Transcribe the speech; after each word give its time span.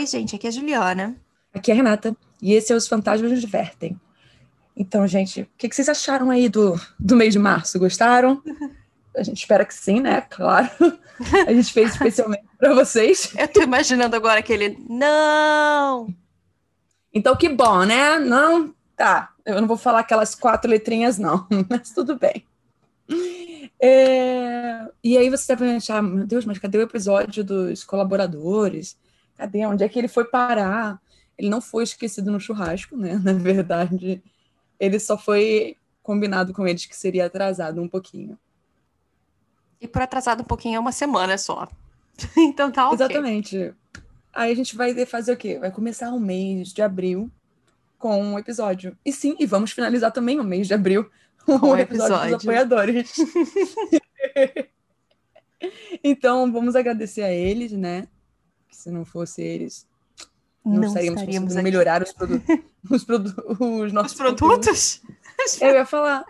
Oi, 0.00 0.06
gente, 0.06 0.34
aqui 0.34 0.46
é 0.46 0.48
a 0.48 0.52
Juliana. 0.52 1.14
Aqui 1.52 1.70
é 1.70 1.74
a 1.74 1.76
Renata. 1.76 2.16
E 2.40 2.54
esse 2.54 2.72
é 2.72 2.74
Os 2.74 2.88
Fantasmas 2.88 3.30
Nos 3.30 3.42
Divertem. 3.42 4.00
Então, 4.74 5.06
gente, 5.06 5.42
o 5.42 5.48
que, 5.58 5.68
vocês 5.70 5.90
acharam 5.90 6.30
aí 6.30 6.48
do, 6.48 6.74
do 6.98 7.14
mês 7.14 7.34
de 7.34 7.38
março? 7.38 7.78
Gostaram? 7.78 8.42
A 9.14 9.22
gente 9.22 9.36
espera 9.36 9.62
que 9.62 9.74
sim, 9.74 10.00
né? 10.00 10.22
Claro. 10.22 10.70
A 11.46 11.52
gente 11.52 11.70
fez 11.70 11.92
especialmente 11.92 12.44
para 12.58 12.72
vocês. 12.72 13.34
Eu 13.36 13.46
tô 13.46 13.60
imaginando 13.60 14.16
agora 14.16 14.40
aquele 14.40 14.78
não. 14.88 16.08
Então, 17.12 17.36
que 17.36 17.50
bom, 17.50 17.84
né? 17.84 18.18
Não, 18.18 18.74
tá. 18.96 19.34
Eu 19.44 19.60
não 19.60 19.68
vou 19.68 19.76
falar 19.76 20.00
aquelas 20.00 20.34
quatro 20.34 20.70
letrinhas, 20.70 21.18
não, 21.18 21.46
mas 21.68 21.90
tudo 21.90 22.18
bem. 22.18 22.42
É... 23.78 24.86
E 25.04 25.18
aí 25.18 25.28
você 25.28 25.54
deve 25.54 25.76
achar, 25.76 26.02
meu 26.02 26.26
Deus, 26.26 26.46
mas 26.46 26.58
cadê 26.58 26.78
o 26.78 26.82
episódio 26.82 27.44
dos 27.44 27.84
colaboradores? 27.84 28.96
Cadê? 29.40 29.64
Onde 29.64 29.82
é 29.82 29.88
que 29.88 29.98
ele 29.98 30.06
foi 30.06 30.26
parar? 30.26 31.00
Ele 31.38 31.48
não 31.48 31.62
foi 31.62 31.84
esquecido 31.84 32.30
no 32.30 32.38
churrasco, 32.38 32.94
né? 32.94 33.14
Na 33.24 33.32
verdade, 33.32 34.22
ele 34.78 35.00
só 35.00 35.16
foi 35.16 35.78
combinado 36.02 36.52
com 36.52 36.68
eles 36.68 36.84
que 36.84 36.94
seria 36.94 37.24
atrasado 37.24 37.80
um 37.80 37.88
pouquinho. 37.88 38.38
E 39.80 39.88
por 39.88 40.02
atrasado 40.02 40.42
um 40.42 40.44
pouquinho 40.44 40.76
é 40.76 40.78
uma 40.78 40.92
semana 40.92 41.38
só. 41.38 41.66
então 42.36 42.70
tá 42.70 42.90
ok. 42.90 42.96
Exatamente. 42.96 43.74
Aí 44.30 44.52
a 44.52 44.54
gente 44.54 44.76
vai 44.76 45.06
fazer 45.06 45.32
o 45.32 45.36
quê? 45.38 45.58
Vai 45.58 45.70
começar 45.70 46.10
o 46.10 46.20
mês 46.20 46.68
de 46.70 46.82
abril 46.82 47.30
com 47.98 48.22
um 48.22 48.38
episódio. 48.38 48.94
E 49.02 49.10
sim, 49.10 49.36
e 49.40 49.46
vamos 49.46 49.72
finalizar 49.72 50.12
também 50.12 50.38
o 50.38 50.44
mês 50.44 50.66
de 50.66 50.74
abril 50.74 51.10
com 51.46 51.52
um 51.52 51.78
episódio, 51.78 52.14
episódio 52.14 52.36
dos 52.36 52.44
apoiadores. 52.44 53.14
então, 56.04 56.52
vamos 56.52 56.76
agradecer 56.76 57.22
a 57.22 57.32
eles, 57.32 57.72
né? 57.72 58.06
Se 58.80 58.90
não 58.90 59.04
fosse 59.04 59.42
eles, 59.42 59.86
não, 60.64 60.76
não 60.76 60.88
estaríamos, 60.88 61.20
estaríamos 61.20 61.48
conseguindo 61.48 61.62
melhorar 61.62 62.02
os, 62.02 62.12
produ 62.12 62.42
os, 62.90 63.04
produ 63.04 63.56
os 63.60 63.92
nossos 63.92 64.12
os 64.12 64.18
produtos. 64.18 65.02
Eu 65.60 65.74
ia 65.74 65.86
falar. 65.86 66.24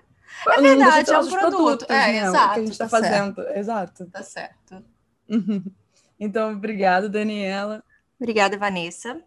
É 0.48 0.60
verdade, 0.60 1.10
é 1.12 1.18
um 1.18 1.28
produto. 1.28 1.56
Produtos, 1.56 1.86
é, 1.90 2.12
né, 2.12 2.18
exato. 2.26 2.54
que 2.54 2.60
a 2.60 2.62
gente 2.62 2.72
está 2.72 2.84
tá 2.84 2.90
fazendo. 2.90 3.34
Certo. 3.36 3.58
Exato. 3.58 4.06
Tá 4.06 4.22
certo. 4.22 4.84
Então, 6.22 6.52
obrigado, 6.52 7.08
Daniela. 7.08 7.82
Obrigada, 8.20 8.58
Vanessa. 8.58 9.22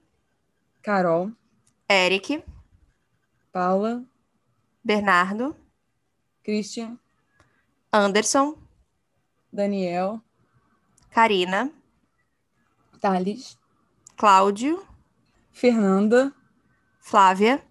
Carol. 0.84 1.32
Eric. 1.90 2.44
Paula. 3.52 4.04
Bernardo. 4.84 5.56
Christian. 6.44 7.00
Anderson. 7.92 8.56
Daniel. 9.52 10.22
Karina. 11.10 11.72
Thales. 13.04 13.59
Cláudio. 14.16 14.88
Fernanda. 15.52 16.34
Flávia. 17.02 17.62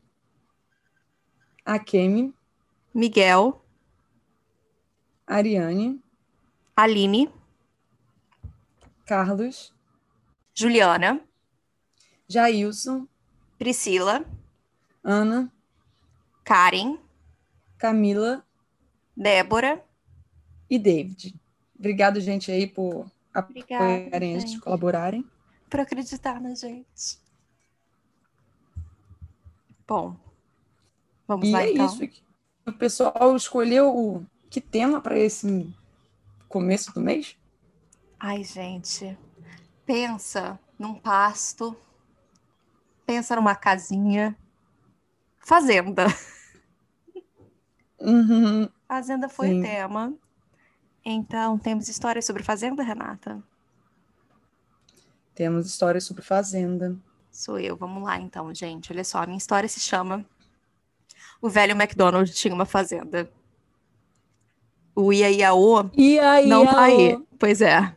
Akemi. 1.64 2.34
Miguel. 2.92 3.58
Ariane. 5.26 6.02
Aline. 6.76 7.30
Carlos. 9.06 9.72
Juliana. 10.52 11.18
Jailson. 12.28 13.08
Priscila. 13.58 14.26
Ana. 15.02 15.50
Karen. 16.44 16.98
Camila. 17.78 18.44
Débora. 19.16 19.82
E 20.68 20.78
David. 20.78 21.34
Obrigado, 21.78 22.20
gente, 22.20 22.52
aí, 22.52 22.66
por 22.66 23.10
apoiarem 23.32 24.36
a 24.36 24.40
gente, 24.40 24.60
colaborarem. 24.60 25.24
Por 25.72 25.80
acreditar 25.80 26.38
na 26.38 26.54
gente. 26.54 27.18
Bom, 29.88 30.14
vamos 31.26 31.48
e 31.48 31.50
lá 31.50 31.62
é 31.62 31.72
então. 31.72 31.86
Isso. 31.86 32.22
O 32.66 32.72
pessoal 32.74 33.34
escolheu 33.34 33.88
o... 33.88 34.26
que 34.50 34.60
tema 34.60 35.00
para 35.00 35.18
esse 35.18 35.74
começo 36.46 36.92
do 36.92 37.00
mês? 37.00 37.38
Ai, 38.20 38.44
gente, 38.44 39.16
pensa 39.86 40.60
num 40.78 40.94
pasto, 40.94 41.74
pensa 43.06 43.34
numa 43.34 43.56
casinha, 43.56 44.36
fazenda. 45.38 46.04
Uhum. 47.98 48.68
Fazenda 48.86 49.26
foi 49.26 49.48
Sim. 49.48 49.60
o 49.60 49.62
tema. 49.62 50.14
Então, 51.02 51.58
temos 51.58 51.88
histórias 51.88 52.26
sobre 52.26 52.42
fazenda, 52.42 52.82
Renata? 52.82 53.42
Temos 55.34 55.66
histórias 55.66 56.04
sobre 56.04 56.22
fazenda. 56.22 56.96
Sou 57.30 57.58
eu, 57.58 57.76
vamos 57.76 58.02
lá 58.02 58.18
então, 58.18 58.54
gente. 58.54 58.92
Olha 58.92 59.04
só, 59.04 59.18
a 59.22 59.26
minha 59.26 59.38
história 59.38 59.68
se 59.68 59.80
chama 59.80 60.24
O 61.40 61.48
Velho 61.48 61.72
McDonald 61.72 62.30
Tinha 62.32 62.52
uma 62.54 62.66
Fazenda. 62.66 63.30
O 64.94 65.10
Iaiaô 65.12 65.90
Ia, 65.96 66.44
não 66.46 66.66
tá 66.66 66.82
aí. 66.82 67.18
Pois 67.38 67.62
é. 67.62 67.94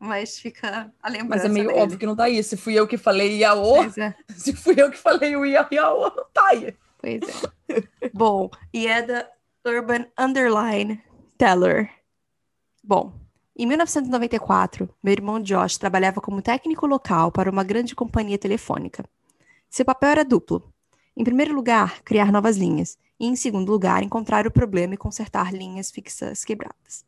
Mas 0.00 0.38
fica 0.38 0.90
a 1.02 1.08
lembrança 1.10 1.42
Mas 1.42 1.44
é 1.44 1.48
meio 1.48 1.68
dele. 1.68 1.80
óbvio 1.80 1.98
que 1.98 2.06
não 2.06 2.16
tá 2.16 2.24
aí. 2.24 2.42
Se 2.42 2.56
fui 2.56 2.74
eu 2.74 2.86
que 2.86 2.96
falei 2.96 3.38
Iaô, 3.38 3.82
é. 3.84 4.14
se 4.34 4.54
fui 4.54 4.74
eu 4.78 4.90
que 4.90 4.96
falei 4.96 5.36
o 5.36 5.44
Ia, 5.44 5.68
Iaô, 5.70 6.10
não 6.16 6.24
tá 6.32 6.46
aí. 6.48 6.74
Pois 6.98 7.20
é. 7.68 7.82
Bom, 8.14 8.50
e 8.72 8.86
é 8.86 9.02
da 9.02 9.28
Urban 9.66 10.06
Underline 10.18 11.02
Teller. 11.36 11.90
Bom, 12.82 13.12
em 13.58 13.66
1994, 13.66 14.88
meu 15.02 15.12
irmão 15.12 15.40
Josh 15.40 15.78
trabalhava 15.78 16.20
como 16.20 16.40
técnico 16.40 16.86
local 16.86 17.32
para 17.32 17.50
uma 17.50 17.64
grande 17.64 17.92
companhia 17.92 18.38
telefônica. 18.38 19.04
Seu 19.68 19.84
papel 19.84 20.10
era 20.10 20.24
duplo. 20.24 20.72
Em 21.16 21.24
primeiro 21.24 21.52
lugar, 21.52 22.00
criar 22.02 22.30
novas 22.30 22.56
linhas, 22.56 22.96
e 23.18 23.26
em 23.26 23.34
segundo 23.34 23.72
lugar, 23.72 24.04
encontrar 24.04 24.46
o 24.46 24.50
problema 24.52 24.94
e 24.94 24.96
consertar 24.96 25.52
linhas 25.52 25.90
fixas 25.90 26.44
quebradas. 26.44 27.04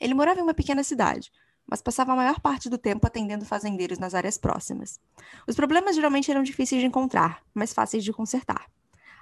Ele 0.00 0.14
morava 0.14 0.40
em 0.40 0.42
uma 0.42 0.54
pequena 0.54 0.82
cidade, 0.82 1.30
mas 1.66 1.82
passava 1.82 2.12
a 2.12 2.16
maior 2.16 2.40
parte 2.40 2.70
do 2.70 2.78
tempo 2.78 3.06
atendendo 3.06 3.44
fazendeiros 3.44 3.98
nas 3.98 4.14
áreas 4.14 4.38
próximas. 4.38 4.98
Os 5.46 5.54
problemas 5.54 5.96
geralmente 5.96 6.30
eram 6.30 6.42
difíceis 6.42 6.80
de 6.80 6.86
encontrar, 6.86 7.42
mas 7.54 7.74
fáceis 7.74 8.02
de 8.02 8.12
consertar. 8.12 8.66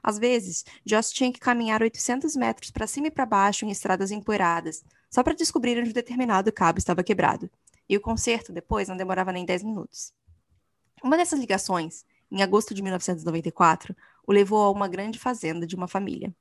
Às 0.00 0.18
vezes, 0.18 0.64
Joss 0.84 1.12
tinha 1.12 1.32
que 1.32 1.40
caminhar 1.40 1.82
800 1.82 2.36
metros 2.36 2.70
para 2.70 2.86
cima 2.86 3.06
e 3.06 3.10
para 3.10 3.24
baixo 3.24 3.64
em 3.64 3.70
estradas 3.70 4.10
empoeiradas, 4.10 4.84
só 5.14 5.22
para 5.22 5.32
descobrir 5.32 5.78
onde 5.78 5.90
um 5.90 5.92
determinado 5.92 6.50
cabo 6.50 6.80
estava 6.80 7.04
quebrado. 7.04 7.48
E 7.88 7.96
o 7.96 8.00
conserto, 8.00 8.52
depois, 8.52 8.88
não 8.88 8.96
demorava 8.96 9.30
nem 9.30 9.44
10 9.44 9.62
minutos. 9.62 10.12
Uma 11.04 11.16
dessas 11.16 11.38
ligações, 11.38 12.04
em 12.32 12.42
agosto 12.42 12.74
de 12.74 12.82
1994, 12.82 13.94
o 14.26 14.32
levou 14.32 14.60
a 14.64 14.70
uma 14.72 14.88
grande 14.88 15.16
fazenda 15.16 15.68
de 15.68 15.76
uma 15.76 15.86
família. 15.86 16.34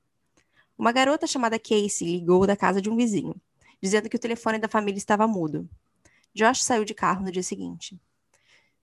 Uma 0.75 0.91
garota 0.91 1.27
chamada 1.27 1.59
Casey 1.59 2.17
ligou 2.17 2.47
da 2.47 2.57
casa 2.57 2.81
de 2.81 2.89
um 2.89 2.95
vizinho, 2.95 3.35
dizendo 3.79 4.09
que 4.09 4.15
o 4.15 4.19
telefone 4.19 4.57
da 4.57 4.67
família 4.67 4.97
estava 4.97 5.27
mudo. 5.27 5.69
Josh 6.33 6.63
saiu 6.63 6.83
de 6.83 6.95
carro 6.95 7.23
no 7.23 7.31
dia 7.31 7.43
seguinte. 7.43 8.01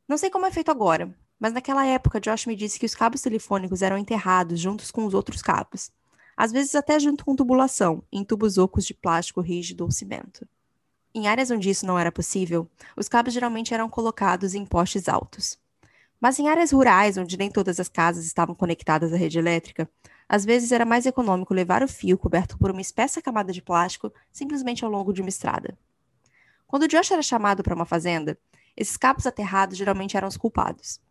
Não 0.07 0.17
sei 0.17 0.31
como 0.31 0.47
é 0.47 0.53
feito 0.53 0.71
agora, 0.71 1.12
mas 1.37 1.53
naquela 1.53 1.84
época 1.84 2.21
Josh 2.21 2.47
me 2.47 2.55
disse 2.55 2.78
que 2.78 2.87
os 2.87 2.95
cabos 2.95 3.22
telefônicos 3.22 3.83
eram 3.83 3.99
enterrados 3.99 4.61
juntos 4.61 4.93
com 4.93 5.05
os 5.05 5.15
outros 5.15 5.43
cabos, 5.43 5.91
às 6.41 6.53
vezes 6.53 6.75
até 6.75 6.99
junto 6.99 7.23
com 7.23 7.37
tubulação, 7.37 8.03
em 8.11 8.25
tubos 8.25 8.56
ocos 8.56 8.87
de 8.87 8.95
plástico 8.95 9.43
rígido 9.43 9.84
ou 9.84 9.91
cimento. 9.91 10.49
Em 11.15 11.28
áreas 11.28 11.51
onde 11.51 11.69
isso 11.69 11.84
não 11.84 11.99
era 11.99 12.11
possível, 12.11 12.67
os 12.97 13.11
cabos 13.11 13.34
geralmente 13.34 13.75
eram 13.75 13.91
colocados 13.91 14.55
em 14.55 14.65
postes 14.65 15.06
altos. 15.06 15.59
Mas 16.19 16.39
em 16.39 16.49
áreas 16.49 16.73
rurais, 16.73 17.19
onde 17.19 17.37
nem 17.37 17.51
todas 17.51 17.78
as 17.78 17.91
casas 17.91 18.25
estavam 18.25 18.54
conectadas 18.54 19.13
à 19.13 19.19
rede 19.19 19.39
elétrica, 19.39 19.87
às 20.27 20.42
vezes 20.47 20.72
era 20.72 20.87
mais 20.87 21.04
econômico 21.04 21.53
levar 21.53 21.83
o 21.83 21.89
fio 21.89 22.16
coberto 22.16 22.57
por 22.57 22.71
uma 22.71 22.81
espessa 22.81 23.21
camada 23.21 23.53
de 23.53 23.60
plástico 23.60 24.10
simplesmente 24.33 24.83
ao 24.83 24.91
longo 24.91 25.13
de 25.13 25.21
uma 25.21 25.28
estrada. 25.28 25.77
Quando 26.66 26.89
Josh 26.89 27.10
era 27.10 27.21
chamado 27.21 27.63
para 27.63 27.75
uma 27.75 27.84
fazenda, 27.84 28.39
esses 28.75 28.97
cabos 28.97 29.27
aterrados 29.27 29.77
geralmente 29.77 30.16
eram 30.16 30.28
os 30.28 30.39
culpados. 30.39 31.03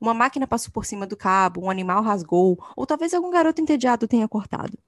Uma 0.00 0.14
máquina 0.14 0.46
passou 0.46 0.72
por 0.72 0.84
cima 0.84 1.06
do 1.06 1.16
cabo, 1.16 1.62
um 1.62 1.70
animal 1.70 2.02
rasgou, 2.02 2.58
ou 2.76 2.86
talvez 2.86 3.12
algum 3.12 3.30
garoto 3.30 3.60
entediado 3.60 4.06
tenha 4.06 4.28
cortado. 4.28 4.78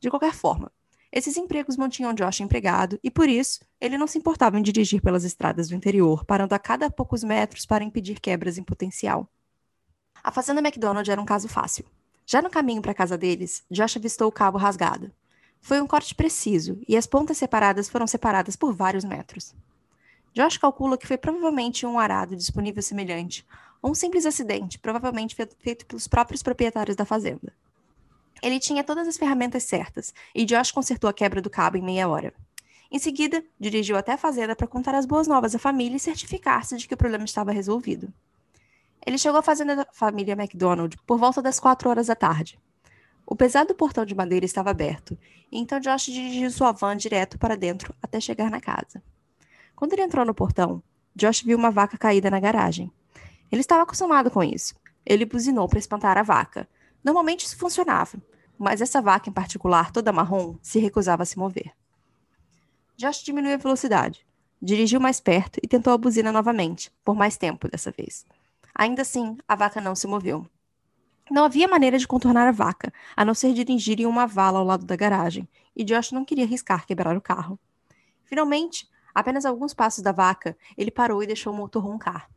De 0.00 0.10
qualquer 0.10 0.34
forma, 0.34 0.70
esses 1.10 1.36
empregos 1.36 1.76
mantinham 1.76 2.12
Josh 2.12 2.40
empregado 2.40 2.98
e, 3.02 3.10
por 3.10 3.28
isso, 3.28 3.60
ele 3.80 3.96
não 3.96 4.06
se 4.06 4.18
importava 4.18 4.58
em 4.58 4.62
dirigir 4.62 5.00
pelas 5.00 5.24
estradas 5.24 5.68
do 5.68 5.74
interior, 5.74 6.24
parando 6.24 6.54
a 6.54 6.58
cada 6.58 6.90
poucos 6.90 7.24
metros 7.24 7.64
para 7.64 7.84
impedir 7.84 8.20
quebras 8.20 8.58
em 8.58 8.62
potencial. 8.62 9.26
A 10.22 10.30
fazenda 10.30 10.60
McDonald 10.60 11.10
era 11.10 11.20
um 11.20 11.24
caso 11.24 11.48
fácil. 11.48 11.84
Já 12.26 12.42
no 12.42 12.50
caminho 12.50 12.82
para 12.82 12.92
a 12.92 12.94
casa 12.94 13.16
deles, 13.16 13.64
Josh 13.70 13.96
avistou 13.96 14.28
o 14.28 14.32
cabo 14.32 14.58
rasgado. 14.58 15.10
Foi 15.60 15.80
um 15.80 15.86
corte 15.86 16.14
preciso 16.14 16.78
e 16.86 16.96
as 16.96 17.06
pontas 17.06 17.38
separadas 17.38 17.88
foram 17.88 18.06
separadas 18.06 18.54
por 18.54 18.74
vários 18.74 19.04
metros. 19.04 19.54
Josh 20.34 20.58
calcula 20.58 20.98
que 20.98 21.06
foi 21.06 21.16
provavelmente 21.16 21.86
um 21.86 21.98
arado 21.98 22.36
disponível 22.36 22.82
semelhante, 22.82 23.46
um 23.82 23.94
simples 23.94 24.26
acidente, 24.26 24.78
provavelmente 24.78 25.34
feito 25.34 25.86
pelos 25.86 26.08
próprios 26.08 26.42
proprietários 26.42 26.96
da 26.96 27.04
fazenda. 27.04 27.52
Ele 28.42 28.60
tinha 28.60 28.84
todas 28.84 29.08
as 29.08 29.16
ferramentas 29.16 29.64
certas, 29.64 30.14
e 30.34 30.44
Josh 30.44 30.70
consertou 30.70 31.08
a 31.10 31.12
quebra 31.12 31.40
do 31.40 31.50
cabo 31.50 31.76
em 31.76 31.82
meia 31.82 32.08
hora. 32.08 32.32
Em 32.90 32.98
seguida, 32.98 33.44
dirigiu 33.58 33.96
até 33.96 34.12
a 34.12 34.18
fazenda 34.18 34.56
para 34.56 34.66
contar 34.66 34.94
as 34.94 35.04
boas 35.04 35.28
novas 35.28 35.54
à 35.54 35.58
família 35.58 35.96
e 35.96 36.00
certificar-se 36.00 36.76
de 36.76 36.88
que 36.88 36.94
o 36.94 36.96
problema 36.96 37.24
estava 37.24 37.52
resolvido. 37.52 38.12
Ele 39.04 39.18
chegou 39.18 39.38
à 39.38 39.42
fazenda 39.42 39.76
da 39.76 39.86
família 39.92 40.34
MacDonald 40.34 40.96
por 41.06 41.18
volta 41.18 41.42
das 41.42 41.60
quatro 41.60 41.90
horas 41.90 42.06
da 42.06 42.14
tarde. 42.14 42.58
O 43.26 43.36
pesado 43.36 43.74
portão 43.74 44.06
de 44.06 44.14
madeira 44.14 44.46
estava 44.46 44.70
aberto, 44.70 45.18
e 45.52 45.58
então 45.58 45.78
Josh 45.78 46.06
dirigiu 46.06 46.50
sua 46.50 46.72
van 46.72 46.96
direto 46.96 47.38
para 47.38 47.56
dentro 47.56 47.94
até 48.02 48.20
chegar 48.20 48.50
na 48.50 48.60
casa. 48.60 49.02
Quando 49.76 49.92
ele 49.92 50.02
entrou 50.02 50.24
no 50.24 50.34
portão, 50.34 50.82
Josh 51.14 51.42
viu 51.42 51.58
uma 51.58 51.70
vaca 51.70 51.98
caída 51.98 52.30
na 52.30 52.40
garagem. 52.40 52.90
Ele 53.50 53.60
estava 53.60 53.82
acostumado 53.82 54.30
com 54.30 54.42
isso. 54.42 54.74
Ele 55.04 55.24
buzinou 55.24 55.68
para 55.68 55.78
espantar 55.78 56.18
a 56.18 56.22
vaca. 56.22 56.68
Normalmente 57.02 57.46
isso 57.46 57.56
funcionava, 57.56 58.18
mas 58.58 58.80
essa 58.80 59.00
vaca 59.00 59.30
em 59.30 59.32
particular, 59.32 59.90
toda 59.90 60.12
marrom, 60.12 60.56
se 60.60 60.78
recusava 60.78 61.22
a 61.22 61.26
se 61.26 61.38
mover. 61.38 61.72
Josh 62.96 63.22
diminuiu 63.22 63.54
a 63.54 63.58
velocidade, 63.58 64.26
dirigiu 64.60 65.00
mais 65.00 65.20
perto 65.20 65.60
e 65.62 65.68
tentou 65.68 65.92
a 65.92 65.98
buzina 65.98 66.32
novamente, 66.32 66.90
por 67.04 67.14
mais 67.14 67.36
tempo 67.36 67.68
dessa 67.68 67.92
vez. 67.92 68.26
Ainda 68.74 69.02
assim, 69.02 69.38
a 69.46 69.54
vaca 69.54 69.80
não 69.80 69.94
se 69.94 70.06
moveu. 70.06 70.46
Não 71.30 71.44
havia 71.44 71.68
maneira 71.68 71.98
de 71.98 72.08
contornar 72.08 72.48
a 72.48 72.52
vaca, 72.52 72.92
a 73.16 73.24
não 73.24 73.34
ser 73.34 73.52
dirigir 73.52 74.00
em 74.00 74.06
uma 74.06 74.26
vala 74.26 74.58
ao 74.58 74.64
lado 74.64 74.84
da 74.84 74.96
garagem, 74.96 75.48
e 75.76 75.84
Josh 75.84 76.10
não 76.10 76.24
queria 76.24 76.44
arriscar 76.44 76.86
quebrar 76.86 77.16
o 77.16 77.20
carro. 77.20 77.58
Finalmente, 78.24 78.88
apenas 79.14 79.44
alguns 79.44 79.72
passos 79.72 80.02
da 80.02 80.10
vaca, 80.10 80.56
ele 80.76 80.90
parou 80.90 81.22
e 81.22 81.26
deixou 81.26 81.52
o 81.52 81.56
motor 81.56 81.84
roncar. 81.84 82.28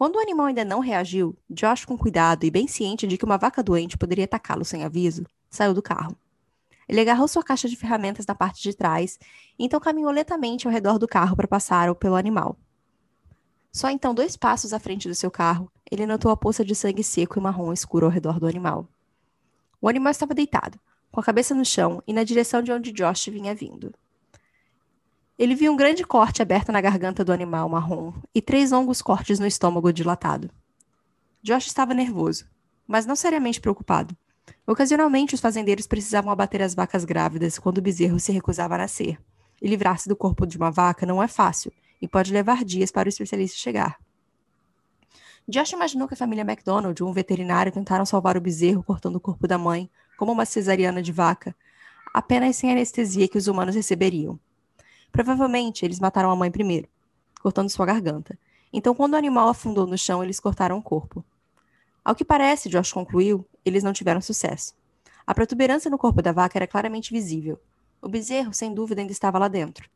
Quando 0.00 0.16
o 0.16 0.18
animal 0.18 0.46
ainda 0.46 0.64
não 0.64 0.80
reagiu, 0.80 1.36
Josh, 1.50 1.84
com 1.84 1.94
cuidado 1.94 2.44
e 2.44 2.50
bem 2.50 2.66
ciente 2.66 3.06
de 3.06 3.18
que 3.18 3.24
uma 3.26 3.36
vaca 3.36 3.62
doente 3.62 3.98
poderia 3.98 4.24
atacá-lo 4.24 4.64
sem 4.64 4.82
aviso, 4.82 5.26
saiu 5.50 5.74
do 5.74 5.82
carro. 5.82 6.16
Ele 6.88 7.02
agarrou 7.02 7.28
sua 7.28 7.42
caixa 7.42 7.68
de 7.68 7.76
ferramentas 7.76 8.24
na 8.24 8.34
parte 8.34 8.62
de 8.62 8.74
trás 8.74 9.18
e 9.58 9.64
então 9.66 9.78
caminhou 9.78 10.10
lentamente 10.10 10.66
ao 10.66 10.72
redor 10.72 10.98
do 10.98 11.06
carro 11.06 11.36
para 11.36 11.46
passar 11.46 11.94
pelo 11.96 12.14
animal. 12.14 12.56
Só 13.70 13.90
então, 13.90 14.14
dois 14.14 14.38
passos 14.38 14.72
à 14.72 14.78
frente 14.78 15.06
do 15.06 15.14
seu 15.14 15.30
carro, 15.30 15.70
ele 15.90 16.06
notou 16.06 16.30
a 16.30 16.36
poça 16.36 16.64
de 16.64 16.74
sangue 16.74 17.04
seco 17.04 17.38
e 17.38 17.42
marrom 17.42 17.70
escuro 17.70 18.06
ao 18.06 18.10
redor 18.10 18.40
do 18.40 18.46
animal. 18.46 18.88
O 19.82 19.86
animal 19.86 20.12
estava 20.12 20.32
deitado, 20.32 20.80
com 21.12 21.20
a 21.20 21.22
cabeça 21.22 21.54
no 21.54 21.62
chão 21.62 22.02
e 22.06 22.14
na 22.14 22.24
direção 22.24 22.62
de 22.62 22.72
onde 22.72 22.90
Josh 22.90 23.26
vinha 23.26 23.54
vindo. 23.54 23.92
Ele 25.40 25.54
viu 25.54 25.72
um 25.72 25.76
grande 25.76 26.04
corte 26.04 26.42
aberto 26.42 26.70
na 26.70 26.82
garganta 26.82 27.24
do 27.24 27.32
animal 27.32 27.66
marrom 27.66 28.12
e 28.34 28.42
três 28.42 28.72
longos 28.72 29.00
cortes 29.00 29.38
no 29.38 29.46
estômago 29.46 29.90
dilatado. 29.90 30.50
Josh 31.42 31.66
estava 31.66 31.94
nervoso, 31.94 32.44
mas 32.86 33.06
não 33.06 33.16
seriamente 33.16 33.58
preocupado. 33.58 34.14
Ocasionalmente, 34.66 35.34
os 35.34 35.40
fazendeiros 35.40 35.86
precisavam 35.86 36.30
abater 36.30 36.60
as 36.60 36.74
vacas 36.74 37.06
grávidas 37.06 37.58
quando 37.58 37.78
o 37.78 37.80
bezerro 37.80 38.20
se 38.20 38.30
recusava 38.32 38.74
a 38.74 38.78
nascer. 38.78 39.18
E 39.62 39.66
livrar-se 39.66 40.10
do 40.10 40.14
corpo 40.14 40.46
de 40.46 40.58
uma 40.58 40.70
vaca 40.70 41.06
não 41.06 41.22
é 41.22 41.26
fácil, 41.26 41.72
e 42.02 42.06
pode 42.06 42.34
levar 42.34 42.62
dias 42.62 42.90
para 42.90 43.06
o 43.06 43.08
especialista 43.08 43.56
chegar. 43.56 43.96
Josh 45.48 45.72
imaginou 45.72 46.06
que 46.06 46.12
a 46.12 46.18
família 46.18 46.44
McDonald 46.44 47.02
um 47.02 47.14
veterinário 47.14 47.72
tentaram 47.72 48.04
salvar 48.04 48.36
o 48.36 48.42
bezerro 48.42 48.82
cortando 48.82 49.16
o 49.16 49.20
corpo 49.20 49.48
da 49.48 49.56
mãe, 49.56 49.88
como 50.18 50.32
uma 50.32 50.44
cesariana 50.44 51.00
de 51.00 51.12
vaca, 51.12 51.56
apenas 52.12 52.56
sem 52.56 52.70
anestesia 52.70 53.26
que 53.26 53.38
os 53.38 53.46
humanos 53.46 53.74
receberiam. 53.74 54.38
Provavelmente 55.12 55.84
eles 55.84 56.00
mataram 56.00 56.30
a 56.30 56.36
mãe 56.36 56.50
primeiro, 56.50 56.88
cortando 57.42 57.68
sua 57.68 57.86
garganta. 57.86 58.38
Então, 58.72 58.94
quando 58.94 59.14
o 59.14 59.16
animal 59.16 59.48
afundou 59.48 59.86
no 59.86 59.98
chão, 59.98 60.22
eles 60.22 60.38
cortaram 60.38 60.78
o 60.78 60.82
corpo. 60.82 61.24
Ao 62.04 62.14
que 62.14 62.24
parece, 62.24 62.68
Josh 62.68 62.92
concluiu, 62.92 63.44
eles 63.64 63.82
não 63.82 63.92
tiveram 63.92 64.20
sucesso. 64.20 64.74
A 65.26 65.34
protuberância 65.34 65.90
no 65.90 65.98
corpo 65.98 66.22
da 66.22 66.32
vaca 66.32 66.58
era 66.58 66.66
claramente 66.66 67.12
visível. 67.12 67.58
O 68.00 68.08
bezerro, 68.08 68.54
sem 68.54 68.72
dúvida, 68.72 69.00
ainda 69.00 69.12
estava 69.12 69.38
lá 69.38 69.48
dentro. 69.48 69.88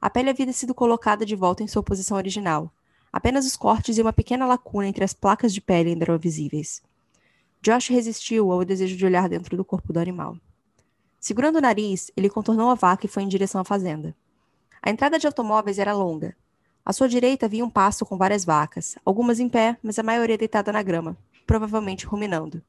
A 0.00 0.08
pele 0.08 0.30
havia 0.30 0.52
sido 0.52 0.74
colocada 0.74 1.26
de 1.26 1.36
volta 1.36 1.62
em 1.62 1.68
sua 1.68 1.82
posição 1.82 2.16
original. 2.16 2.72
Apenas 3.12 3.44
os 3.44 3.56
cortes 3.56 3.98
e 3.98 4.02
uma 4.02 4.12
pequena 4.12 4.46
lacuna 4.46 4.88
entre 4.88 5.04
as 5.04 5.12
placas 5.12 5.52
de 5.52 5.60
pele 5.60 5.90
ainda 5.90 6.04
eram 6.04 6.18
visíveis. 6.18 6.82
Josh 7.60 7.88
resistiu 7.88 8.50
ao 8.50 8.64
desejo 8.64 8.96
de 8.96 9.04
olhar 9.04 9.28
dentro 9.28 9.56
do 9.56 9.64
corpo 9.64 9.92
do 9.92 10.00
animal. 10.00 10.36
Segurando 11.18 11.56
o 11.56 11.60
nariz, 11.60 12.10
ele 12.16 12.30
contornou 12.30 12.70
a 12.70 12.74
vaca 12.74 13.04
e 13.04 13.08
foi 13.08 13.22
em 13.22 13.28
direção 13.28 13.60
à 13.60 13.64
fazenda. 13.64 14.16
A 14.82 14.90
entrada 14.90 15.18
de 15.18 15.26
automóveis 15.26 15.78
era 15.78 15.92
longa. 15.92 16.36
À 16.84 16.92
sua 16.92 17.08
direita 17.08 17.46
havia 17.46 17.64
um 17.64 17.70
pasto 17.70 18.06
com 18.06 18.16
várias 18.16 18.44
vacas, 18.44 18.96
algumas 19.04 19.38
em 19.38 19.48
pé, 19.48 19.76
mas 19.82 19.98
a 19.98 20.02
maioria 20.02 20.38
deitada 20.38 20.72
na 20.72 20.82
grama, 20.82 21.16
provavelmente 21.46 22.06
ruminando. 22.06 22.62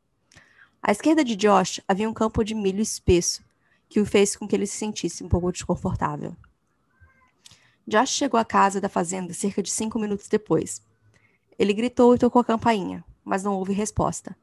À 0.84 0.92
esquerda 0.92 1.24
de 1.24 1.36
Josh 1.36 1.80
havia 1.88 2.10
um 2.10 2.14
campo 2.14 2.44
de 2.44 2.54
milho 2.54 2.82
espesso, 2.82 3.44
que 3.88 4.00
o 4.00 4.06
fez 4.06 4.36
com 4.36 4.48
que 4.48 4.56
ele 4.56 4.66
se 4.68 4.78
sentisse 4.78 5.24
um 5.24 5.30
pouco 5.30 5.52
desconfortável. 5.52 6.36
Josh 7.88 8.10
chegou 8.10 8.40
à 8.40 8.46
casa 8.46 8.82
da 8.82 8.90
fazenda 8.90 9.34
cerca 9.34 9.64
de 9.64 9.72
cinco 9.72 9.98
minutos 9.98 10.28
depois. 10.28 10.82
Ele 11.58 11.74
gritou 11.74 12.16
e 12.16 12.18
tocou 12.18 12.42
a 12.42 12.46
campainha, 12.46 13.04
mas 13.24 13.44
não 13.44 13.56
houve 13.56 13.74
resposta. 13.74 14.36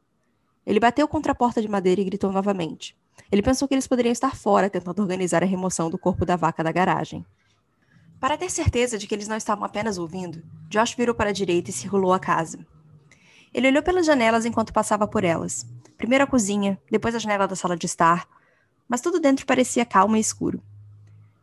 Ele 0.66 0.80
bateu 0.80 1.06
contra 1.08 1.32
a 1.32 1.34
porta 1.34 1.60
de 1.60 1.68
madeira 1.68 2.00
e 2.00 2.04
gritou 2.04 2.30
novamente. 2.30 2.96
Ele 3.30 3.42
pensou 3.42 3.66
que 3.66 3.74
eles 3.74 3.86
poderiam 3.86 4.12
estar 4.12 4.36
fora 4.36 4.70
tentando 4.70 5.00
organizar 5.02 5.42
a 5.42 5.46
remoção 5.46 5.90
do 5.90 5.98
corpo 5.98 6.24
da 6.24 6.36
vaca 6.36 6.62
da 6.62 6.72
garagem. 6.72 7.24
Para 8.20 8.36
ter 8.36 8.50
certeza 8.50 8.98
de 8.98 9.06
que 9.06 9.14
eles 9.14 9.28
não 9.28 9.36
estavam 9.36 9.64
apenas 9.64 9.96
ouvindo, 9.96 10.42
Josh 10.68 10.94
virou 10.94 11.14
para 11.14 11.30
a 11.30 11.32
direita 11.32 11.70
e 11.70 11.72
circulou 11.72 12.12
a 12.12 12.18
casa. 12.18 12.66
Ele 13.54 13.68
olhou 13.68 13.82
pelas 13.82 14.04
janelas 14.04 14.44
enquanto 14.44 14.72
passava 14.72 15.06
por 15.06 15.22
elas. 15.22 15.64
Primeiro 15.96 16.24
a 16.24 16.26
cozinha, 16.26 16.80
depois 16.90 17.14
a 17.14 17.20
janela 17.20 17.46
da 17.46 17.54
sala 17.54 17.76
de 17.76 17.86
estar, 17.86 18.28
mas 18.88 19.00
tudo 19.00 19.20
dentro 19.20 19.46
parecia 19.46 19.86
calmo 19.86 20.16
e 20.16 20.20
escuro. 20.20 20.60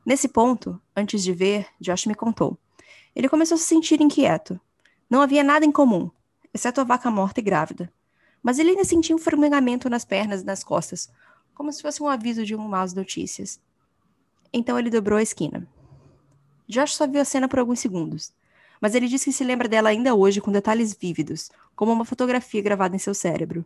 Nesse 0.06 0.27
ponto, 0.27 0.80
antes 0.94 1.24
de 1.24 1.31
ver, 1.31 1.66
Josh 1.80 2.07
me 2.07 2.13
contou. 2.13 2.57
Ele 3.16 3.30
começou 3.30 3.56
a 3.56 3.57
se 3.57 3.63
sentir 3.63 4.01
inquieto. 4.01 4.60
Não 5.10 5.22
havia 5.22 5.44
nada 5.44 5.66
em 5.66 5.72
comum, 5.72 6.12
exceto 6.54 6.81
a 6.81 6.83
vaca 6.83 7.10
morta 7.10 7.39
e 7.39 7.44
grávida. 7.44 7.92
Mas 8.44 8.60
ele 8.60 8.72
ainda 8.72 8.83
sentia 8.83 9.16
um 9.16 9.19
formigamento 9.19 9.89
nas 9.89 10.04
pernas 10.04 10.42
e 10.42 10.45
nas 10.45 10.63
costas, 10.63 11.10
como 11.54 11.72
se 11.72 11.81
fosse 11.81 12.04
um 12.04 12.07
aviso 12.07 12.45
de 12.45 12.54
um 12.54 12.68
más 12.68 12.94
notícias. 12.94 13.62
Então 14.51 14.77
ele 14.77 14.89
dobrou 14.89 15.18
a 15.18 15.24
esquina. 15.24 15.68
Josh 16.67 16.95
só 16.95 17.07
viu 17.07 17.21
a 17.21 17.25
cena 17.25 17.47
por 17.47 17.59
alguns 17.59 17.79
segundos, 17.79 18.33
mas 18.81 18.95
ele 18.95 19.07
disse 19.07 19.25
que 19.25 19.31
se 19.31 19.44
lembra 19.44 19.67
dela 19.67 19.89
ainda 19.89 20.15
hoje 20.15 20.41
com 20.41 20.51
detalhes 20.51 20.94
vívidos, 20.94 21.50
como 21.75 21.91
uma 21.91 22.06
fotografia 22.06 22.62
gravada 22.62 22.95
em 22.95 23.00
seu 23.00 23.13
cérebro. 23.13 23.65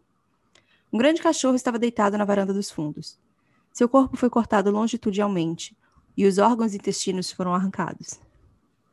Um 0.92 0.98
grande 0.98 1.22
cachorro 1.22 1.56
estava 1.56 1.79
deitado 1.79 2.18
na 2.18 2.25
varanda 2.25 2.53
dos 2.53 2.72
fundos. 2.72 3.18
Seu 3.72 3.88
corpo 3.88 4.18
foi 4.18 4.29
cortado 4.29 4.72
longitudinalmente, 4.72 5.77
e 6.18 6.25
os 6.25 6.38
órgãos 6.38 6.74
e 6.74 6.77
intestinos 6.77 7.32
foram 7.32 7.53
arrancados. 7.53 8.20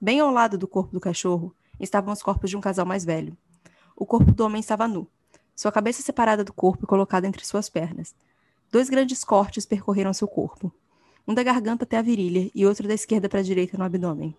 Bem 0.00 0.20
ao 0.20 0.30
lado 0.30 0.56
do 0.56 0.68
corpo 0.68 0.92
do 0.92 1.00
cachorro 1.00 1.54
estavam 1.80 2.12
os 2.12 2.22
corpos 2.22 2.50
de 2.50 2.56
um 2.56 2.60
casal 2.60 2.86
mais 2.86 3.04
velho. 3.04 3.36
O 3.96 4.06
corpo 4.06 4.30
do 4.30 4.44
homem 4.44 4.60
estava 4.60 4.86
nu, 4.86 5.08
sua 5.54 5.72
cabeça 5.72 6.02
separada 6.02 6.44
do 6.44 6.52
corpo 6.52 6.84
e 6.84 6.86
colocada 6.86 7.26
entre 7.26 7.44
suas 7.44 7.68
pernas. 7.68 8.14
Dois 8.70 8.90
grandes 8.90 9.24
cortes 9.24 9.64
percorreram 9.64 10.12
seu 10.12 10.28
corpo, 10.28 10.70
um 11.26 11.34
da 11.34 11.42
garganta 11.42 11.84
até 11.84 11.96
a 11.96 12.02
virilha 12.02 12.50
e 12.54 12.64
outro 12.64 12.86
da 12.86 12.94
esquerda 12.94 13.28
para 13.28 13.40
a 13.40 13.42
direita 13.42 13.76
no 13.76 13.84
abdômen. 13.84 14.34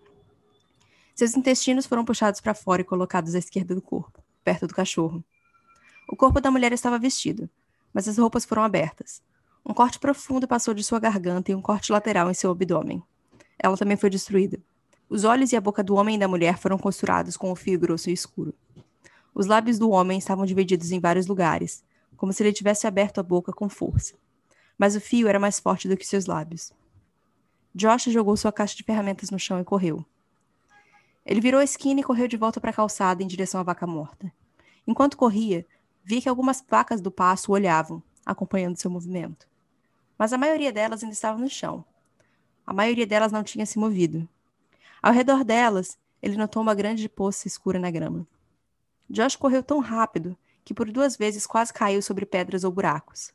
Seus 1.14 1.36
intestinos 1.36 1.84
foram 1.84 2.04
puxados 2.04 2.40
para 2.40 2.54
fora 2.54 2.80
e 2.82 2.84
colocados 2.84 3.34
à 3.34 3.38
esquerda 3.38 3.74
do 3.74 3.82
corpo, 3.82 4.22
perto 4.42 4.66
do 4.66 4.74
cachorro. 4.74 5.22
O 6.08 6.16
corpo 6.16 6.40
da 6.40 6.50
mulher 6.50 6.72
estava 6.72 6.98
vestido, 6.98 7.50
mas 7.92 8.08
as 8.08 8.16
roupas 8.16 8.44
foram 8.44 8.62
abertas. 8.62 9.20
Um 9.66 9.74
corte 9.74 9.98
profundo 9.98 10.48
passou 10.48 10.72
de 10.72 10.82
sua 10.82 10.98
garganta 10.98 11.52
e 11.52 11.54
um 11.54 11.60
corte 11.60 11.92
lateral 11.92 12.30
em 12.30 12.34
seu 12.34 12.50
abdômen. 12.50 13.02
Ela 13.58 13.76
também 13.76 13.96
foi 13.96 14.08
destruída. 14.08 14.58
Os 15.10 15.24
olhos 15.24 15.52
e 15.52 15.56
a 15.56 15.60
boca 15.60 15.82
do 15.82 15.94
homem 15.94 16.16
e 16.16 16.18
da 16.18 16.28
mulher 16.28 16.56
foram 16.56 16.78
costurados 16.78 17.36
com 17.36 17.50
um 17.50 17.56
fio 17.56 17.78
grosso 17.78 18.08
e 18.08 18.12
escuro. 18.12 18.54
Os 19.34 19.46
lábios 19.46 19.78
do 19.78 19.90
homem 19.90 20.18
estavam 20.18 20.46
divididos 20.46 20.90
em 20.90 21.00
vários 21.00 21.26
lugares, 21.26 21.84
como 22.16 22.32
se 22.32 22.42
ele 22.42 22.52
tivesse 22.52 22.86
aberto 22.86 23.18
a 23.18 23.22
boca 23.22 23.52
com 23.52 23.68
força. 23.68 24.14
Mas 24.78 24.94
o 24.94 25.00
fio 25.00 25.28
era 25.28 25.38
mais 25.38 25.58
forte 25.58 25.88
do 25.88 25.96
que 25.96 26.06
seus 26.06 26.26
lábios. 26.26 26.72
Josh 27.74 28.04
jogou 28.04 28.36
sua 28.36 28.52
caixa 28.52 28.76
de 28.76 28.82
ferramentas 28.82 29.30
no 29.30 29.38
chão 29.38 29.60
e 29.60 29.64
correu. 29.64 30.04
Ele 31.24 31.40
virou 31.40 31.60
a 31.60 31.64
esquina 31.64 32.00
e 32.00 32.04
correu 32.04 32.26
de 32.26 32.36
volta 32.36 32.60
para 32.60 32.70
a 32.70 32.74
calçada 32.74 33.22
em 33.22 33.26
direção 33.26 33.60
à 33.60 33.62
vaca 33.62 33.86
morta. 33.86 34.32
Enquanto 34.86 35.16
corria, 35.16 35.66
vi 36.02 36.22
que 36.22 36.28
algumas 36.28 36.64
vacas 36.66 37.00
do 37.00 37.10
passo 37.10 37.52
olhavam, 37.52 38.02
acompanhando 38.24 38.78
seu 38.78 38.90
movimento 38.90 39.48
mas 40.18 40.32
a 40.32 40.38
maioria 40.38 40.72
delas 40.72 41.02
ainda 41.02 41.12
estava 41.12 41.38
no 41.38 41.48
chão. 41.48 41.84
A 42.66 42.74
maioria 42.74 43.06
delas 43.06 43.30
não 43.30 43.44
tinha 43.44 43.64
se 43.64 43.78
movido. 43.78 44.28
Ao 45.00 45.12
redor 45.12 45.44
delas, 45.44 45.96
ele 46.20 46.36
notou 46.36 46.60
uma 46.60 46.74
grande 46.74 47.08
poça 47.08 47.46
escura 47.46 47.78
na 47.78 47.90
grama. 47.90 48.26
Josh 49.08 49.36
correu 49.36 49.62
tão 49.62 49.78
rápido 49.78 50.36
que 50.64 50.74
por 50.74 50.90
duas 50.90 51.16
vezes 51.16 51.46
quase 51.46 51.72
caiu 51.72 52.02
sobre 52.02 52.26
pedras 52.26 52.64
ou 52.64 52.72
buracos. 52.72 53.32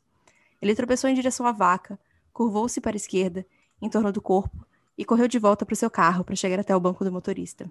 Ele 0.60 0.74
tropeçou 0.74 1.08
em 1.08 1.14
direção 1.14 1.46
à 1.46 1.52
vaca, 1.52 1.98
curvou-se 2.32 2.80
para 2.80 2.94
a 2.94 2.96
esquerda, 2.96 3.46
em 3.80 3.88
torno 3.88 4.12
do 4.12 4.20
corpo, 4.20 4.66
e 4.96 5.04
correu 5.04 5.28
de 5.28 5.38
volta 5.38 5.66
para 5.66 5.72
o 5.72 5.76
seu 5.76 5.90
carro 5.90 6.24
para 6.24 6.36
chegar 6.36 6.58
até 6.58 6.74
o 6.74 6.80
banco 6.80 7.04
do 7.04 7.12
motorista. 7.12 7.70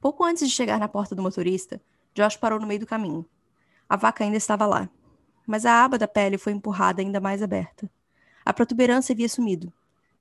Pouco 0.00 0.24
antes 0.24 0.48
de 0.48 0.54
chegar 0.54 0.78
na 0.78 0.88
porta 0.88 1.14
do 1.14 1.22
motorista, 1.22 1.80
Josh 2.14 2.36
parou 2.36 2.60
no 2.60 2.66
meio 2.66 2.80
do 2.80 2.86
caminho. 2.86 3.24
A 3.88 3.96
vaca 3.96 4.22
ainda 4.22 4.36
estava 4.36 4.66
lá 4.66 4.88
mas 5.46 5.66
a 5.66 5.84
aba 5.84 5.98
da 5.98 6.08
pele 6.08 6.38
foi 6.38 6.52
empurrada 6.52 7.02
ainda 7.02 7.20
mais 7.20 7.42
aberta. 7.42 7.90
A 8.44 8.52
protuberância 8.52 9.12
havia 9.12 9.28
sumido. 9.28 9.72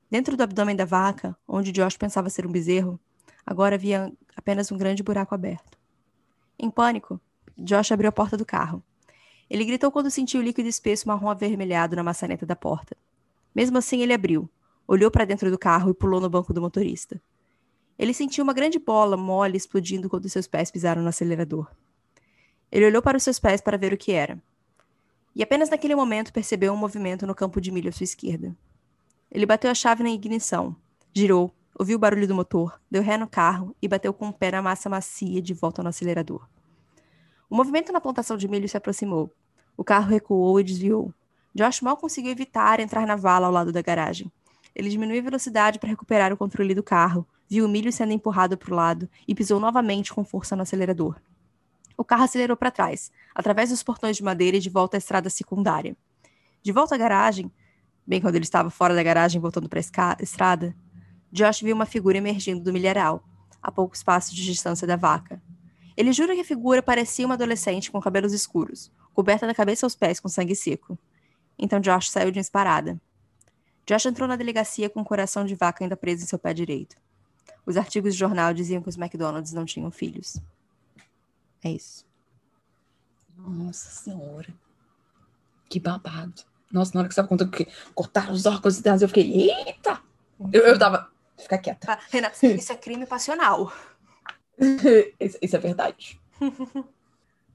Dentro 0.09 0.37
do 0.37 0.43
abdômen 0.43 0.75
da 0.75 0.85
vaca, 0.85 1.35
onde 1.47 1.71
Josh 1.71 1.97
pensava 1.97 2.29
ser 2.29 2.45
um 2.45 2.51
bezerro, 2.51 2.99
agora 3.45 3.75
havia 3.75 4.11
apenas 4.35 4.71
um 4.71 4.77
grande 4.77 5.01
buraco 5.01 5.33
aberto. 5.33 5.77
Em 6.59 6.69
pânico, 6.69 7.19
Josh 7.57 7.91
abriu 7.91 8.09
a 8.09 8.11
porta 8.11 8.37
do 8.37 8.45
carro. 8.45 8.83
Ele 9.49 9.65
gritou 9.65 9.91
quando 9.91 10.11
sentiu 10.11 10.39
o 10.39 10.43
líquido 10.43 10.69
espesso 10.69 11.07
marrom 11.07 11.29
avermelhado 11.29 11.95
na 11.95 12.03
maçaneta 12.03 12.45
da 12.45 12.55
porta. 12.55 12.95
Mesmo 13.53 13.77
assim, 13.77 14.01
ele 14.01 14.13
abriu, 14.13 14.49
olhou 14.87 15.11
para 15.11 15.25
dentro 15.25 15.51
do 15.51 15.57
carro 15.57 15.91
e 15.91 15.93
pulou 15.93 16.19
no 16.19 16.29
banco 16.29 16.53
do 16.53 16.61
motorista. 16.61 17.21
Ele 17.97 18.13
sentiu 18.13 18.43
uma 18.43 18.53
grande 18.53 18.79
bola 18.79 19.15
mole 19.15 19.57
explodindo 19.57 20.09
quando 20.09 20.27
seus 20.27 20.47
pés 20.47 20.71
pisaram 20.71 21.01
no 21.01 21.09
acelerador. 21.09 21.69
Ele 22.71 22.87
olhou 22.87 23.01
para 23.01 23.17
os 23.17 23.23
seus 23.23 23.39
pés 23.39 23.61
para 23.61 23.77
ver 23.77 23.93
o 23.93 23.97
que 23.97 24.11
era. 24.11 24.41
E 25.35 25.43
apenas 25.43 25.69
naquele 25.69 25.95
momento 25.95 26.33
percebeu 26.33 26.73
um 26.73 26.77
movimento 26.77 27.25
no 27.27 27.35
campo 27.35 27.61
de 27.61 27.71
milho 27.71 27.89
à 27.89 27.91
sua 27.91 28.03
esquerda. 28.03 28.55
Ele 29.31 29.45
bateu 29.45 29.69
a 29.69 29.75
chave 29.75 30.03
na 30.03 30.09
ignição, 30.09 30.75
girou, 31.13 31.53
ouviu 31.77 31.97
o 31.97 31.99
barulho 31.99 32.27
do 32.27 32.35
motor, 32.35 32.79
deu 32.89 33.01
ré 33.01 33.17
no 33.17 33.27
carro 33.27 33.75
e 33.81 33.87
bateu 33.87 34.13
com 34.13 34.29
o 34.29 34.33
pé 34.33 34.51
na 34.51 34.61
massa 34.61 34.89
macia 34.89 35.41
de 35.41 35.53
volta 35.53 35.81
no 35.81 35.89
acelerador. 35.89 36.47
O 37.49 37.55
movimento 37.55 37.91
na 37.91 38.01
plantação 38.01 38.37
de 38.37 38.47
milho 38.47 38.67
se 38.67 38.77
aproximou. 38.77 39.31
O 39.77 39.83
carro 39.83 40.09
recuou 40.09 40.59
e 40.59 40.63
desviou. 40.63 41.13
Josh 41.55 41.81
mal 41.81 41.97
conseguiu 41.97 42.31
evitar 42.31 42.79
entrar 42.79 43.05
na 43.05 43.15
vala 43.15 43.47
ao 43.47 43.53
lado 43.53 43.71
da 43.71 43.81
garagem. 43.81 44.31
Ele 44.75 44.89
diminuiu 44.89 45.19
a 45.19 45.23
velocidade 45.23 45.77
para 45.77 45.89
recuperar 45.89 46.33
o 46.33 46.37
controle 46.37 46.73
do 46.73 46.81
carro, 46.81 47.27
viu 47.47 47.65
o 47.65 47.69
milho 47.69 47.91
sendo 47.91 48.11
empurrado 48.11 48.57
para 48.57 48.73
o 48.73 48.75
lado 48.75 49.07
e 49.27 49.35
pisou 49.35 49.59
novamente 49.59 50.11
com 50.11 50.23
força 50.23 50.55
no 50.55 50.63
acelerador. 50.63 51.15
O 51.95 52.03
carro 52.03 52.23
acelerou 52.23 52.57
para 52.57 52.71
trás, 52.71 53.11
através 53.35 53.69
dos 53.69 53.83
portões 53.83 54.17
de 54.17 54.23
madeira 54.23 54.57
e 54.57 54.59
de 54.59 54.69
volta 54.69 54.97
à 54.97 54.99
estrada 54.99 55.29
secundária. 55.29 55.95
De 56.63 56.71
volta 56.71 56.95
à 56.95 56.97
garagem, 56.97 57.51
bem 58.05 58.19
quando 58.19 58.35
ele 58.35 58.45
estava 58.45 58.71
fora 58.71 58.95
da 58.95 59.03
garagem 59.03 59.39
voltando 59.39 59.69
para 59.69 59.79
a 59.79 60.23
estrada, 60.23 60.75
Josh 61.31 61.61
viu 61.61 61.75
uma 61.75 61.85
figura 61.85 62.17
emergindo 62.17 62.63
do 62.63 62.73
milharal, 62.73 63.23
a 63.61 63.71
poucos 63.71 64.01
passos 64.01 64.33
de 64.33 64.43
distância 64.43 64.87
da 64.87 64.95
vaca. 64.95 65.41
Ele 65.95 66.11
jura 66.11 66.33
que 66.33 66.41
a 66.41 66.45
figura 66.45 66.81
parecia 66.81 67.25
uma 67.25 67.35
adolescente 67.35 67.91
com 67.91 68.01
cabelos 68.01 68.33
escuros, 68.33 68.91
coberta 69.13 69.45
da 69.45 69.53
cabeça 69.53 69.85
aos 69.85 69.95
pés 69.95 70.19
com 70.19 70.27
sangue 70.27 70.55
seco. 70.55 70.97
Então 71.57 71.79
Josh 71.79 72.09
saiu 72.09 72.31
de 72.31 72.37
uma 72.37 72.41
disparada. 72.41 72.99
Josh 73.85 74.05
entrou 74.05 74.27
na 74.27 74.35
delegacia 74.35 74.89
com 74.89 75.01
o 75.01 75.05
coração 75.05 75.45
de 75.45 75.55
vaca 75.55 75.83
ainda 75.83 75.97
preso 75.97 76.23
em 76.23 76.27
seu 76.27 76.39
pé 76.39 76.53
direito. 76.53 76.95
Os 77.65 77.77
artigos 77.77 78.13
de 78.13 78.19
jornal 78.19 78.53
diziam 78.53 78.81
que 78.81 78.89
os 78.89 78.97
McDonald's 78.97 79.53
não 79.53 79.65
tinham 79.65 79.89
filhos. 79.91 80.37
É 81.63 81.71
isso. 81.71 82.05
Nossa 83.37 83.89
Senhora. 83.89 84.53
Que 85.69 85.79
babado. 85.79 86.43
Nossa, 86.71 86.91
na 86.93 87.01
hora 87.01 87.07
que 87.07 87.13
você 87.13 87.21
estava 87.21 87.27
contando 87.27 87.51
que 87.51 87.67
cortaram 87.93 88.33
os 88.33 88.45
órgãos 88.45 88.79
internos, 88.79 89.01
eu 89.01 89.07
fiquei, 89.07 89.49
eita! 89.49 90.01
Eu, 90.51 90.63
eu 90.63 90.79
tava. 90.79 91.09
Fica 91.37 91.57
quieta. 91.57 91.91
Ah, 91.91 91.99
Renata, 92.11 92.45
isso 92.45 92.71
é 92.71 92.75
crime 92.75 93.05
passional. 93.05 93.71
isso, 95.19 95.37
isso 95.41 95.55
é 95.55 95.59
verdade. 95.59 96.19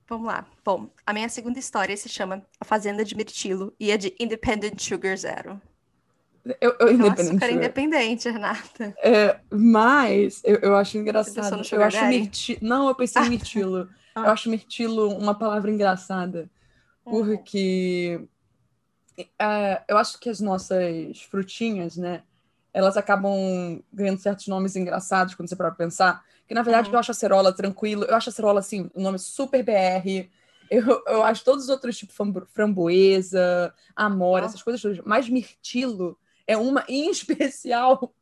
Vamos 0.09 0.27
lá. 0.27 0.47
Bom, 0.65 0.89
a 1.05 1.13
minha 1.13 1.29
segunda 1.29 1.59
história 1.59 1.95
se 1.97 2.09
chama 2.09 2.43
A 2.59 2.65
Fazenda 2.65 3.05
de 3.05 3.15
Mirtilo 3.15 3.75
e 3.79 3.91
é 3.91 3.97
de 3.97 4.15
Independent 4.19 4.81
Sugar 4.81 5.17
Zero. 5.17 5.61
Eu, 6.61 6.75
eu 6.81 6.93
independente. 6.93 7.31
Açúcar 7.31 7.51
independente, 7.51 8.31
Renata. 8.31 8.95
É, 9.03 9.39
mas 9.51 10.41
eu, 10.45 10.57
eu 10.61 10.77
acho 10.77 10.97
engraçado. 10.97 11.59
no 11.59 11.63
Eu 11.71 11.83
acho 11.83 12.07
mirtilo. 12.07 12.59
Não, 12.63 12.89
eu 12.89 12.95
pensei 12.95 13.23
em 13.23 13.29
mirtilo. 13.31 13.89
Ah. 14.15 14.23
Eu 14.23 14.31
acho 14.31 14.49
mirtilo 14.49 15.09
uma 15.15 15.35
palavra 15.35 15.71
engraçada. 15.71 16.49
Porque 17.05 18.21
é, 19.39 19.83
eu 19.89 19.99
acho 19.99 20.19
que 20.19 20.31
as 20.31 20.41
nossas 20.41 21.23
frutinhas, 21.23 21.97
né? 21.97 22.23
Elas 22.73 22.97
acabam 22.97 23.83
ganhando 23.93 24.21
certos 24.21 24.47
nomes 24.47 24.77
engraçados 24.77 25.35
quando 25.35 25.49
você 25.49 25.57
para 25.57 25.71
pensar. 25.71 26.25
Que 26.49 26.55
na 26.55 26.63
verdade 26.63 26.89
Uhum. 26.89 26.95
eu 26.95 26.99
acho 26.99 27.11
a 27.11 27.15
cerola 27.15 27.53
tranquilo. 27.53 28.05
Eu 28.05 28.17
acho 28.17 28.31
a 28.31 28.33
cerola, 28.33 28.59
assim, 28.61 28.91
um 28.95 29.03
nome 29.03 29.19
super 29.19 29.63
BR. 29.63 30.29
Eu, 30.71 31.03
eu 31.07 31.23
acho 31.23 31.45
todos 31.45 31.65
os 31.65 31.71
outros, 31.71 31.97
tipo 31.97 32.13
frambo- 32.13 32.47
framboesa, 32.53 33.73
amora, 33.95 34.45
Ah. 34.45 34.49
essas 34.49 34.63
coisas 34.63 34.81
todas. 34.83 34.99
Mas 35.05 35.29
mirtilo 35.29 36.19
é 36.47 36.57
uma 36.57 36.85
em 36.89 37.11
especial 37.11 38.13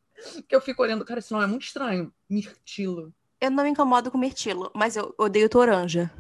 que 0.49 0.55
eu 0.55 0.61
fico 0.61 0.83
olhando. 0.83 1.05
Cara, 1.05 1.21
esse 1.21 1.33
nome 1.33 1.45
é 1.45 1.49
muito 1.49 1.63
estranho. 1.65 2.13
Mirtilo. 2.29 3.13
Eu 3.41 3.51
não 3.51 3.65
me 3.65 3.71
incomodo 3.71 4.11
com 4.11 4.19
mirtilo, 4.19 4.71
mas 4.75 4.97
eu 4.97 5.15
odeio 5.19 5.49
toranja. 5.49 6.11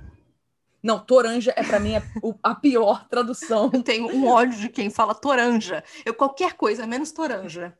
Não, 0.82 0.98
toranja 1.00 1.52
é 1.56 1.64
pra 1.64 1.80
mim 1.80 1.96
a, 1.96 2.02
o- 2.22 2.34
a 2.42 2.54
pior 2.54 3.08
tradução. 3.08 3.70
Eu 3.74 3.82
tenho 3.82 4.06
um 4.14 4.28
ódio 4.28 4.58
de 4.60 4.68
quem 4.68 4.88
fala 4.90 5.14
toranja. 5.14 5.82
Eu 6.04 6.14
qualquer 6.14 6.52
coisa, 6.54 6.86
menos 6.86 7.10
toranja. 7.10 7.76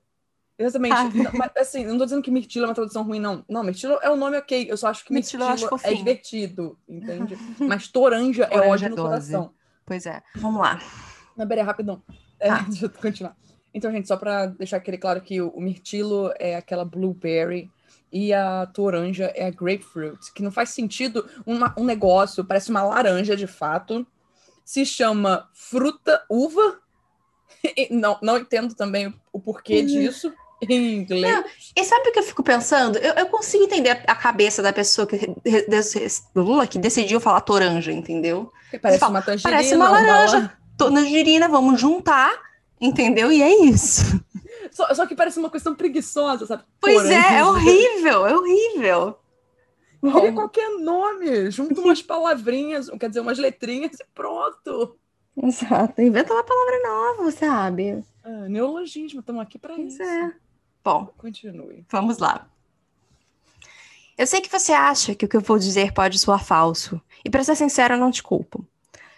Exatamente. 0.59 0.95
Ah. 0.95 1.05
Não, 1.13 1.33
mas, 1.35 1.51
assim, 1.57 1.85
não 1.85 1.99
tô 1.99 2.05
dizendo 2.05 2.23
que 2.23 2.31
mirtilo 2.31 2.65
é 2.65 2.69
uma 2.69 2.75
tradução 2.75 3.03
ruim, 3.03 3.21
não. 3.21 3.45
Não, 3.49 3.63
mirtilo 3.63 3.99
é 4.03 4.11
um 4.11 4.17
nome 4.17 4.39
ok. 4.39 4.67
Eu 4.71 4.77
só 4.77 4.89
acho 4.89 5.05
que 5.05 5.13
Mirtilo 5.13 5.47
mirtilo, 5.47 5.71
é 5.83 5.95
divertido, 5.95 6.79
entende? 6.89 7.37
Mas 7.61 7.89
toranja 7.89 8.45
é 8.45 8.47
Toranja 8.49 8.69
ódio 8.71 8.87
é 8.87 8.89
no 8.89 8.97
coração. 8.97 9.55
Pois 9.85 10.07
é. 10.07 10.23
Vamos 10.37 10.61
lá. 10.61 10.81
Mas, 11.37 11.47
peraí, 11.49 11.63
rapidão. 11.65 12.03
É, 12.41 12.49
Tá. 12.49 12.59
deixa 12.69 12.87
eu 12.87 12.91
continuar. 12.91 13.37
Então, 13.75 13.93
gente, 13.93 14.09
só 14.09 14.17
pra 14.17 14.47
deixar 14.47 14.79
aquele 14.79 14.97
claro 14.97 15.21
que 15.21 15.41
o, 15.43 15.49
o 15.51 15.61
mirtilo 15.61 16.33
é 16.39 16.57
aquela 16.57 16.85
blueberry 16.85 17.71
e 18.11 18.33
a 18.33 18.65
toranja 18.67 19.27
é 19.35 19.47
a 19.47 19.51
grapefruit, 19.51 20.33
que 20.35 20.43
não 20.43 20.51
faz 20.51 20.71
sentido 20.71 21.29
uma- 21.45 21.75
um 21.77 21.85
negócio, 21.85 22.43
parece 22.45 22.71
uma 22.71 22.83
laranja 22.83 23.37
de 23.37 23.47
fato, 23.47 24.07
se 24.65 24.87
chama 24.87 25.51
fruta 25.53 26.25
uva. 26.31 26.81
E 27.77 27.93
não, 27.95 28.19
não 28.23 28.39
entendo 28.39 28.75
também 28.75 29.13
o 29.33 29.41
porquê 29.41 29.81
Uhum. 29.81 29.87
disso 29.87 30.33
em 30.69 30.95
inglês. 30.95 31.73
E 31.77 31.85
sabe 31.85 32.09
o 32.09 32.13
que 32.13 32.19
eu 32.19 32.23
fico 32.23 32.43
pensando? 32.43 32.99
Eu, 32.99 33.15
eu 33.15 33.27
consigo 33.27 33.65
entender 33.65 33.91
a, 34.07 34.15
cabeça 34.15 34.63
da 34.63 34.73
pessoa 34.73 35.07
que, 35.07 35.19
que 35.19 36.79
decidiu 36.79 37.21
falar 37.21 37.41
toranja, 37.43 37.93
entendeu? 37.93 38.51
Parece 38.81 38.99
fala, 39.01 39.11
uma 39.11 39.23
tangerina. 39.23 39.51
parece 39.57 39.75
uma 39.77 39.89
laranja. 39.91 40.39
la- 40.39 40.57
Tangerina, 40.77 41.49
vamos 41.49 41.81
juntar, 41.81 42.33
entendeu? 42.81 43.33
E 43.33 43.43
é 43.43 43.65
isso. 43.65 44.03
Só, 44.71 44.93
só 44.95 45.07
que 45.07 45.15
parece 45.15 45.39
uma 45.39 45.51
questão 45.51 45.75
preguiçosa, 45.75 46.45
sabe? 46.47 46.65
Pois 46.81 47.07
é, 47.11 47.15
é 47.15 47.23
Toranja. 47.23 47.51
horrível, 47.51 48.27
é 48.27 48.37
horrível. 48.37 49.19
Cria 50.03 50.33
Bom, 50.33 50.35
qualquer 50.35 50.69
nome, 50.79 51.51
junta 51.51 51.81
umas 51.81 52.01
palavrinhas, 52.03 52.89
quer 53.01 53.09
dizer, 53.09 53.21
umas 53.21 53.39
letrinhas 53.39 53.99
e 53.99 54.05
pronto. 54.15 54.99
exato. 55.43 56.01
Inventa 56.03 56.33
uma 56.35 56.45
palavra 56.45 56.83
nova, 56.83 57.31
sabe? 57.33 58.05
Ah, 58.23 58.49
neologismo, 58.49 59.21
estamos 59.21 59.43
aqui 59.43 59.59
para 59.59 59.77
isso. 59.79 60.03
é. 60.03 60.33
Bom, 60.87 61.07
Continue. 61.19 61.85
Vamos 61.91 62.19
lá. 62.19 62.49
Eu 64.17 64.25
sei 64.25 64.41
que 64.41 64.49
você 64.49 64.73
acha 64.73 65.17
que 65.17 65.25
o 65.25 65.29
que 65.29 65.37
eu 65.37 65.41
vou 65.41 65.59
dizer 65.59 65.93
pode 65.93 66.17
soar 66.17 66.45
falso, 66.45 67.03
e 67.25 67.29
para 67.29 67.43
ser 67.43 67.57
sincero, 67.57 67.95
eu 67.95 67.99
não 67.99 68.13
te 68.13 68.23
culpo. 68.23 68.65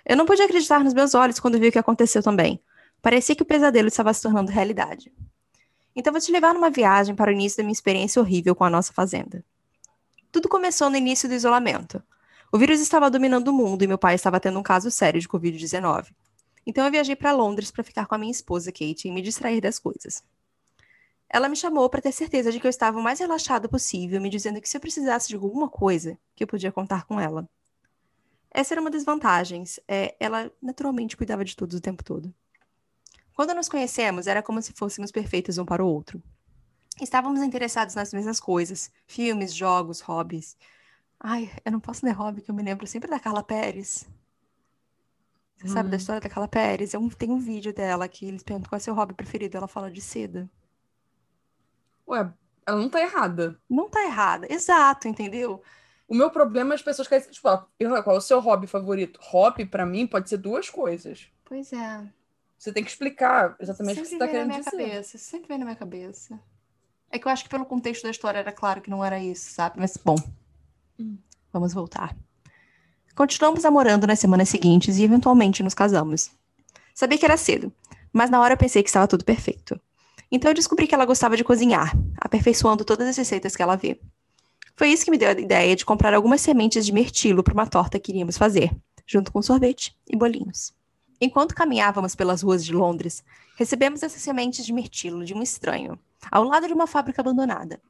Eu 0.02 0.16
não 0.16 0.24
pude 0.24 0.40
acreditar 0.40 0.82
nos 0.82 0.94
meus 0.94 1.14
olhos 1.14 1.38
quando 1.38 1.60
vi 1.60 1.68
o 1.68 1.72
que 1.72 1.78
aconteceu 1.78 2.22
também. 2.22 2.58
Parecia 3.02 3.36
que 3.36 3.42
o 3.42 3.44
pesadelo 3.44 3.88
estava 3.88 4.14
se 4.14 4.22
tornando 4.22 4.50
realidade. 4.50 5.12
Então 5.94 6.10
vou 6.10 6.22
te 6.22 6.32
levar 6.32 6.54
numa 6.54 6.70
viagem 6.70 7.14
para 7.14 7.30
o 7.30 7.34
início 7.34 7.58
da 7.58 7.64
minha 7.64 7.74
experiência 7.74 8.22
horrível 8.22 8.54
com 8.54 8.64
a 8.64 8.70
nossa 8.70 8.94
fazenda. 8.94 9.44
Tudo 10.32 10.48
começou 10.48 10.88
no 10.88 10.96
início 10.96 11.28
do 11.28 11.34
isolamento. 11.34 12.02
O 12.50 12.56
vírus 12.56 12.80
estava 12.80 13.10
dominando 13.10 13.48
o 13.48 13.52
mundo 13.52 13.82
e 13.82 13.86
meu 13.86 13.98
pai 13.98 14.14
estava 14.14 14.40
tendo 14.40 14.58
um 14.58 14.62
caso 14.62 14.90
sério 14.90 15.20
de 15.20 15.28
Covid-19. 15.28 16.06
Então 16.66 16.86
eu 16.86 16.90
viajei 16.90 17.14
para 17.14 17.32
Londres 17.32 17.70
para 17.70 17.84
ficar 17.84 18.06
com 18.06 18.14
a 18.14 18.18
minha 18.18 18.32
esposa 18.32 18.72
Kate 18.72 19.06
e 19.06 19.10
me 19.10 19.20
distrair 19.20 19.60
das 19.60 19.78
coisas. 19.78 20.24
Ela 21.30 21.48
me 21.48 21.56
chamou 21.56 21.88
para 21.90 22.00
ter 22.00 22.12
certeza 22.12 22.50
de 22.50 22.58
que 22.58 22.66
eu 22.66 22.70
estava 22.70 22.98
o 22.98 23.02
mais 23.02 23.18
relaxada 23.20 23.68
possível, 23.68 24.20
me 24.20 24.30
dizendo 24.30 24.60
que 24.60 24.68
se 24.68 24.76
eu 24.76 24.80
precisasse 24.80 25.28
de 25.28 25.34
alguma 25.34 25.68
coisa, 25.68 26.18
que 26.34 26.42
eu 26.42 26.48
podia 26.48 26.72
contar 26.72 27.04
com 27.04 27.20
ela. 27.20 27.48
Essa 28.50 28.74
era 28.74 28.80
uma 28.80 28.90
das 28.90 29.04
vantagens. 29.04 29.78
É, 29.86 30.16
ela 30.18 30.50
naturalmente 30.60 31.16
cuidava 31.16 31.44
de 31.44 31.54
tudo 31.54 31.76
o 31.76 31.80
tempo 31.80 32.02
todo. 32.02 32.34
Quando 33.34 33.54
nos 33.54 33.68
conhecemos, 33.68 34.26
era 34.26 34.42
como 34.42 34.60
se 34.62 34.72
fôssemos 34.72 35.12
perfeitos 35.12 35.58
um 35.58 35.64
para 35.64 35.84
o 35.84 35.88
outro. 35.88 36.22
Estávamos 37.00 37.40
interessados 37.42 37.94
nas 37.94 38.12
mesmas 38.12 38.40
coisas: 38.40 38.90
filmes, 39.06 39.54
jogos, 39.54 40.00
hobbies. 40.00 40.56
Ai, 41.20 41.50
eu 41.64 41.72
não 41.72 41.80
posso 41.80 42.04
ler 42.06 42.12
hobby, 42.12 42.42
que 42.42 42.50
eu 42.50 42.54
me 42.54 42.62
lembro 42.62 42.86
sempre 42.86 43.10
da 43.10 43.20
Carla 43.20 43.42
Pérez. 43.42 44.08
Você 45.56 45.68
sabe 45.68 45.88
da 45.88 45.96
Hum. 45.96 45.98
história 45.98 46.20
da 46.20 46.28
Carla 46.28 46.48
Pérez? 46.48 46.94
Eu, 46.94 47.08
tem 47.10 47.30
um 47.30 47.38
vídeo 47.38 47.72
dela 47.72 48.08
que 48.08 48.24
eles 48.26 48.42
perguntam 48.42 48.68
qual 48.68 48.76
é 48.76 48.80
seu 48.80 48.94
hobby 48.94 49.14
preferido. 49.14 49.56
Ela 49.56 49.68
fala 49.68 49.90
de 49.90 50.00
seda. 50.00 50.48
Ué, 52.08 52.32
ela 52.66 52.78
não 52.80 52.88
tá 52.88 53.00
errada. 53.00 53.58
Não 53.68 53.88
tá 53.88 54.04
errada. 54.04 54.46
Exato, 54.50 55.06
entendeu? 55.08 55.62
O 56.08 56.14
meu 56.14 56.30
problema 56.30 56.72
é 56.72 56.76
as 56.76 56.82
pessoas 56.82 57.06
querem, 57.06 57.28
tipo, 57.30 57.46
ah, 57.48 57.66
qual 58.02 58.16
é 58.16 58.18
o 58.18 58.22
seu 58.22 58.40
hobby 58.40 58.66
favorito? 58.66 59.20
Hobby, 59.22 59.66
pra 59.66 59.84
mim, 59.84 60.06
pode 60.06 60.28
ser 60.28 60.38
duas 60.38 60.70
coisas. 60.70 61.28
Pois 61.44 61.72
é. 61.72 62.02
Você 62.58 62.72
tem 62.72 62.82
que 62.82 62.90
explicar 62.90 63.54
exatamente 63.60 64.00
o 64.00 64.02
que 64.02 64.08
sempre 64.08 64.18
você 64.18 64.18
tá 64.18 64.24
vem 64.24 64.34
na 64.34 64.40
querendo 64.40 64.48
minha 64.48 64.58
dizer. 64.64 64.94
cabeça. 64.94 65.18
Sempre 65.18 65.48
vem 65.48 65.58
na 65.58 65.64
minha 65.66 65.76
cabeça. 65.76 66.40
É 67.10 67.18
que 67.18 67.26
eu 67.26 67.32
acho 67.32 67.44
que 67.44 67.50
pelo 67.50 67.66
contexto 67.66 68.02
da 68.04 68.10
história 68.10 68.38
era 68.38 68.52
claro 68.52 68.80
que 68.80 68.90
não 68.90 69.04
era 69.04 69.18
isso, 69.18 69.50
sabe? 69.50 69.78
Mas, 69.78 69.96
bom. 69.96 70.16
Hum. 70.98 71.18
Vamos 71.52 71.72
voltar. 71.72 72.16
Continuamos 73.14 73.64
namorando 73.64 74.06
nas 74.06 74.18
semanas 74.18 74.48
seguintes 74.48 74.96
e 74.96 75.04
eventualmente 75.04 75.62
nos 75.62 75.74
casamos. 75.74 76.30
Sabia 76.94 77.18
que 77.18 77.24
era 77.24 77.36
cedo, 77.36 77.72
mas 78.12 78.30
na 78.30 78.40
hora 78.40 78.54
eu 78.54 78.58
pensei 78.58 78.82
que 78.82 78.88
estava 78.88 79.08
tudo 79.08 79.24
perfeito. 79.24 79.80
Então 80.30 80.50
eu 80.50 80.54
descobri 80.54 80.86
que 80.86 80.94
ela 80.94 81.04
gostava 81.04 81.36
de 81.36 81.44
cozinhar, 81.44 81.96
aperfeiçoando 82.18 82.84
todas 82.84 83.08
as 83.08 83.16
receitas 83.16 83.56
que 83.56 83.62
ela 83.62 83.76
vê. 83.76 83.98
Foi 84.76 84.90
isso 84.90 85.04
que 85.04 85.10
me 85.10 85.18
deu 85.18 85.30
a 85.30 85.32
ideia 85.32 85.74
de 85.74 85.84
comprar 85.84 86.14
algumas 86.14 86.40
sementes 86.40 86.86
de 86.86 86.92
mirtilo 86.92 87.42
para 87.42 87.54
uma 87.54 87.66
torta 87.66 87.98
que 87.98 88.12
iríamos 88.12 88.38
fazer, 88.38 88.70
junto 89.06 89.32
com 89.32 89.42
sorvete 89.42 89.96
e 90.06 90.16
bolinhos. 90.16 90.72
Enquanto 91.20 91.54
caminhávamos 91.54 92.14
pelas 92.14 92.42
ruas 92.42 92.64
de 92.64 92.72
Londres, 92.72 93.24
recebemos 93.56 94.02
essas 94.02 94.22
sementes 94.22 94.64
de 94.64 94.72
mirtilo 94.72 95.24
de 95.24 95.34
um 95.34 95.42
estranho, 95.42 95.98
ao 96.30 96.44
lado 96.44 96.68
de 96.68 96.72
uma 96.72 96.86
fábrica 96.86 97.20
abandonada. 97.20 97.80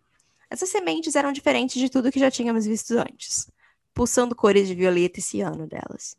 Essas 0.48 0.70
sementes 0.70 1.14
eram 1.14 1.30
diferentes 1.30 1.78
de 1.78 1.90
tudo 1.90 2.10
que 2.10 2.20
já 2.20 2.30
tínhamos 2.30 2.64
visto 2.64 2.98
antes, 2.98 3.50
pulsando 3.92 4.34
cores 4.34 4.66
de 4.66 4.74
violeta 4.74 5.18
e 5.18 5.22
ciano 5.22 5.66
delas. 5.66 6.16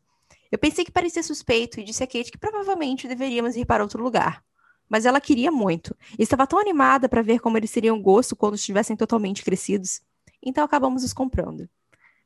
Eu 0.52 0.60
pensei 0.60 0.86
que 0.86 0.92
parecia 0.92 1.24
suspeito 1.24 1.80
e 1.80 1.84
disse 1.84 2.04
a 2.04 2.08
Kate 2.08 2.32
que 2.32 2.38
provavelmente 2.38 3.08
deveríamos 3.08 3.56
ir 3.56 3.66
para 3.66 3.82
outro 3.82 4.04
lugar. 4.04 4.44
Mas 4.90 5.06
ela 5.06 5.22
queria 5.22 5.52
muito 5.52 5.96
e 6.18 6.24
estava 6.24 6.48
tão 6.48 6.60
animada 6.60 7.08
para 7.08 7.22
ver 7.22 7.40
como 7.40 7.58
eles 7.58 7.70
seriam 7.70 8.02
gosto 8.02 8.36
quando 8.36 8.56
estivessem 8.56 8.98
totalmente 8.98 9.44
crescidos. 9.44 10.02
Então 10.44 10.64
acabamos 10.66 11.04
os 11.04 11.14
comprando. 11.14 11.70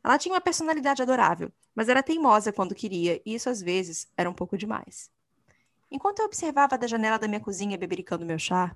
Ela 0.04 0.18
tinha 0.18 0.34
uma 0.34 0.42
personalidade 0.42 1.02
adorável, 1.02 1.52
mas 1.76 1.90
era 1.90 2.04
teimosa 2.04 2.52
quando 2.52 2.76
queria, 2.76 3.22
e 3.26 3.36
isso 3.36 3.50
às 3.50 3.62
vezes 3.62 4.08
era 4.18 4.30
um 4.30 4.34
pouco 4.34 4.58
demais. 4.58 5.10
Enquanto 5.90 6.20
eu 6.20 6.26
observava 6.26 6.78
da 6.78 6.88
janela 6.88 7.20
da 7.20 7.28
minha 7.28 7.40
cozinha 7.40 7.78
bebericando 7.78 8.26
meu 8.26 8.40
chá, 8.40 8.76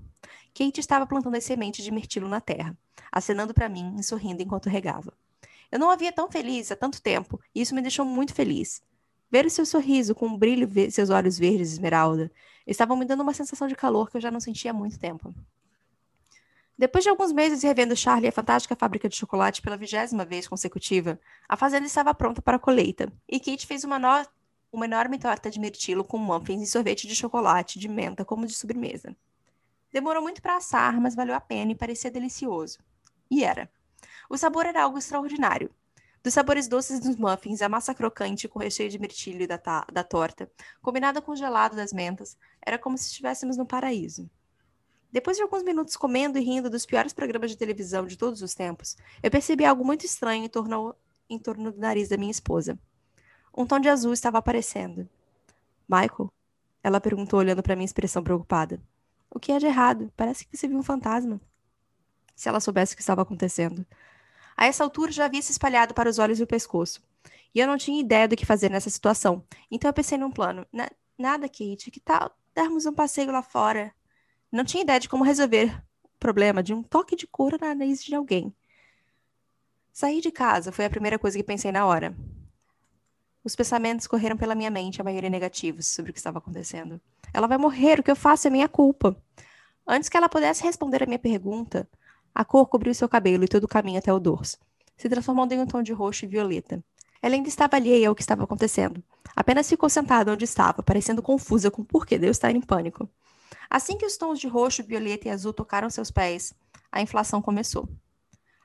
Kate 0.53 0.79
estava 0.79 1.07
plantando 1.07 1.35
as 1.35 1.43
sementes 1.43 1.83
de 1.83 1.91
mirtilo 1.91 2.27
na 2.29 2.39
terra, 2.39 2.77
acenando 3.11 3.53
para 3.53 3.67
mim 3.67 3.95
e 3.99 4.03
sorrindo 4.03 4.41
enquanto 4.41 4.69
regava. 4.69 5.11
Eu 5.71 5.79
não 5.79 5.89
a 5.89 5.95
via 5.95 6.11
tão 6.11 6.31
feliz 6.31 6.71
há 6.71 6.75
tanto 6.75 7.01
tempo, 7.01 7.41
e 7.53 7.61
isso 7.61 7.75
me 7.75 7.81
deixou 7.81 8.05
muito 8.05 8.33
feliz. 8.33 8.81
Ver 9.29 9.45
o 9.45 9.49
seu 9.49 9.65
sorriso 9.65 10.15
com 10.15 10.27
um 10.27 10.37
brilho 10.37 10.69
seus 10.89 11.09
olhos 11.09 11.37
verdes 11.37 11.73
esmeralda 11.73 12.31
estavam 12.65 12.95
me 12.95 13.05
dando 13.05 13.21
uma 13.21 13.33
sensação 13.33 13.67
de 13.67 13.75
calor 13.75 14.09
que 14.09 14.17
eu 14.17 14.21
já 14.21 14.31
não 14.31 14.39
sentia 14.39 14.71
há 14.71 14.73
muito 14.73 14.97
tempo. 14.97 15.33
Depois 16.77 17.03
de 17.03 17.09
alguns 17.09 17.31
meses 17.31 17.63
revendo 17.63 17.95
Charlie 17.95 18.27
e 18.27 18.29
a 18.29 18.31
fantástica 18.31 18.75
fábrica 18.75 19.09
de 19.09 19.15
chocolate 19.15 19.61
pela 19.61 19.75
vigésima 19.75 20.23
vez 20.23 20.47
consecutiva, 20.47 21.19
a 21.49 21.57
fazenda 21.57 21.87
estava 21.87 22.13
pronta 22.13 22.41
para 22.41 22.57
a 22.57 22.59
colheita, 22.59 23.11
e 23.27 23.39
Kate 23.39 23.65
fez 23.65 23.83
uma, 23.83 23.97
no... 23.97 24.07
uma 24.71 24.85
enorme 24.85 25.17
torta 25.17 25.49
de 25.49 25.59
mirtilo 25.59 26.03
com 26.03 26.19
muffins 26.19 26.61
e 26.61 26.67
sorvete 26.67 27.07
de 27.07 27.15
chocolate 27.15 27.79
de 27.79 27.87
menta 27.87 28.23
como 28.23 28.45
de 28.45 28.53
sobremesa. 28.53 29.15
Demorou 29.91 30.21
muito 30.21 30.39
para 30.39 30.57
assar, 30.57 31.01
mas 31.01 31.15
valeu 31.15 31.33
a 31.33 31.41
pena 31.41 31.71
e 31.71 31.75
parecia 31.75 32.11
delicioso. 32.11 32.77
E 33.31 33.43
era. 33.43 33.71
O 34.29 34.37
sabor 34.37 34.67
era 34.67 34.83
algo 34.83 34.99
extraordinário. 34.99 35.71
Dos 36.27 36.33
sabores 36.33 36.67
doces 36.67 36.99
dos 36.99 37.15
muffins, 37.15 37.61
a 37.61 37.69
massa 37.69 37.95
crocante 37.95 38.49
com 38.49 38.59
recheio 38.59 38.89
de 38.89 38.99
mirtilo 38.99 39.47
da, 39.47 39.85
da 39.89 40.03
torta, 40.03 40.51
combinada 40.81 41.21
com 41.21 41.31
o 41.31 41.35
gelado 41.37 41.73
das 41.73 41.93
mentas, 41.93 42.37
era 42.61 42.77
como 42.77 42.97
se 42.97 43.05
estivéssemos 43.05 43.55
no 43.55 43.65
paraíso. 43.65 44.29
Depois 45.09 45.37
de 45.37 45.43
alguns 45.43 45.63
minutos 45.63 45.95
comendo 45.95 46.37
e 46.37 46.41
rindo 46.41 46.69
dos 46.69 46.85
piores 46.85 47.13
programas 47.13 47.49
de 47.49 47.55
televisão 47.55 48.05
de 48.05 48.17
todos 48.17 48.41
os 48.41 48.53
tempos, 48.53 48.97
eu 49.23 49.31
percebi 49.31 49.63
algo 49.63 49.85
muito 49.85 50.05
estranho 50.05 50.43
em 50.43 50.49
torno, 50.49 50.93
em 51.29 51.39
torno 51.39 51.71
do 51.71 51.79
nariz 51.79 52.09
da 52.09 52.17
minha 52.17 52.29
esposa. 52.29 52.77
Um 53.55 53.65
tom 53.65 53.79
de 53.79 53.87
azul 53.87 54.11
estava 54.11 54.37
aparecendo. 54.37 55.07
Michael? 55.87 56.29
Ela 56.83 56.99
perguntou, 56.99 57.39
olhando 57.39 57.63
para 57.63 57.73
minha 57.73 57.85
expressão 57.85 58.21
preocupada. 58.21 58.81
O 59.29 59.39
que 59.39 59.53
é 59.53 59.59
de 59.59 59.65
errado? 59.65 60.11
Parece 60.17 60.45
que 60.45 60.57
você 60.57 60.67
viu 60.67 60.77
um 60.77 60.83
fantasma. 60.83 61.39
Se 62.35 62.49
ela 62.49 62.59
soubesse 62.59 62.95
o 62.95 62.97
que 62.97 63.01
estava 63.01 63.21
acontecendo. 63.21 63.87
A 64.57 64.65
essa 64.65 64.83
altura 64.83 65.11
já 65.11 65.25
havia 65.25 65.41
se 65.41 65.51
espalhado 65.51 65.93
para 65.93 66.09
os 66.09 66.17
olhos 66.17 66.39
e 66.39 66.43
o 66.43 66.47
pescoço. 66.47 67.01
E 67.53 67.59
eu 67.59 67.67
não 67.67 67.77
tinha 67.77 68.01
ideia 68.01 68.27
do 68.27 68.35
que 68.35 68.45
fazer 68.45 68.71
nessa 68.71 68.89
situação. 68.89 69.45
Então 69.69 69.87
eu 69.87 69.93
pensei 69.93 70.17
num 70.17 70.31
plano. 70.31 70.65
nada, 71.17 71.47
Kate. 71.47 71.91
Que 71.91 71.99
tal 71.99 72.35
darmos 72.55 72.87
um 72.87 72.93
passeio 72.93 73.31
lá 73.31 73.43
fora? 73.43 73.93
Não 74.51 74.65
tinha 74.65 74.81
ideia 74.81 74.99
de 74.99 75.07
como 75.07 75.23
resolver 75.23 75.81
o 76.03 76.09
problema 76.19 76.63
de 76.63 76.73
um 76.73 76.81
toque 76.81 77.15
de 77.15 77.27
couro 77.27 77.57
na 77.61 77.75
nariz 77.75 78.03
de 78.03 78.15
alguém. 78.15 78.53
Sair 79.93 80.21
de 80.21 80.31
casa 80.31 80.71
foi 80.71 80.85
a 80.85 80.89
primeira 80.89 81.19
coisa 81.19 81.37
que 81.37 81.43
pensei 81.43 81.71
na 81.71 81.85
hora. 81.85 82.15
Os 83.43 83.55
pensamentos 83.55 84.07
correram 84.07 84.35
pela 84.35 84.55
minha 84.55 84.69
mente, 84.69 84.99
a 84.99 85.03
maioria 85.03 85.29
negativos, 85.29 85.87
sobre 85.87 86.11
o 86.11 86.13
que 86.13 86.19
estava 86.19 86.39
acontecendo. 86.39 86.99
Ela 87.33 87.47
vai 87.47 87.57
morrer, 87.57 87.99
o 87.99 88.03
que 88.03 88.11
eu 88.11 88.15
faço 88.15 88.47
é 88.47 88.51
minha 88.51 88.67
culpa. 88.67 89.15
Antes 89.87 90.09
que 90.09 90.17
ela 90.17 90.27
pudesse 90.27 90.63
responder 90.63 91.01
a 91.01 91.05
minha 91.05 91.17
pergunta, 91.17 91.87
a 92.37 92.45
cor 92.45 92.67
cobriu 92.67 92.93
seu 92.93 93.09
cabelo 93.09 93.45
e 93.45 93.47
todo 93.47 93.63
o 93.63 93.67
caminho 93.67 93.97
até 93.97 94.13
o 94.13 94.19
dorso, 94.19 94.59
se 94.95 95.09
transformando 95.09 95.53
em 95.53 95.59
um 95.59 95.65
tom 95.65 95.81
de 95.81 95.91
roxo 95.91 96.23
e 96.23 96.27
violeta. 96.27 96.83
Ela 97.19 97.33
ainda 97.33 97.49
estava 97.49 97.77
alheia 97.77 98.09
ao 98.09 98.13
que 98.13 98.21
estava 98.21 98.43
acontecendo. 98.43 99.03
Apenas 99.35 99.67
ficou 99.67 99.89
sentada 99.89 100.31
onde 100.31 100.43
estava, 100.43 100.83
parecendo 100.83 101.23
confusa 101.23 101.71
com 101.71 101.81
o 101.81 101.85
porquê 101.85 102.15
de 102.19 102.27
eu 102.27 102.31
estar 102.31 102.51
em 102.51 102.61
pânico. 102.61 103.09
Assim 103.67 103.97
que 103.97 104.05
os 104.05 104.17
tons 104.17 104.39
de 104.39 104.47
roxo, 104.47 104.83
violeta 104.83 105.27
e 105.27 105.31
azul 105.31 105.51
tocaram 105.51 105.89
seus 105.89 106.11
pés, 106.11 106.53
a 106.91 107.01
inflação 107.01 107.41
começou. 107.41 107.89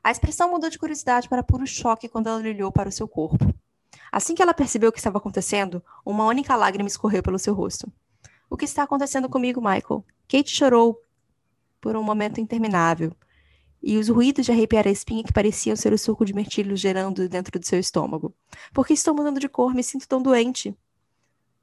A 0.04 0.10
expressão 0.10 0.50
mudou 0.50 0.68
de 0.68 0.78
curiosidade 0.78 1.26
para 1.26 1.42
puro 1.42 1.66
choque 1.66 2.10
quando 2.10 2.26
ela 2.26 2.40
olhou 2.40 2.70
para 2.70 2.90
o 2.90 2.92
seu 2.92 3.08
corpo. 3.08 3.54
Assim 4.12 4.34
que 4.34 4.42
ela 4.42 4.52
percebeu 4.52 4.90
o 4.90 4.92
que 4.92 4.98
estava 4.98 5.16
acontecendo, 5.16 5.82
uma 6.04 6.26
única 6.26 6.54
lágrima 6.56 6.88
escorreu 6.88 7.22
pelo 7.22 7.38
seu 7.38 7.54
rosto. 7.54 7.90
O 8.50 8.56
que 8.58 8.66
está 8.66 8.82
acontecendo 8.82 9.30
comigo, 9.30 9.62
Michael? 9.62 10.04
Kate 10.28 10.50
chorou 10.50 11.00
por 11.80 11.96
um 11.96 12.02
momento 12.02 12.38
interminável, 12.38 13.16
e 13.82 13.98
os 13.98 14.08
ruídos 14.08 14.46
de 14.46 14.52
arrepiar 14.52 14.86
a 14.86 14.90
espinha 14.90 15.24
que 15.24 15.32
pareciam 15.32 15.74
ser 15.74 15.92
o 15.92 15.98
suco 15.98 16.24
de 16.24 16.32
mirtilo 16.32 16.76
gerando 16.76 17.28
dentro 17.28 17.58
do 17.58 17.66
seu 17.66 17.80
estômago. 17.80 18.34
Por 18.72 18.86
que 18.86 18.92
estou 18.92 19.14
mudando 19.14 19.40
de 19.40 19.48
cor? 19.48 19.74
Me 19.74 19.82
sinto 19.82 20.06
tão 20.06 20.22
doente. 20.22 20.76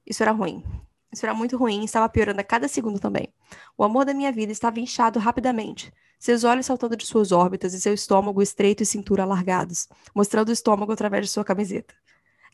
Isso 0.06 0.22
era 0.22 0.32
ruim. 0.32 0.64
Isso 1.12 1.26
era 1.26 1.34
muito 1.34 1.58
ruim 1.58 1.82
e 1.82 1.86
estava 1.86 2.08
piorando 2.10 2.42
a 2.42 2.44
cada 2.44 2.68
segundo 2.68 3.00
também. 3.00 3.34
O 3.78 3.84
amor 3.84 4.06
da 4.06 4.14
minha 4.14 4.32
vida 4.32 4.52
estava 4.52 4.80
inchado 4.80 5.18
rapidamente, 5.18 5.92
seus 6.20 6.44
olhos 6.44 6.66
saltando 6.66 6.96
de 6.96 7.06
suas 7.06 7.32
órbitas 7.32 7.74
e 7.74 7.82
seu 7.82 7.94
estômago 7.94 8.42
estreito 8.42 8.84
e 8.84 8.86
cintura 8.86 9.24
alargados, 9.24 9.88
mostrando 10.14 10.50
o 10.50 10.52
estômago 10.54 10.92
através 10.92 11.26
de 11.26 11.32
sua 11.32 11.44
camiseta. 11.44 11.96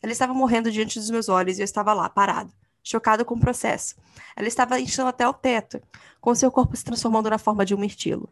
Ela 0.02 0.12
estava 0.12 0.32
morrendo 0.32 0.70
diante 0.70 0.98
dos 0.98 1.10
meus 1.10 1.28
olhos 1.28 1.58
e 1.58 1.62
eu 1.62 1.64
estava 1.64 1.92
lá, 1.92 2.08
parado, 2.08 2.52
chocado 2.82 3.24
com 3.24 3.34
o 3.34 3.40
processo. 3.40 3.96
Ela 4.34 4.48
estava 4.48 4.80
inchando 4.80 5.08
até 5.08 5.28
o 5.28 5.34
teto, 5.34 5.82
com 6.20 6.34
seu 6.34 6.50
corpo 6.50 6.76
se 6.76 6.84
transformando 6.84 7.28
na 7.28 7.38
forma 7.38 7.64
de 7.64 7.74
um 7.74 7.78
mirtilo. 7.78 8.30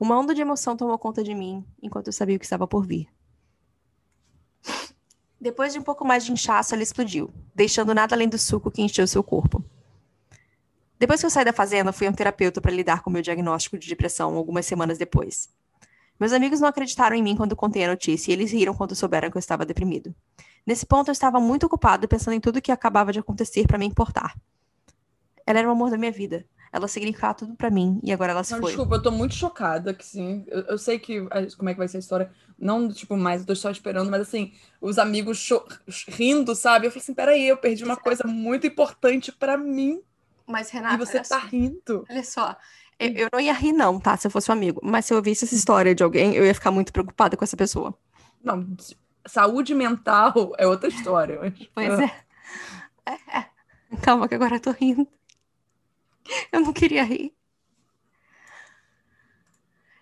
Uma 0.00 0.18
onda 0.18 0.34
de 0.34 0.40
emoção 0.40 0.78
tomou 0.78 0.98
conta 0.98 1.22
de 1.22 1.34
mim 1.34 1.62
enquanto 1.82 2.06
eu 2.06 2.12
sabia 2.14 2.36
o 2.36 2.38
que 2.38 2.46
estava 2.46 2.66
por 2.66 2.86
vir. 2.86 3.06
Depois 5.38 5.74
de 5.74 5.78
um 5.78 5.82
pouco 5.82 6.06
mais 6.06 6.24
de 6.24 6.32
inchaço, 6.32 6.74
ela 6.74 6.82
explodiu, 6.82 7.30
deixando 7.54 7.94
nada 7.94 8.14
além 8.14 8.26
do 8.26 8.38
suco 8.38 8.70
que 8.70 8.80
encheu 8.80 9.06
seu 9.06 9.22
corpo. 9.22 9.62
Depois 10.98 11.20
que 11.20 11.26
eu 11.26 11.30
saí 11.30 11.44
da 11.44 11.52
fazenda, 11.52 11.92
fui 11.92 12.06
a 12.06 12.10
um 12.10 12.14
terapeuta 12.14 12.62
para 12.62 12.72
lidar 12.72 13.02
com 13.02 13.10
meu 13.10 13.20
diagnóstico 13.20 13.78
de 13.78 13.86
depressão 13.88 14.34
algumas 14.36 14.64
semanas 14.64 14.96
depois. 14.96 15.50
Meus 16.18 16.32
amigos 16.32 16.60
não 16.60 16.68
acreditaram 16.68 17.14
em 17.14 17.22
mim 17.22 17.36
quando 17.36 17.54
contei 17.54 17.84
a 17.84 17.88
notícia 17.88 18.30
e 18.30 18.34
eles 18.34 18.52
riram 18.52 18.72
quando 18.74 18.94
souberam 18.94 19.30
que 19.30 19.36
eu 19.36 19.40
estava 19.40 19.66
deprimido. 19.66 20.14
Nesse 20.66 20.86
ponto, 20.86 21.08
eu 21.08 21.12
estava 21.12 21.38
muito 21.38 21.66
ocupado 21.66 22.08
pensando 22.08 22.34
em 22.34 22.40
tudo 22.40 22.56
o 22.56 22.62
que 22.62 22.72
acabava 22.72 23.12
de 23.12 23.18
acontecer 23.18 23.66
para 23.66 23.76
me 23.76 23.84
importar. 23.84 24.34
Ela 25.46 25.58
era 25.58 25.68
o 25.68 25.72
amor 25.72 25.90
da 25.90 25.98
minha 25.98 26.12
vida. 26.12 26.46
Ela 26.72 26.86
significava 26.86 27.34
tudo 27.34 27.54
para 27.56 27.68
mim 27.68 27.98
e 28.02 28.12
agora 28.12 28.30
ela 28.30 28.44
se 28.44 28.52
não, 28.52 28.60
foi. 28.60 28.68
Desculpa, 28.68 28.94
eu 28.94 29.02
tô 29.02 29.10
muito 29.10 29.34
chocada 29.34 29.92
que 29.92 30.04
sim. 30.04 30.44
Eu, 30.46 30.60
eu, 30.62 30.78
sei 30.78 31.00
que 31.00 31.20
como 31.56 31.68
é 31.68 31.72
que 31.72 31.78
vai 31.78 31.88
ser 31.88 31.96
a 31.96 32.00
história. 32.00 32.30
Não, 32.56 32.88
tipo, 32.92 33.16
mais, 33.16 33.40
eu 33.40 33.46
tô 33.48 33.56
só 33.56 33.70
esperando, 33.70 34.08
mas 34.08 34.20
assim, 34.20 34.52
os 34.80 34.96
amigos 34.96 35.48
rindo, 36.06 36.54
sabe? 36.54 36.86
Eu 36.86 36.92
falei 36.92 37.02
assim: 37.02 37.14
peraí, 37.14 37.48
eu 37.48 37.56
perdi 37.56 37.82
uma 37.82 37.96
coisa 37.96 38.24
muito 38.24 38.68
importante 38.68 39.32
para 39.32 39.56
mim. 39.56 40.00
Mas, 40.46 40.70
Renata. 40.70 40.94
E 40.94 40.98
você 40.98 41.18
tá 41.18 41.24
só, 41.24 41.38
rindo. 41.38 42.04
Olha 42.08 42.24
só. 42.24 42.56
Eu, 43.00 43.12
eu 43.14 43.28
não 43.32 43.40
ia 43.40 43.52
rir, 43.52 43.72
não, 43.72 43.98
tá? 43.98 44.16
Se 44.16 44.28
eu 44.28 44.30
fosse 44.30 44.50
um 44.50 44.54
amigo. 44.54 44.80
Mas 44.82 45.06
se 45.06 45.14
eu 45.14 45.20
visse 45.20 45.44
essa 45.44 45.54
história 45.54 45.92
de 45.92 46.04
alguém, 46.04 46.34
eu 46.34 46.46
ia 46.46 46.54
ficar 46.54 46.70
muito 46.70 46.92
preocupada 46.92 47.36
com 47.36 47.42
essa 47.42 47.56
pessoa. 47.56 47.92
Não, 48.44 48.76
saúde 49.26 49.74
mental 49.74 50.52
é 50.56 50.66
outra 50.66 50.88
história. 50.88 51.40
Mas... 51.40 51.68
Pois 51.74 51.98
é. 51.98 52.12
é. 53.06 53.38
é. 53.38 53.46
Calma, 54.02 54.28
que 54.28 54.34
agora 54.36 54.56
eu 54.56 54.60
tô 54.60 54.70
rindo. 54.70 55.08
Eu 56.52 56.60
não 56.60 56.72
queria 56.72 57.02
rir. 57.02 57.32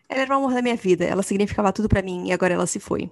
Ela 0.08 0.22
era 0.22 0.34
o 0.34 0.38
amor 0.38 0.54
da 0.54 0.62
minha 0.62 0.76
vida, 0.76 1.04
ela 1.04 1.22
significava 1.22 1.72
tudo 1.72 1.88
para 1.88 2.00
mim 2.00 2.28
e 2.28 2.32
agora 2.32 2.54
ela 2.54 2.66
se 2.66 2.80
foi. 2.80 3.10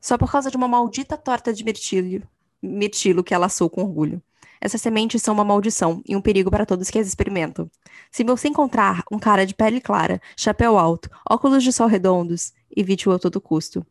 Só 0.00 0.18
por 0.18 0.30
causa 0.30 0.50
de 0.50 0.56
uma 0.56 0.68
maldita 0.68 1.16
torta 1.16 1.54
de 1.54 1.64
mirtilo, 1.64 2.28
mirtilo 2.60 3.24
que 3.24 3.32
ela 3.32 3.46
assou 3.46 3.70
com 3.70 3.82
orgulho. 3.82 4.22
Essas 4.60 4.82
sementes 4.82 5.22
são 5.22 5.34
uma 5.34 5.44
maldição 5.44 6.02
e 6.06 6.14
um 6.14 6.20
perigo 6.20 6.50
para 6.50 6.66
todos 6.66 6.90
que 6.90 6.98
as 6.98 7.06
experimentam. 7.06 7.70
Se 8.10 8.22
você 8.22 8.48
encontrar 8.48 9.02
um 9.10 9.18
cara 9.18 9.46
de 9.46 9.54
pele 9.54 9.80
clara, 9.80 10.20
chapéu 10.36 10.78
alto, 10.78 11.10
óculos 11.28 11.64
de 11.64 11.72
sol 11.72 11.86
redondos, 11.86 12.52
evite-o 12.76 13.12
a 13.12 13.18
todo 13.18 13.40
custo. 13.40 13.84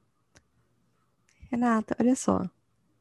Renata, 1.50 1.96
olha 2.00 2.16
só. 2.16 2.48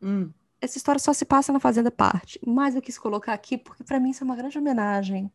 Hum 0.03 0.31
essa 0.61 0.77
história 0.77 0.99
só 0.99 1.13
se 1.13 1.25
passa 1.25 1.53
na 1.53 1.61
Fazenda 1.61 1.91
Parte. 1.91 2.39
Mas 2.47 2.75
eu 2.75 2.83
quis 2.83 2.99
colocar 2.99 3.33
aqui 3.33 3.57
porque 3.57 3.83
para 3.83 3.99
mim 3.99 4.11
isso 4.11 4.23
é 4.23 4.27
uma 4.27 4.37
grande 4.37 4.59
homenagem 4.59 5.33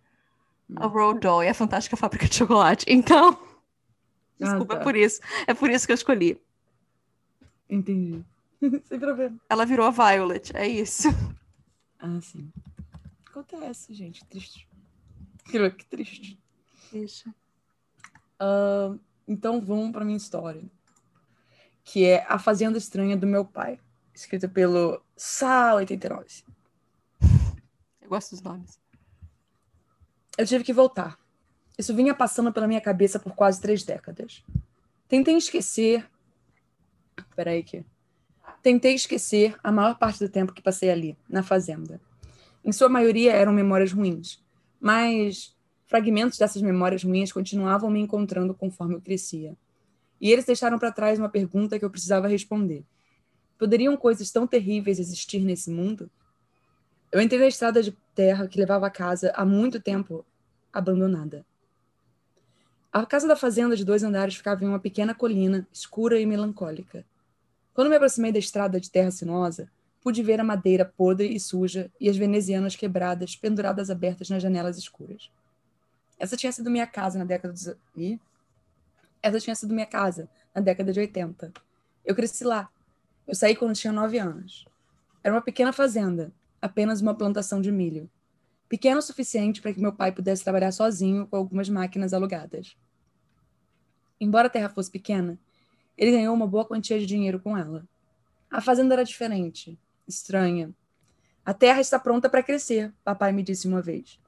ao 0.75 0.89
Road 0.89 1.19
Doll 1.19 1.43
e 1.43 1.49
a 1.49 1.53
Fantástica 1.53 1.97
Fábrica 1.97 2.27
de 2.27 2.35
Chocolate. 2.35 2.85
Então, 2.88 3.38
desculpa, 4.39 4.73
ah, 4.73 4.77
tá. 4.77 4.81
é 4.81 4.83
por 4.83 4.95
isso. 4.95 5.21
É 5.47 5.53
por 5.53 5.69
isso 5.69 5.85
que 5.85 5.91
eu 5.91 5.95
escolhi. 5.95 6.41
Entendi. 7.69 8.23
Sem 8.85 8.99
problema. 8.99 9.38
Ela 9.49 9.65
virou 9.65 9.85
a 9.85 9.91
Violet, 9.91 10.55
é 10.55 10.67
isso. 10.67 11.09
Ah, 11.99 12.19
sim. 12.21 12.51
Acontece, 13.27 13.93
gente. 13.93 14.23
Triste. 14.25 14.67
Que 15.45 15.85
triste. 15.85 16.39
Deixa. 16.91 17.29
Uh, 18.39 18.99
então 19.27 19.61
vamos 19.61 19.91
para 19.91 20.05
minha 20.05 20.17
história, 20.17 20.63
que 21.83 22.05
é 22.05 22.25
A 22.27 22.39
Fazenda 22.39 22.77
Estranha 22.77 23.15
do 23.15 23.27
Meu 23.27 23.45
Pai, 23.45 23.79
escrita 24.13 24.47
pelo 24.47 25.01
Sa89. 25.17 26.43
Eu 28.01 28.10
gosto 28.10 28.32
dos 28.32 28.41
nomes. 28.41 28.80
Eu 30.38 30.45
tive 30.45 30.63
que 30.63 30.73
voltar. 30.73 31.17
Isso 31.78 31.95
vinha 31.95 32.13
passando 32.13 32.51
pela 32.51 32.67
minha 32.67 32.82
cabeça 32.82 33.19
por 33.19 33.34
quase 33.34 33.62
três 33.62 33.84
décadas. 33.84 34.43
Tentei 35.08 35.36
esquecer. 35.38 36.10
Peraí 37.36 37.63
que. 37.63 37.86
Tentei 38.62 38.95
esquecer 38.95 39.56
a 39.63 39.71
maior 39.71 39.97
parte 39.97 40.19
do 40.19 40.30
tempo 40.30 40.54
que 40.54 40.62
passei 40.62 40.89
ali, 40.89 41.17
na 41.30 41.43
fazenda. 41.43 42.01
Em 42.63 42.71
sua 42.71 42.89
maioria 42.89 43.32
eram 43.32 43.54
memórias 43.54 43.91
ruins, 43.91 44.43
mas 44.80 45.56
fragmentos 45.86 46.38
dessas 46.38 46.62
memórias 46.62 47.04
ruins 47.04 47.32
continuavam 47.32 47.89
me 47.89 47.99
encontrando 47.99 48.54
conforme 48.56 48.95
eu 48.95 49.01
crescia. 49.01 49.56
E 50.19 50.32
eles 50.32 50.45
deixaram 50.45 50.80
para 50.80 50.91
trás 50.91 51.19
uma 51.19 51.30
pergunta 51.30 51.78
que 51.78 51.86
eu 51.86 51.89
precisava 51.89 52.28
responder. 52.28 52.84
Poderiam 53.57 53.95
coisas 53.95 54.31
tão 54.31 54.45
terríveis 54.45 54.99
existir 54.99 55.39
nesse 55.39 55.69
mundo? 55.69 56.09
Eu 57.11 57.21
entrei 57.21 57.39
na 57.39 57.47
estrada 57.47 57.81
de 57.81 57.91
terra 58.13 58.47
que 58.47 58.59
levava 58.59 58.87
a 58.87 58.89
casa 58.89 59.31
há 59.35 59.45
muito 59.45 59.79
tempo 59.79 60.25
abandonada. 60.73 61.45
A 62.91 63.05
casa 63.05 63.27
da 63.27 63.35
fazenda 63.35 63.75
de 63.75 63.85
dois 63.85 64.03
andares 64.03 64.35
ficava 64.35 64.63
em 64.63 64.67
uma 64.67 64.79
pequena 64.79 65.13
colina, 65.13 65.67
escura 65.71 66.19
e 66.19 66.25
melancólica. 66.25 67.05
Quando 67.73 67.89
me 67.89 67.95
aproximei 67.95 68.31
da 68.31 68.39
estrada 68.39 68.79
de 68.79 68.89
terra 68.89 69.11
sinuosa, 69.11 69.69
pude 70.01 70.23
ver 70.23 70.39
a 70.39 70.43
madeira 70.43 70.85
podre 70.85 71.27
e 71.27 71.39
suja 71.39 71.91
e 71.99 72.09
as 72.09 72.15
venezianas 72.15 72.75
quebradas, 72.75 73.35
penduradas 73.35 73.89
abertas 73.89 74.29
nas 74.29 74.41
janelas 74.41 74.77
escuras. 74.77 75.29
Essa 76.17 76.37
tinha 76.37 76.51
sido 76.51 76.69
minha 76.69 76.87
casa 76.87 77.19
na 77.19 77.25
década 77.25 77.53
de... 77.53 78.19
Essa 79.21 79.39
tinha 79.39 79.55
sido 79.55 79.73
minha 79.73 79.85
casa 79.85 80.29
na 80.53 80.61
década 80.61 80.93
de 80.93 80.99
80. 80.99 81.51
Eu 82.05 82.15
cresci 82.15 82.43
lá. 82.43 82.69
Eu 83.27 83.33
saí 83.35 83.55
quando 83.55 83.75
tinha 83.75 83.91
nove 83.91 84.19
anos. 84.19 84.65
Era 85.23 85.33
uma 85.33 85.41
pequena 85.41 85.73
fazenda, 85.73 86.31
apenas 86.61 87.01
uma 87.01 87.15
plantação 87.15 87.59
de 87.59 87.71
milho. 87.71 88.09
Pequeno 88.69 88.99
o 88.99 89.01
suficiente 89.01 89.61
para 89.61 89.73
que 89.73 89.81
meu 89.81 89.93
pai 89.93 90.11
pudesse 90.11 90.43
trabalhar 90.43 90.71
sozinho 90.71 91.27
com 91.27 91.35
algumas 91.35 91.69
máquinas 91.69 92.13
alugadas. 92.13 92.77
Embora 94.19 94.47
a 94.47 94.49
terra 94.49 94.69
fosse 94.69 94.91
pequena, 94.91 95.39
ele 95.97 96.11
ganhou 96.11 96.33
uma 96.33 96.47
boa 96.47 96.65
quantia 96.65 96.99
de 96.99 97.05
dinheiro 97.05 97.39
com 97.39 97.57
ela. 97.57 97.88
A 98.49 98.61
fazenda 98.61 98.93
era 98.93 99.03
diferente, 99.03 99.77
estranha. 100.07 100.73
A 101.43 101.53
terra 101.53 101.81
está 101.81 101.99
pronta 101.99 102.29
para 102.29 102.43
crescer, 102.43 102.93
papai 103.03 103.31
me 103.31 103.43
disse 103.43 103.67
uma 103.67 103.81
vez. 103.81 104.19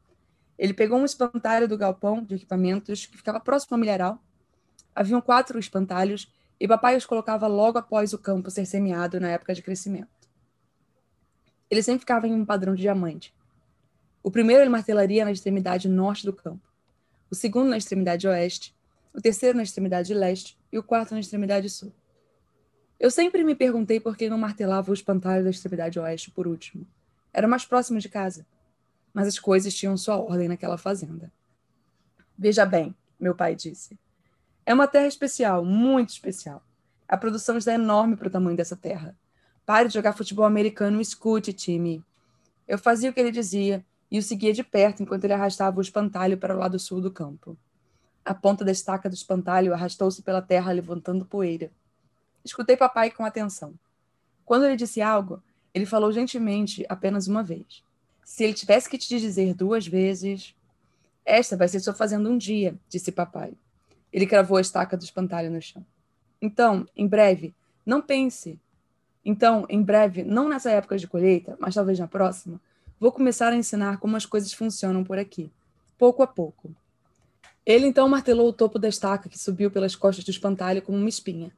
Ele 0.57 0.73
pegou 0.73 0.99
um 0.99 1.05
espantalho 1.05 1.67
do 1.67 1.77
galpão 1.77 2.23
de 2.23 2.35
equipamentos 2.35 3.05
que 3.05 3.17
ficava 3.17 3.39
próximo 3.39 3.75
ao 3.75 3.79
milharal. 3.79 4.21
Haviam 4.95 5.21
quatro 5.21 5.59
espantalhos 5.59 6.31
e 6.59 6.67
papai 6.67 6.95
os 6.95 7.05
colocava 7.05 7.47
logo 7.47 7.77
após 7.77 8.13
o 8.13 8.17
campo 8.17 8.49
ser 8.49 8.65
semeado 8.65 9.19
na 9.19 9.29
época 9.29 9.53
de 9.53 9.61
crescimento. 9.61 10.07
Ele 11.69 11.83
sempre 11.83 12.01
ficava 12.01 12.27
em 12.27 12.33
um 12.33 12.45
padrão 12.45 12.73
de 12.73 12.81
diamante. 12.81 13.35
O 14.23 14.31
primeiro 14.31 14.63
ele 14.63 14.69
martelaria 14.69 15.25
na 15.25 15.31
extremidade 15.31 15.87
norte 15.87 16.25
do 16.25 16.33
campo, 16.33 16.67
o 17.29 17.35
segundo 17.35 17.69
na 17.69 17.77
extremidade 17.77 18.27
oeste 18.27 18.77
o 19.17 19.21
terceiro 19.21 19.57
na 19.57 19.63
extremidade 19.63 20.13
leste 20.13 20.55
e 20.71 20.77
o 20.77 20.83
quarto 20.83 21.15
na 21.15 21.19
extremidade 21.19 21.67
sul. 21.71 21.91
Eu 22.99 23.09
sempre 23.09 23.43
me 23.43 23.55
perguntei 23.55 23.99
por 23.99 24.15
que 24.15 24.29
não 24.29 24.37
martelava 24.37 24.91
o 24.91 24.93
espantalho 24.93 25.43
da 25.43 25.49
extremidade 25.49 25.99
oeste 25.99 26.29
por 26.29 26.45
último. 26.45 26.85
Era 27.33 27.47
mais 27.47 27.65
próximo 27.65 27.99
de 27.99 28.09
casa. 28.09 28.45
Mas 29.11 29.27
as 29.27 29.39
coisas 29.39 29.73
tinham 29.73 29.97
sua 29.97 30.17
ordem 30.17 30.47
naquela 30.47 30.77
fazenda. 30.77 31.31
Veja 32.37 32.63
bem, 32.63 32.95
meu 33.19 33.33
pai 33.33 33.55
disse. 33.55 33.97
É 34.67 34.73
uma 34.73 34.85
terra 34.85 35.07
especial, 35.07 35.63
muito 35.63 36.09
especial. 36.09 36.61
A 37.07 37.15
produção 37.15 37.57
está 37.57 37.73
enorme 37.73 38.17
para 38.17 38.27
o 38.27 38.29
tamanho 38.29 38.57
dessa 38.57 38.75
terra. 38.75 39.17
Pare 39.65 39.87
de 39.87 39.93
jogar 39.93 40.11
futebol 40.11 40.43
americano 40.43 40.97
e 40.97 41.01
escute, 41.01 41.53
time. 41.53 42.03
Eu 42.67 42.77
fazia 42.77 43.09
o 43.09 43.13
que 43.13 43.19
ele 43.21 43.31
dizia 43.31 43.85
e 44.11 44.19
o 44.19 44.21
seguia 44.21 44.51
de 44.51 44.65
perto 44.65 45.01
enquanto 45.01 45.23
ele 45.23 45.31
arrastava 45.31 45.77
o 45.77 45.81
espantalho 45.81 46.37
para 46.37 46.53
o 46.53 46.59
lado 46.59 46.77
sul 46.77 46.99
do 46.99 47.09
campo. 47.09 47.57
A 48.25 48.33
ponta 48.33 48.65
da 48.65 48.71
estaca 48.73 49.07
do 49.07 49.15
espantalho 49.15 49.73
arrastou-se 49.73 50.21
pela 50.21 50.41
terra, 50.41 50.73
levantando 50.73 51.23
poeira. 51.23 51.71
Escutei 52.43 52.75
papai 52.75 53.09
com 53.09 53.23
atenção. 53.23 53.73
Quando 54.43 54.65
ele 54.65 54.75
disse 54.75 55.01
algo, 55.01 55.41
ele 55.73 55.85
falou 55.85 56.11
gentilmente 56.11 56.85
apenas 56.89 57.25
uma 57.25 57.41
vez. 57.41 57.85
Se 58.21 58.43
ele 58.43 58.53
tivesse 58.53 58.89
que 58.89 58.97
te 58.97 59.17
dizer 59.17 59.53
duas 59.53 59.87
vezes. 59.87 60.53
Esta 61.23 61.55
vai 61.55 61.69
ser 61.69 61.79
sua 61.79 61.93
fazenda 61.93 62.29
um 62.29 62.37
dia, 62.37 62.77
disse 62.89 63.13
papai. 63.13 63.53
Ele 64.17 64.25
cravou 64.25 64.57
a 64.57 64.61
estaca 64.61 64.97
do 64.97 65.03
espantalho 65.03 65.51
no 65.51 65.61
chão. 65.61 65.85
Então, 66.41 66.87
em 66.95 67.05
breve, 67.05 67.53
não 67.85 68.01
pense. 68.01 68.59
Então, 69.23 69.63
em 69.69 69.79
breve, 69.79 70.23
não 70.23 70.49
nessa 70.49 70.71
época 70.71 70.97
de 70.97 71.05
colheita, 71.05 71.55
mas 71.59 71.75
talvez 71.75 71.99
na 71.99 72.07
próxima, 72.07 72.59
vou 72.99 73.11
começar 73.11 73.53
a 73.53 73.55
ensinar 73.55 73.99
como 73.99 74.17
as 74.17 74.25
coisas 74.25 74.51
funcionam 74.51 75.03
por 75.03 75.19
aqui, 75.19 75.51
pouco 75.99 76.23
a 76.23 76.25
pouco. 76.25 76.75
Ele 77.63 77.85
então 77.85 78.09
martelou 78.09 78.49
o 78.49 78.53
topo 78.53 78.79
da 78.79 78.89
estaca 78.89 79.29
que 79.29 79.37
subiu 79.37 79.69
pelas 79.69 79.95
costas 79.95 80.25
do 80.25 80.31
espantalho 80.31 80.81
como 80.81 80.97
uma 80.97 81.09
espinha. 81.09 81.51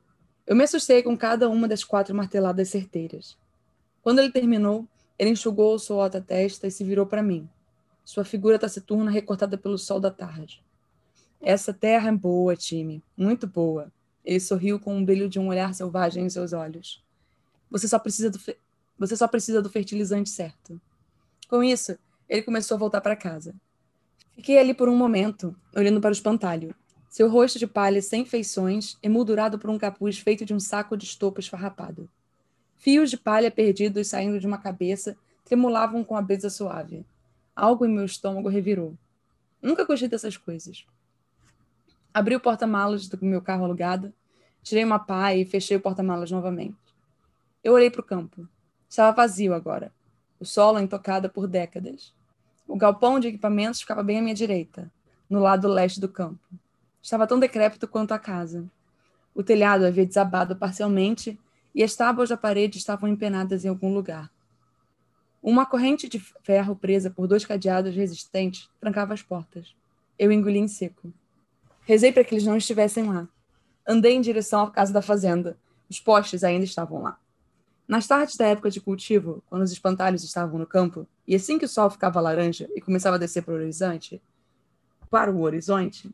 Eu 0.45 0.53
me 0.53 0.65
assustei 0.65 1.01
com 1.01 1.17
cada 1.17 1.47
uma 1.47 1.65
das 1.65 1.85
quatro 1.85 2.13
marteladas 2.13 2.67
certeiras. 2.67 3.37
Quando 4.01 4.19
ele 4.19 4.33
terminou, 4.33 4.85
ele 5.17 5.29
enxugou 5.29 5.75
o 5.75 5.79
suor 5.79 6.09
da 6.09 6.19
testa 6.19 6.67
e 6.67 6.71
se 6.71 6.83
virou 6.83 7.05
para 7.05 7.23
mim. 7.23 7.47
Sua 8.03 8.25
figura 8.25 8.59
taciturna 8.59 9.09
recortada 9.09 9.57
pelo 9.57 9.77
sol 9.77 10.01
da 10.01 10.11
tarde. 10.11 10.61
Essa 11.41 11.73
terra 11.73 12.09
é 12.09 12.11
boa, 12.11 12.55
time, 12.55 13.03
muito 13.15 13.47
boa. 13.47 13.91
Ele 14.23 14.39
sorriu 14.39 14.79
com 14.79 14.95
um 14.95 15.05
brilho 15.05 15.29
de 15.29 15.39
um 15.39 15.47
olhar 15.47 15.73
selvagem 15.73 16.25
em 16.25 16.29
seus 16.29 16.53
olhos. 16.53 17.03
Você 17.71 17.87
só 17.87 17.97
precisa 17.97 18.29
do. 18.29 18.39
Você 18.97 19.15
só 19.15 19.27
precisa 19.27 19.61
do 19.61 19.69
fertilizante 19.69 20.29
certo. 20.29 20.79
Com 21.47 21.63
isso, 21.63 21.97
ele 22.27 22.41
começou 22.41 22.75
a 22.75 22.79
voltar 22.79 23.01
para 23.01 23.15
casa. 23.15 23.55
Fiquei 24.35 24.57
ali 24.57 24.73
por 24.73 24.89
um 24.89 24.95
momento, 24.95 25.55
olhando 25.75 26.01
para 26.01 26.09
o 26.09 26.13
espantalho. 26.13 26.75
Seu 27.09 27.29
rosto 27.29 27.57
de 27.57 27.65
palha 27.65 28.01
sem 28.01 28.25
feições, 28.25 28.97
emoldurado 29.01 29.57
por 29.57 29.69
um 29.69 29.77
capuz 29.77 30.19
feito 30.19 30.45
de 30.45 30.53
um 30.53 30.59
saco 30.59 30.95
de 30.95 31.05
estopa 31.05 31.39
esfarrapado. 31.39 32.09
Fios 32.77 33.09
de 33.09 33.17
palha 33.17 33.49
perdidos 33.49 34.07
saindo 34.07 34.39
de 34.39 34.45
uma 34.45 34.57
cabeça 34.57 35.17
tremulavam 35.43 36.03
com 36.03 36.15
a 36.15 36.21
brisa 36.21 36.49
suave. 36.49 37.05
Algo 37.55 37.85
em 37.85 37.89
meu 37.89 38.05
estômago 38.05 38.47
revirou. 38.47 38.95
Nunca 39.61 39.83
gostei 39.83 40.07
dessas 40.07 40.37
coisas. 40.37 40.85
Abri 42.13 42.35
o 42.35 42.39
porta-malas 42.39 43.07
do 43.07 43.23
meu 43.23 43.41
carro 43.41 43.65
alugado, 43.65 44.13
tirei 44.63 44.83
uma 44.83 44.99
pá 44.99 45.33
e 45.33 45.45
fechei 45.45 45.77
o 45.77 45.81
porta-malas 45.81 46.31
novamente. 46.31 46.77
Eu 47.63 47.73
olhei 47.73 47.89
para 47.89 48.01
o 48.01 48.03
campo. 48.03 48.47
Estava 48.89 49.15
vazio 49.15 49.53
agora. 49.53 49.93
O 50.39 50.45
solo 50.45 50.79
intocado 50.79 51.29
por 51.29 51.47
décadas. 51.47 52.13
O 52.67 52.75
galpão 52.75 53.19
de 53.19 53.27
equipamentos 53.27 53.81
ficava 53.81 54.01
bem 54.01 54.19
à 54.19 54.21
minha 54.21 54.33
direita, 54.33 54.91
no 55.29 55.39
lado 55.39 55.67
leste 55.67 55.99
do 55.99 56.09
campo. 56.09 56.43
Estava 57.01 57.27
tão 57.27 57.39
decrépito 57.39 57.87
quanto 57.87 58.13
a 58.13 58.19
casa. 58.19 58.69
O 59.35 59.43
telhado 59.43 59.85
havia 59.85 60.05
desabado 60.05 60.55
parcialmente 60.55 61.39
e 61.73 61.83
as 61.83 61.95
tábuas 61.95 62.29
da 62.29 62.37
parede 62.37 62.77
estavam 62.77 63.07
empenadas 63.07 63.65
em 63.65 63.69
algum 63.69 63.93
lugar. 63.93 64.31
Uma 65.41 65.65
corrente 65.65 66.09
de 66.09 66.19
ferro 66.19 66.75
presa 66.75 67.09
por 67.09 67.27
dois 67.27 67.45
cadeados 67.45 67.95
resistentes 67.95 68.69
trancava 68.79 69.13
as 69.13 69.21
portas. 69.21 69.75
Eu 70.17 70.31
engoli 70.31 70.57
em 70.57 70.67
seco. 70.67 71.13
Rezei 71.89 72.11
para 72.11 72.23
que 72.23 72.35
eles 72.35 72.45
não 72.45 72.55
estivessem 72.55 73.11
lá. 73.11 73.27
Andei 73.87 74.13
em 74.13 74.21
direção 74.21 74.61
à 74.61 74.69
casa 74.69 74.93
da 74.93 75.01
fazenda. 75.01 75.57
Os 75.89 75.99
postes 75.99 76.43
ainda 76.43 76.63
estavam 76.63 77.01
lá. 77.01 77.19
Nas 77.87 78.05
tardes 78.05 78.37
da 78.37 78.45
época 78.45 78.69
de 78.69 78.79
cultivo, 78.79 79.41
quando 79.49 79.63
os 79.63 79.71
espantalhos 79.71 80.23
estavam 80.23 80.59
no 80.59 80.67
campo, 80.67 81.07
e 81.27 81.33
assim 81.33 81.57
que 81.57 81.65
o 81.65 81.67
sol 81.67 81.89
ficava 81.89 82.21
laranja 82.21 82.69
e 82.75 82.79
começava 82.79 83.15
a 83.15 83.17
descer 83.17 83.41
para 83.41 83.55
o 83.55 83.57
horizonte, 83.57 84.21
para 85.09 85.31
o 85.31 85.41
horizonte, 85.41 86.13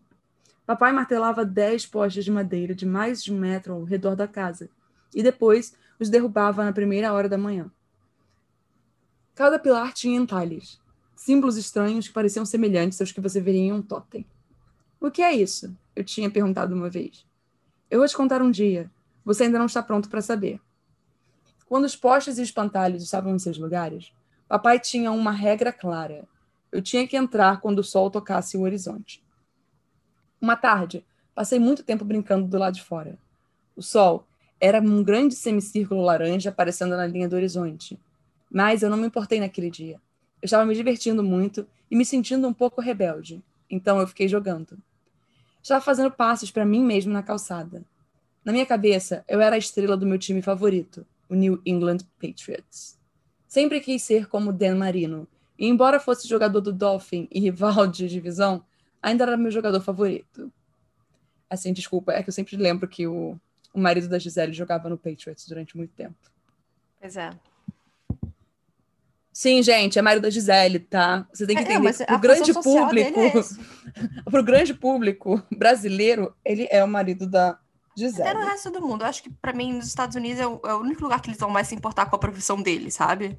papai 0.65 0.93
martelava 0.93 1.43
dez 1.43 1.85
postes 1.85 2.23
de 2.23 2.31
madeira 2.31 2.73
de 2.73 2.85
mais 2.85 3.21
de 3.21 3.33
um 3.33 3.37
metro 3.37 3.73
ao 3.73 3.83
redor 3.83 4.15
da 4.15 4.29
casa, 4.29 4.69
e 5.13 5.21
depois 5.21 5.75
os 5.99 6.09
derrubava 6.09 6.63
na 6.63 6.71
primeira 6.71 7.11
hora 7.11 7.27
da 7.27 7.37
manhã. 7.37 7.69
Cada 9.33 9.59
pilar 9.59 9.91
tinha 9.91 10.17
entalhes, 10.17 10.79
símbolos 11.17 11.57
estranhos 11.57 12.07
que 12.07 12.13
pareciam 12.13 12.45
semelhantes 12.45 13.01
aos 13.01 13.11
que 13.11 13.19
você 13.19 13.41
veria 13.41 13.59
em 13.59 13.73
um 13.73 13.81
totem. 13.81 14.25
O 15.05 15.11
que 15.11 15.21
é 15.21 15.31
isso? 15.31 15.71
Eu 15.95 16.03
tinha 16.03 16.31
perguntado 16.31 16.73
uma 16.73 16.89
vez. 16.89 17.27
Eu 17.91 17.99
vou 17.99 18.07
te 18.07 18.17
contar 18.17 18.41
um 18.41 18.49
dia. 18.49 18.89
Você 19.23 19.43
ainda 19.43 19.59
não 19.59 19.67
está 19.67 19.83
pronto 19.83 20.09
para 20.09 20.19
saber. 20.19 20.59
Quando 21.69 21.85
os 21.85 21.95
postes 21.95 22.39
e 22.39 22.41
espantalhos 22.41 23.03
estavam 23.03 23.35
em 23.35 23.37
seus 23.37 23.59
lugares, 23.59 24.11
papai 24.47 24.79
tinha 24.79 25.11
uma 25.11 25.29
regra 25.29 25.71
clara. 25.71 26.27
Eu 26.71 26.81
tinha 26.81 27.07
que 27.07 27.15
entrar 27.15 27.61
quando 27.61 27.77
o 27.77 27.83
sol 27.83 28.09
tocasse 28.09 28.57
o 28.57 28.61
horizonte. 28.61 29.23
Uma 30.41 30.55
tarde, 30.55 31.05
passei 31.35 31.59
muito 31.59 31.83
tempo 31.83 32.03
brincando 32.03 32.47
do 32.47 32.57
lado 32.57 32.73
de 32.73 32.81
fora. 32.81 33.15
O 33.75 33.83
sol 33.83 34.25
era 34.59 34.81
um 34.81 35.03
grande 35.03 35.35
semicírculo 35.35 36.01
laranja 36.01 36.49
aparecendo 36.49 36.97
na 36.97 37.05
linha 37.05 37.29
do 37.29 37.35
horizonte. 37.35 37.99
Mas 38.49 38.81
eu 38.81 38.89
não 38.89 38.97
me 38.97 39.05
importei 39.05 39.39
naquele 39.39 39.69
dia. 39.69 40.01
Eu 40.41 40.47
estava 40.47 40.65
me 40.65 40.73
divertindo 40.73 41.21
muito 41.21 41.67
e 41.91 41.95
me 41.95 42.03
sentindo 42.03 42.47
um 42.47 42.53
pouco 42.55 42.81
rebelde. 42.81 43.43
então 43.69 43.99
eu 43.99 44.07
fiquei 44.07 44.27
jogando. 44.27 44.75
Estava 45.65 45.83
fazendo 45.83 46.11
passes 46.11 46.51
para 46.51 46.63
mim 46.63 46.83
mesmo 46.83 47.11
na 47.11 47.23
calçada. 47.23 47.83
Na 48.43 48.51
minha 48.51 48.67
cabeça, 48.67 49.25
eu 49.27 49.41
era 49.41 49.55
a 49.55 49.57
estrela 49.57 49.97
do 49.97 50.05
meu 50.05 50.19
time 50.19 50.39
favorito, 50.39 51.03
o 51.27 51.33
New 51.33 51.59
England 51.65 52.05
Patriots. 52.21 52.99
Sempre 53.47 53.81
quis 53.81 54.03
ser 54.03 54.27
como 54.27 54.53
Dan 54.53 54.75
Marino, 54.75 55.27
e 55.57 55.65
embora 55.65 55.99
fosse 55.99 56.27
jogador 56.27 56.61
do 56.61 56.71
Dolphin 56.71 57.27
e 57.31 57.39
rival 57.39 57.87
de 57.87 58.07
divisão, 58.07 58.63
ainda 59.01 59.23
era 59.23 59.35
meu 59.35 59.49
jogador 59.49 59.81
favorito. 59.81 60.53
Assim, 61.49 61.73
desculpa, 61.73 62.13
é 62.13 62.21
que 62.21 62.29
eu 62.29 62.33
sempre 62.33 62.55
lembro 62.57 62.87
que 62.87 63.07
o, 63.07 63.35
o 63.73 63.79
marido 63.79 64.07
da 64.07 64.19
Gisele 64.19 64.53
jogava 64.53 64.87
no 64.87 64.99
Patriots 64.99 65.47
durante 65.47 65.75
muito 65.75 65.95
tempo. 65.95 66.31
Pois 66.99 67.17
é. 67.17 67.31
Sim, 69.35 69.61
gente, 69.61 69.99
é 69.99 70.01
marido 70.01 70.23
da 70.23 70.29
Gisele, 70.29 70.79
tá? 70.79 71.27
Você 71.33 71.45
tem 71.45 71.57
que 71.57 71.63
é, 71.63 71.75
entender. 71.75 71.93
É, 72.07 72.13
o 72.13 72.19
grande 72.19 72.53
público, 72.53 73.19
é 73.19 73.33
pro 74.31 74.41
grande 74.41 74.73
público 74.73 75.43
brasileiro, 75.51 76.33
ele 76.45 76.69
é 76.71 76.81
o 76.81 76.87
marido 76.87 77.27
da 77.27 77.59
Gisele. 77.97 78.29
Até 78.29 78.39
no 78.39 78.45
resto 78.45 78.71
do 78.71 78.81
mundo. 78.81 79.01
Eu 79.01 79.07
acho 79.07 79.21
que 79.21 79.29
para 79.29 79.51
mim, 79.51 79.73
nos 79.73 79.87
Estados 79.87 80.15
Unidos, 80.15 80.39
é 80.39 80.47
o, 80.47 80.61
é 80.63 80.73
o, 80.73 80.79
único 80.79 81.03
lugar 81.03 81.21
que 81.21 81.27
eles 81.27 81.37
vão 81.37 81.49
mais 81.49 81.67
se 81.67 81.75
importar 81.75 82.05
com 82.05 82.15
a 82.15 82.19
profissão 82.19 82.61
dele, 82.61 82.89
sabe? 82.89 83.37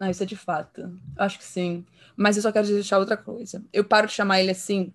Não, 0.00 0.10
isso 0.10 0.24
é 0.24 0.26
de 0.26 0.34
fato. 0.34 0.80
Eu 0.80 1.24
acho 1.24 1.38
que 1.38 1.44
sim. 1.44 1.86
Mas 2.16 2.36
eu 2.36 2.42
só 2.42 2.50
quero 2.50 2.66
deixar 2.66 2.98
outra 2.98 3.16
coisa. 3.16 3.64
Eu 3.72 3.84
paro 3.84 4.08
de 4.08 4.14
chamar 4.14 4.40
ele 4.40 4.50
assim 4.50 4.92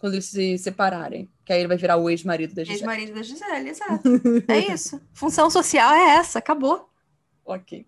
quando 0.00 0.14
eles 0.14 0.24
se 0.24 0.58
separarem. 0.58 1.30
Que 1.44 1.52
aí 1.52 1.60
ele 1.60 1.68
vai 1.68 1.76
virar 1.76 1.96
o 1.96 2.10
ex-marido 2.10 2.56
da 2.56 2.64
Gisele. 2.64 2.80
Ex-marido 2.80 3.14
da 3.14 3.22
Gisele, 3.22 3.68
exato. 3.68 4.02
é 4.48 4.72
isso. 4.72 5.00
Função 5.12 5.48
social 5.48 5.94
é 5.94 6.16
essa, 6.16 6.40
acabou. 6.40 6.90
Ok. 7.44 7.86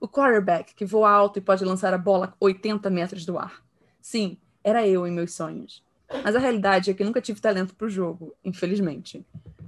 O 0.00 0.08
quarterback 0.08 0.74
que 0.74 0.86
voa 0.86 1.10
alto 1.10 1.38
e 1.38 1.42
pode 1.42 1.62
lançar 1.62 1.92
a 1.92 1.98
bola 1.98 2.34
80 2.40 2.88
metros 2.88 3.26
do 3.26 3.38
ar. 3.38 3.62
Sim, 4.00 4.38
era 4.64 4.88
eu 4.88 5.06
em 5.06 5.12
meus 5.12 5.34
sonhos. 5.34 5.84
Mas 6.24 6.34
a 6.34 6.38
realidade 6.38 6.90
é 6.90 6.94
que 6.94 7.04
nunca 7.04 7.20
tive 7.20 7.38
talento 7.38 7.74
para 7.74 7.86
o 7.86 7.90
jogo, 7.90 8.34
infelizmente. 8.42 9.24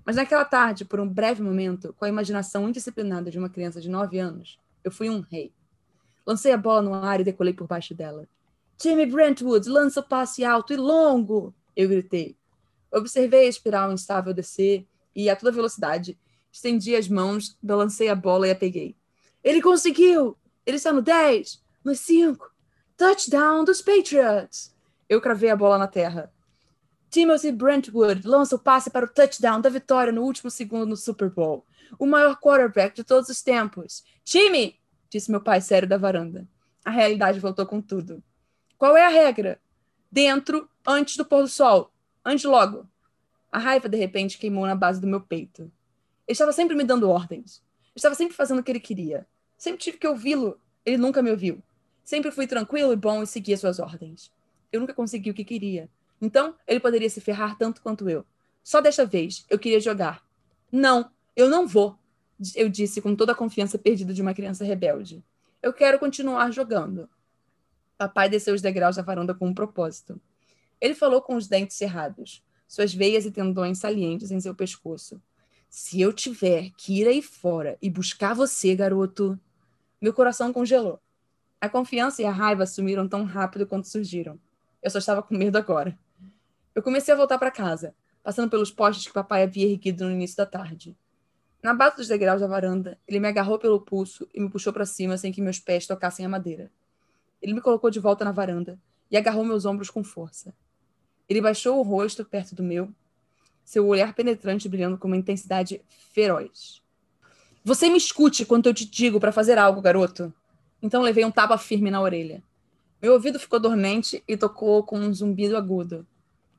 Mas 0.06 0.16
naquela 0.16 0.46
tarde, 0.46 0.86
por 0.86 0.98
um 1.00 1.06
breve 1.06 1.42
momento, 1.42 1.94
com 1.98 2.06
a 2.06 2.08
imaginação 2.08 2.66
indisciplinada 2.66 3.30
de 3.30 3.38
uma 3.38 3.50
criança 3.50 3.78
de 3.78 3.90
9 3.90 4.18
anos, 4.18 4.58
eu 4.82 4.90
fui 4.90 5.10
um 5.10 5.20
rei. 5.20 5.52
Lancei 6.26 6.50
a 6.50 6.56
bola 6.56 6.80
no 6.80 6.94
ar 6.94 7.20
e 7.20 7.24
decolei 7.24 7.52
por 7.52 7.66
baixo 7.66 7.94
dela. 7.94 8.26
Jimmy 8.80 9.04
Brentwood 9.04 9.68
lança 9.68 10.00
o 10.00 10.02
passe 10.02 10.44
alto 10.46 10.72
e 10.72 10.76
longo! 10.76 11.54
Eu 11.76 11.90
gritei. 11.90 12.36
Observei 12.90 13.46
a 13.46 13.48
espiral 13.50 13.92
instável 13.92 14.32
descer 14.32 14.86
e, 15.14 15.28
a 15.28 15.36
toda 15.36 15.52
velocidade, 15.52 16.18
estendi 16.50 16.96
as 16.96 17.06
mãos, 17.06 17.56
balancei 17.62 18.08
a 18.08 18.14
bola 18.14 18.48
e 18.48 18.50
a 18.50 18.54
peguei. 18.54 18.96
Ele 19.42 19.60
conseguiu! 19.60 20.36
Ele 20.64 20.76
está 20.76 20.92
no 20.92 21.02
10, 21.02 21.62
no 21.84 21.94
5. 21.94 22.50
Touchdown 22.96 23.64
dos 23.64 23.82
Patriots! 23.82 24.74
Eu 25.08 25.20
cravei 25.20 25.50
a 25.50 25.56
bola 25.56 25.76
na 25.76 25.88
terra. 25.88 26.32
Timothy 27.10 27.52
Brentwood 27.52 28.26
lança 28.26 28.56
o 28.56 28.58
passe 28.58 28.88
para 28.88 29.04
o 29.04 29.08
touchdown 29.08 29.60
da 29.60 29.68
vitória 29.68 30.12
no 30.12 30.22
último 30.22 30.50
segundo 30.50 30.86
no 30.86 30.96
Super 30.96 31.28
Bowl. 31.28 31.66
O 31.98 32.06
maior 32.06 32.40
quarterback 32.40 32.96
de 32.96 33.04
todos 33.04 33.28
os 33.28 33.42
tempos. 33.42 34.02
Time! 34.24 34.80
disse 35.10 35.30
meu 35.30 35.42
pai 35.42 35.60
sério 35.60 35.86
da 35.86 35.98
varanda. 35.98 36.48
A 36.84 36.90
realidade 36.90 37.38
voltou 37.38 37.66
com 37.66 37.82
tudo. 37.82 38.22
Qual 38.78 38.96
é 38.96 39.04
a 39.04 39.10
regra? 39.10 39.60
Dentro, 40.10 40.68
antes 40.86 41.16
do 41.16 41.24
pôr 41.24 41.42
do 41.42 41.48
sol. 41.48 41.92
Antes 42.24 42.44
logo. 42.44 42.88
A 43.50 43.58
raiva, 43.58 43.88
de 43.88 43.98
repente, 43.98 44.38
queimou 44.38 44.66
na 44.66 44.74
base 44.74 44.98
do 45.00 45.06
meu 45.06 45.20
peito. 45.20 45.62
Ele 45.62 46.32
estava 46.32 46.52
sempre 46.52 46.74
me 46.74 46.82
dando 46.82 47.10
ordens. 47.10 47.62
Eu 47.94 47.96
estava 47.96 48.14
sempre 48.14 48.34
fazendo 48.34 48.60
o 48.60 48.62
que 48.62 48.72
ele 48.72 48.80
queria. 48.80 49.26
Sempre 49.62 49.78
tive 49.78 49.96
que 49.96 50.08
ouvi-lo. 50.08 50.58
Ele 50.84 50.96
nunca 50.96 51.22
me 51.22 51.30
ouviu. 51.30 51.62
Sempre 52.02 52.32
fui 52.32 52.48
tranquilo 52.48 52.92
e 52.92 52.96
bom 52.96 53.22
e 53.22 53.26
seguia 53.28 53.56
suas 53.56 53.78
ordens. 53.78 54.28
Eu 54.72 54.80
nunca 54.80 54.92
consegui 54.92 55.30
o 55.30 55.34
que 55.34 55.44
queria. 55.44 55.88
Então, 56.20 56.56
ele 56.66 56.80
poderia 56.80 57.08
se 57.08 57.20
ferrar 57.20 57.56
tanto 57.56 57.80
quanto 57.80 58.10
eu. 58.10 58.26
Só 58.60 58.80
desta 58.80 59.06
vez, 59.06 59.46
eu 59.48 59.60
queria 59.60 59.78
jogar. 59.78 60.20
Não, 60.72 61.12
eu 61.36 61.48
não 61.48 61.64
vou, 61.64 61.96
eu 62.56 62.68
disse 62.68 63.00
com 63.00 63.14
toda 63.14 63.30
a 63.30 63.36
confiança 63.36 63.78
perdida 63.78 64.12
de 64.12 64.20
uma 64.20 64.34
criança 64.34 64.64
rebelde. 64.64 65.22
Eu 65.62 65.72
quero 65.72 65.96
continuar 65.96 66.50
jogando. 66.50 67.08
Papai 67.96 68.28
desceu 68.28 68.56
os 68.56 68.62
degraus 68.62 68.96
da 68.96 69.02
varanda 69.02 69.32
com 69.32 69.46
um 69.46 69.54
propósito. 69.54 70.20
Ele 70.80 70.96
falou 70.96 71.22
com 71.22 71.36
os 71.36 71.46
dentes 71.46 71.76
cerrados, 71.76 72.42
suas 72.66 72.92
veias 72.92 73.26
e 73.26 73.30
tendões 73.30 73.78
salientes 73.78 74.32
em 74.32 74.40
seu 74.40 74.56
pescoço. 74.56 75.22
Se 75.70 76.00
eu 76.00 76.12
tiver 76.12 76.72
que 76.76 77.00
ir 77.00 77.06
aí 77.06 77.22
fora 77.22 77.78
e 77.80 77.88
buscar 77.88 78.34
você, 78.34 78.74
garoto. 78.74 79.38
Meu 80.02 80.12
coração 80.12 80.52
congelou. 80.52 80.98
A 81.60 81.68
confiança 81.68 82.20
e 82.20 82.24
a 82.24 82.30
raiva 82.32 82.66
sumiram 82.66 83.06
tão 83.06 83.22
rápido 83.22 83.64
quanto 83.64 83.86
surgiram. 83.86 84.36
Eu 84.82 84.90
só 84.90 84.98
estava 84.98 85.22
com 85.22 85.32
medo 85.32 85.56
agora. 85.56 85.96
Eu 86.74 86.82
comecei 86.82 87.14
a 87.14 87.16
voltar 87.16 87.38
para 87.38 87.52
casa, 87.52 87.94
passando 88.20 88.50
pelos 88.50 88.72
postes 88.72 89.06
que 89.06 89.12
papai 89.12 89.44
havia 89.44 89.70
erguido 89.70 90.04
no 90.04 90.10
início 90.10 90.36
da 90.36 90.44
tarde. 90.44 90.98
Na 91.62 91.72
base 91.72 91.98
dos 91.98 92.08
degraus 92.08 92.40
da 92.40 92.48
varanda, 92.48 92.98
ele 93.06 93.20
me 93.20 93.28
agarrou 93.28 93.60
pelo 93.60 93.80
pulso 93.80 94.28
e 94.34 94.40
me 94.40 94.50
puxou 94.50 94.72
para 94.72 94.84
cima 94.84 95.16
sem 95.16 95.30
que 95.30 95.40
meus 95.40 95.60
pés 95.60 95.86
tocassem 95.86 96.26
a 96.26 96.28
madeira. 96.28 96.68
Ele 97.40 97.54
me 97.54 97.60
colocou 97.60 97.88
de 97.88 98.00
volta 98.00 98.24
na 98.24 98.32
varanda 98.32 98.80
e 99.08 99.16
agarrou 99.16 99.44
meus 99.44 99.64
ombros 99.64 99.88
com 99.88 100.02
força. 100.02 100.52
Ele 101.28 101.40
baixou 101.40 101.78
o 101.78 101.82
rosto 101.82 102.24
perto 102.24 102.56
do 102.56 102.62
meu, 102.64 102.92
seu 103.64 103.86
olhar 103.86 104.12
penetrante 104.14 104.68
brilhando 104.68 104.98
com 104.98 105.06
uma 105.06 105.16
intensidade 105.16 105.80
feroz. 106.12 106.81
Você 107.64 107.88
me 107.88 107.96
escute 107.96 108.44
quando 108.44 108.66
eu 108.66 108.74
te 108.74 108.84
digo 108.84 109.20
para 109.20 109.30
fazer 109.30 109.56
algo, 109.56 109.80
garoto. 109.80 110.34
Então 110.82 111.00
levei 111.00 111.24
um 111.24 111.30
tapa 111.30 111.56
firme 111.56 111.92
na 111.92 112.00
orelha. 112.00 112.42
Meu 113.00 113.12
ouvido 113.12 113.38
ficou 113.38 113.60
dormente 113.60 114.20
e 114.26 114.36
tocou 114.36 114.82
com 114.82 114.98
um 114.98 115.14
zumbido 115.14 115.56
agudo. 115.56 116.04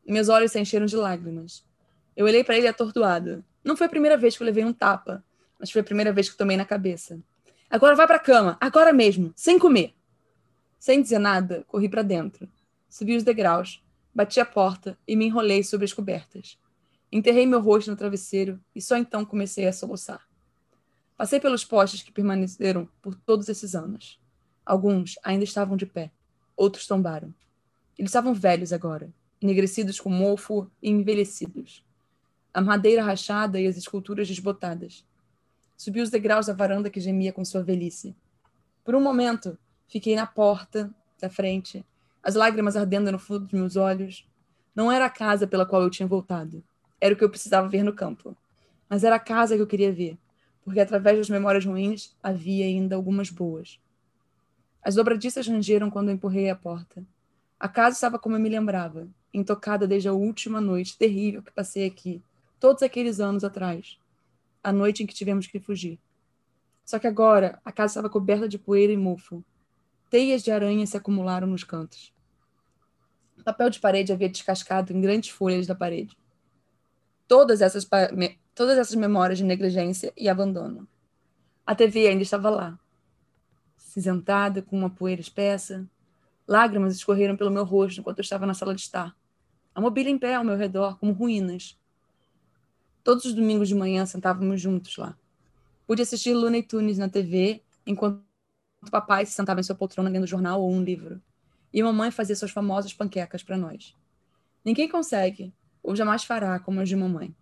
Meus 0.08 0.30
olhos 0.30 0.54
se 0.54 0.60
encheram 0.62 0.86
de 0.86 0.96
lágrimas. 0.96 1.62
Eu 2.16 2.26
olhei 2.26 2.42
para 2.42 2.58
ele 2.58 2.70
atordoado. 2.70 3.44
Não 3.66 3.76
foi 3.76 3.88
a 3.88 3.90
primeira 3.90 4.16
vez 4.16 4.38
que 4.38 4.44
eu 4.44 4.46
levei 4.46 4.64
um 4.64 4.72
tapa, 4.72 5.22
mas 5.60 5.70
foi 5.70 5.82
a 5.82 5.84
primeira 5.84 6.14
vez 6.14 6.30
que 6.30 6.38
tomei 6.38 6.56
na 6.56 6.64
cabeça. 6.64 7.20
Agora 7.70 7.96
vai 7.96 8.08
para 8.08 8.16
a 8.16 8.20
cama, 8.20 8.58
agora 8.62 8.94
mesmo, 8.94 9.34
sem 9.36 9.60
comer. 9.60 9.94
Sem 10.80 11.02
dizer 11.02 11.20
nada, 11.20 11.66
corri 11.68 11.90
para 11.90 12.02
dentro. 12.02 12.48
Subi 12.90 13.18
os 13.18 13.24
degraus, 13.24 13.84
bati 14.16 14.40
a 14.40 14.46
porta 14.46 14.98
e 15.06 15.18
me 15.18 15.26
enrolei 15.26 15.64
sobre 15.64 15.84
as 15.84 15.92
cobertas. 15.92 16.58
Enterrei 17.12 17.46
meu 17.46 17.60
rosto 17.60 17.92
no 17.92 17.98
travesseiro 17.98 18.58
e 18.74 18.82
só 18.82 18.96
então 18.96 19.26
comecei 19.26 19.68
a 19.68 19.74
soluçar. 19.74 20.22
Passei 21.24 21.40
pelos 21.40 21.64
postes 21.64 22.04
que 22.04 22.12
permaneceram 22.12 22.86
por 23.02 23.16
todos 23.16 23.48
esses 23.48 23.76
anos. 23.76 24.20
Alguns 24.66 25.18
ainda 25.24 25.46
estavam 25.46 25.78
de 25.78 25.86
pé, 25.86 26.12
outros 26.54 26.86
tombaram. 26.86 27.34
Eles 27.98 28.10
estavam 28.10 28.34
velhos 28.34 28.74
agora, 28.74 29.10
enegrecidos 29.42 30.02
com 30.02 30.10
mofo 30.10 30.70
e 30.82 30.90
envelhecidos. 30.90 31.82
A 32.54 32.60
madeira 32.60 33.02
rachada 33.02 33.58
e 33.58 33.66
as 33.66 33.78
esculturas 33.78 34.28
desbotadas. 34.28 35.06
Subi 35.78 36.02
os 36.02 36.10
degraus 36.10 36.48
da 36.48 36.54
varanda 36.54 36.90
que 36.90 37.00
gemia 37.00 37.32
com 37.32 37.46
sua 37.46 37.64
velhice. 37.64 38.14
Por 38.84 38.94
um 38.94 39.02
momento, 39.02 39.58
Fiquei 39.88 40.18
na 40.18 40.28
porta 40.28 40.94
da 41.22 41.30
frente, 41.30 41.86
as 42.22 42.36
lágrimas 42.36 42.76
ardendo 42.76 43.14
no 43.14 43.18
fundo 43.18 43.46
dos 43.46 43.54
meus 43.54 43.78
olhos. 43.78 44.28
Não 44.76 44.92
era 44.92 45.06
a 45.06 45.10
casa 45.10 45.48
pela 45.48 45.66
qual 45.66 45.84
eu 45.84 45.90
tinha 45.90 46.06
voltado. 46.06 46.62
Era 47.00 47.14
o 47.14 47.18
que 47.18 47.24
eu 47.24 47.30
precisava 47.30 47.70
ver 47.70 47.82
no 47.82 47.94
campo. 47.94 48.36
Mas 48.90 49.06
era 49.06 49.16
a 49.16 49.20
casa 49.20 49.56
que 49.56 49.62
eu 49.62 49.68
queria 49.68 49.94
ver, 49.94 50.18
porque 50.64 50.80
através 50.80 51.18
das 51.18 51.30
memórias 51.30 51.66
ruins 51.66 52.16
havia 52.22 52.66
ainda 52.66 52.96
algumas 52.96 53.30
boas. 53.30 53.80
As 54.82 54.96
dobradiças 54.96 55.48
rangeram 55.48 55.90
quando 55.90 56.10
eu 56.10 56.16
empurrei 56.16 56.50
a 56.50 56.56
porta. 56.56 57.06
A 57.60 57.70
casa 57.70 57.96
estava 57.96 58.20
como 58.20 58.36
eu 58.36 58.40
me 58.40 58.50
lembrava, 58.50 59.08
intocada 59.34 59.88
desde 59.88 60.10
a 60.10 60.14
última 60.14 60.60
noite 60.60 60.98
terrível 60.98 61.42
que 61.42 61.52
passei 61.52 61.86
aqui, 61.86 62.22
todos 62.60 62.84
aqueles 62.84 63.20
anos 63.20 63.44
atrás. 63.44 63.98
A 64.64 64.72
noite 64.72 65.04
em 65.04 65.06
que 65.06 65.14
tivemos 65.14 65.48
que 65.48 65.60
fugir. 65.60 66.00
Só 66.86 67.00
que 67.00 67.08
agora 67.08 67.60
a 67.64 67.72
casa 67.72 67.92
estava 67.92 68.10
coberta 68.10 68.48
de 68.48 68.58
poeira 68.58 68.92
e 68.92 68.98
mofo. 68.98 69.44
Teias 70.10 70.44
de 70.44 70.52
aranha 70.52 70.86
se 70.86 70.98
acumularam 70.98 71.48
nos 71.48 71.64
cantos. 71.64 72.14
Papel 73.44 73.70
de 73.70 73.80
parede 73.80 74.14
havia 74.14 74.30
descascado 74.30 74.94
em 74.94 75.02
grandes 75.02 75.30
folhas 75.30 75.68
da 75.68 75.76
parede. 75.76 76.16
Todas 77.28 77.62
essas, 77.62 77.88
todas 78.56 78.78
essas 78.78 78.96
memórias 78.96 79.38
de 79.38 79.44
negligência 79.44 80.14
e 80.16 80.30
abandono. 80.30 80.88
A 81.66 81.74
TV 81.74 82.08
ainda 82.08 82.24
estava 82.24 82.50
lá, 82.50 82.80
cinzentada, 83.78 84.62
com 84.62 84.78
uma 84.78 84.90
poeira 84.90 85.22
espessa. 85.22 85.88
Lágrimas 86.48 86.96
escorreram 86.96 87.38
pelo 87.38 87.52
meu 87.52 87.64
rosto 87.64 88.00
enquanto 88.00 88.20
eu 88.20 88.24
estava 88.24 88.46
na 88.46 88.54
sala 88.54 88.76
de 88.76 88.82
estar. 88.82 89.16
A 89.74 89.82
mobília 89.82 90.12
em 90.12 90.18
pé 90.18 90.36
ao 90.36 90.44
meu 90.44 90.58
redor, 90.58 90.98
como 91.00 91.14
ruínas. 91.14 91.78
Todos 93.04 93.26
os 93.26 93.34
domingos 93.34 93.68
de 93.68 93.76
manhã 93.76 94.06
sentávamos 94.06 94.62
juntos 94.62 94.98
lá. 94.98 95.18
Pude 95.88 96.02
assistir 96.02 96.34
Looney 96.34 96.64
Tunes 96.64 96.98
na 96.98 97.10
TV 97.10 97.62
enquanto 97.86 98.24
papai 98.92 99.26
se 99.26 99.34
sentava 99.34 99.60
em 99.60 99.64
sua 99.64 99.76
poltrona 99.76 100.10
lendo 100.10 100.28
jornal 100.28 100.62
ou 100.62 100.72
um 100.72 100.84
livro. 100.84 101.22
E 101.74 101.82
mamãe 101.82 102.12
fazia 102.12 102.36
suas 102.36 102.52
famosas 102.52 102.94
panquecas 102.94 103.42
para 103.42 103.58
nós. 103.58 103.96
Ninguém 104.64 104.88
consegue, 104.88 105.54
ou 105.82 105.96
jamais 105.96 106.24
fará, 106.24 106.60
como 106.60 106.80
as 106.80 106.88
de 106.88 106.96
mamãe. 106.96 107.36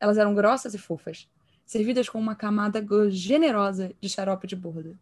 Elas 0.00 0.18
eram 0.18 0.34
grossas 0.34 0.74
e 0.74 0.78
fofas, 0.78 1.28
servidas 1.66 2.08
com 2.08 2.18
uma 2.18 2.34
camada 2.34 2.84
generosa 3.10 3.92
de 4.00 4.08
xarope 4.08 4.46
de 4.46 4.56
bordo. 4.56 4.98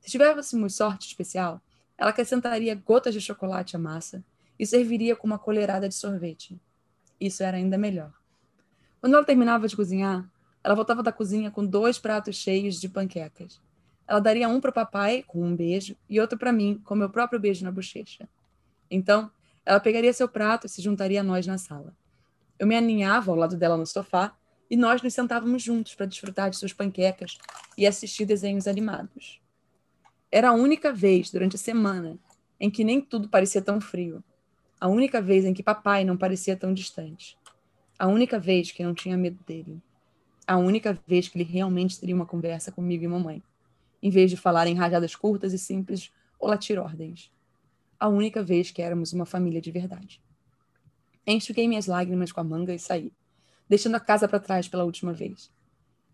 Se 0.00 0.10
tivéssemos 0.10 0.76
sorte 0.76 1.08
especial, 1.08 1.60
ela 1.98 2.10
acrescentaria 2.10 2.74
gotas 2.74 3.12
de 3.12 3.20
chocolate 3.20 3.76
à 3.76 3.78
massa 3.78 4.24
e 4.58 4.64
serviria 4.64 5.16
com 5.16 5.26
uma 5.26 5.38
colherada 5.38 5.88
de 5.88 5.94
sorvete. 5.94 6.58
Isso 7.20 7.42
era 7.42 7.56
ainda 7.56 7.76
melhor. 7.76 8.12
Quando 9.00 9.14
ela 9.14 9.24
terminava 9.24 9.66
de 9.66 9.76
cozinhar, 9.76 10.28
ela 10.62 10.74
voltava 10.74 11.02
da 11.02 11.12
cozinha 11.12 11.50
com 11.50 11.64
dois 11.66 11.98
pratos 11.98 12.36
cheios 12.36 12.80
de 12.80 12.88
panquecas. 12.88 13.60
Ela 14.06 14.20
daria 14.20 14.48
um 14.48 14.60
para 14.60 14.70
o 14.70 14.72
papai, 14.72 15.22
com 15.26 15.44
um 15.44 15.54
beijo, 15.54 15.96
e 16.08 16.20
outro 16.20 16.38
para 16.38 16.52
mim, 16.52 16.80
com 16.84 16.94
meu 16.94 17.10
próprio 17.10 17.38
beijo 17.38 17.64
na 17.64 17.70
bochecha. 17.70 18.28
Então, 18.90 19.30
ela 19.66 19.78
pegaria 19.78 20.12
seu 20.12 20.28
prato 20.28 20.66
e 20.66 20.70
se 20.70 20.80
juntaria 20.80 21.20
a 21.20 21.24
nós 21.24 21.46
na 21.46 21.58
sala. 21.58 21.94
Eu 22.58 22.66
me 22.66 22.76
aninhava 22.76 23.30
ao 23.30 23.36
lado 23.36 23.56
dela 23.56 23.76
no 23.76 23.86
sofá 23.86 24.34
e 24.70 24.76
nós 24.76 25.00
nos 25.00 25.14
sentávamos 25.14 25.62
juntos 25.62 25.94
para 25.94 26.06
desfrutar 26.06 26.50
de 26.50 26.56
suas 26.56 26.72
panquecas 26.72 27.38
e 27.76 27.86
assistir 27.86 28.24
desenhos 28.24 28.66
animados. 28.66 29.40
Era 30.30 30.50
a 30.50 30.52
única 30.52 30.92
vez 30.92 31.30
durante 31.30 31.56
a 31.56 31.58
semana 31.58 32.18
em 32.60 32.68
que 32.68 32.84
nem 32.84 33.00
tudo 33.00 33.28
parecia 33.28 33.62
tão 33.62 33.80
frio. 33.80 34.22
A 34.80 34.88
única 34.88 35.20
vez 35.22 35.44
em 35.44 35.54
que 35.54 35.62
papai 35.62 36.04
não 36.04 36.16
parecia 36.16 36.56
tão 36.56 36.74
distante. 36.74 37.36
A 37.98 38.06
única 38.06 38.38
vez 38.38 38.70
que 38.70 38.84
não 38.84 38.94
tinha 38.94 39.16
medo 39.16 39.38
dele. 39.46 39.80
A 40.46 40.56
única 40.56 40.98
vez 41.06 41.28
que 41.28 41.38
ele 41.38 41.50
realmente 41.50 41.98
teria 41.98 42.14
uma 42.14 42.26
conversa 42.26 42.72
comigo 42.72 43.04
e 43.04 43.08
mamãe, 43.08 43.42
em 44.02 44.10
vez 44.10 44.30
de 44.30 44.36
falar 44.36 44.66
em 44.66 44.74
rajadas 44.74 45.14
curtas 45.14 45.52
e 45.52 45.58
simples 45.58 46.10
ou 46.38 46.48
latir 46.48 46.78
ordens. 46.78 47.30
A 47.98 48.08
única 48.08 48.42
vez 48.42 48.70
que 48.70 48.80
éramos 48.80 49.12
uma 49.12 49.26
família 49.26 49.60
de 49.60 49.70
verdade. 49.70 50.22
Enxuguei 51.30 51.68
minhas 51.68 51.86
lágrimas 51.86 52.32
com 52.32 52.40
a 52.40 52.44
manga 52.44 52.72
e 52.72 52.78
saí, 52.78 53.12
deixando 53.68 53.96
a 53.96 54.00
casa 54.00 54.26
para 54.26 54.40
trás 54.40 54.66
pela 54.66 54.84
última 54.84 55.12
vez. 55.12 55.52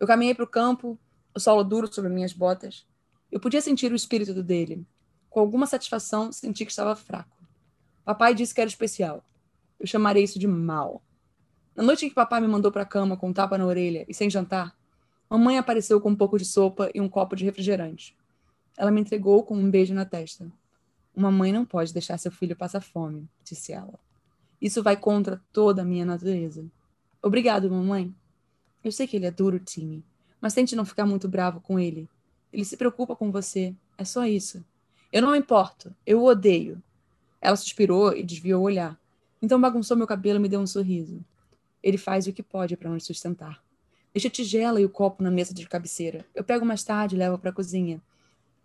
Eu 0.00 0.08
caminhei 0.08 0.34
para 0.34 0.42
o 0.42 0.48
campo, 0.48 0.98
o 1.32 1.38
solo 1.38 1.62
duro 1.62 1.86
sobre 1.86 2.10
minhas 2.10 2.32
botas. 2.32 2.84
Eu 3.30 3.38
podia 3.38 3.60
sentir 3.60 3.92
o 3.92 3.94
espírito 3.94 4.42
dele. 4.42 4.84
Com 5.30 5.38
alguma 5.38 5.66
satisfação, 5.66 6.32
senti 6.32 6.64
que 6.64 6.72
estava 6.72 6.96
fraco. 6.96 7.38
Papai 8.04 8.34
disse 8.34 8.52
que 8.52 8.60
era 8.60 8.66
especial. 8.66 9.24
Eu 9.78 9.86
chamaria 9.86 10.20
isso 10.20 10.36
de 10.36 10.48
mal. 10.48 11.00
Na 11.76 11.84
noite 11.84 12.04
em 12.04 12.08
que 12.08 12.14
papai 12.16 12.40
me 12.40 12.48
mandou 12.48 12.72
para 12.72 12.82
a 12.82 12.86
cama 12.86 13.16
com 13.16 13.28
um 13.28 13.32
tapa 13.32 13.56
na 13.56 13.66
orelha 13.66 14.04
e 14.08 14.12
sem 14.12 14.28
jantar, 14.28 14.76
mamãe 15.30 15.58
apareceu 15.58 16.00
com 16.00 16.10
um 16.10 16.16
pouco 16.16 16.36
de 16.36 16.44
sopa 16.44 16.90
e 16.92 17.00
um 17.00 17.08
copo 17.08 17.36
de 17.36 17.44
refrigerante. 17.44 18.16
Ela 18.76 18.90
me 18.90 19.00
entregou 19.00 19.44
com 19.44 19.56
um 19.56 19.70
beijo 19.70 19.94
na 19.94 20.04
testa. 20.04 20.50
Uma 21.14 21.30
mãe 21.30 21.52
não 21.52 21.64
pode 21.64 21.92
deixar 21.92 22.18
seu 22.18 22.32
filho 22.32 22.56
passar 22.56 22.80
fome, 22.80 23.28
disse 23.44 23.72
ela. 23.72 23.96
Isso 24.60 24.82
vai 24.82 24.96
contra 24.96 25.42
toda 25.52 25.82
a 25.82 25.84
minha 25.84 26.04
natureza. 26.04 26.64
Obrigado, 27.22 27.70
mamãe. 27.70 28.14
Eu 28.82 28.92
sei 28.92 29.06
que 29.06 29.16
ele 29.16 29.26
é 29.26 29.30
duro, 29.30 29.58
Timmy, 29.58 30.04
mas 30.40 30.54
tente 30.54 30.76
não 30.76 30.84
ficar 30.84 31.06
muito 31.06 31.28
bravo 31.28 31.60
com 31.60 31.78
ele. 31.78 32.08
Ele 32.52 32.64
se 32.64 32.76
preocupa 32.76 33.16
com 33.16 33.32
você. 33.32 33.74
É 33.96 34.04
só 34.04 34.26
isso. 34.26 34.64
Eu 35.12 35.22
não 35.22 35.34
importo. 35.34 35.94
Eu 36.06 36.20
o 36.20 36.26
odeio. 36.26 36.82
Ela 37.40 37.56
suspirou 37.56 38.16
e 38.16 38.22
desviou 38.22 38.60
o 38.62 38.64
olhar. 38.64 38.98
Então 39.40 39.60
bagunçou 39.60 39.96
meu 39.96 40.06
cabelo 40.06 40.38
e 40.38 40.42
me 40.42 40.48
deu 40.48 40.60
um 40.60 40.66
sorriso. 40.66 41.24
Ele 41.82 41.98
faz 41.98 42.26
o 42.26 42.32
que 42.32 42.42
pode 42.42 42.76
para 42.76 42.90
nos 42.90 43.04
sustentar. 43.04 43.62
Deixa 44.12 44.28
a 44.28 44.30
tigela 44.30 44.80
e 44.80 44.84
o 44.84 44.88
copo 44.88 45.22
na 45.22 45.30
mesa 45.30 45.52
de 45.52 45.68
cabeceira. 45.68 46.24
Eu 46.34 46.44
pego 46.44 46.64
mais 46.64 46.84
tarde 46.84 47.16
e 47.16 47.18
levo 47.18 47.38
para 47.38 47.50
a 47.50 47.52
cozinha. 47.52 48.00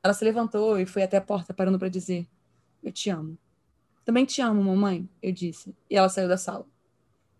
Ela 0.03 0.13
se 0.13 0.23
levantou 0.23 0.79
e 0.79 0.85
foi 0.85 1.03
até 1.03 1.17
a 1.17 1.21
porta, 1.21 1.53
parando 1.53 1.79
para 1.79 1.89
dizer: 1.89 2.27
Eu 2.83 2.91
te 2.91 3.09
amo. 3.09 3.37
Também 4.09 4.25
te 4.25 4.41
amo, 4.41 4.63
mamãe, 4.63 5.07
eu 5.21 5.31
disse. 5.31 5.75
E 5.87 5.95
ela 5.95 6.09
saiu 6.09 6.27
da 6.27 6.35
sala. 6.35 6.65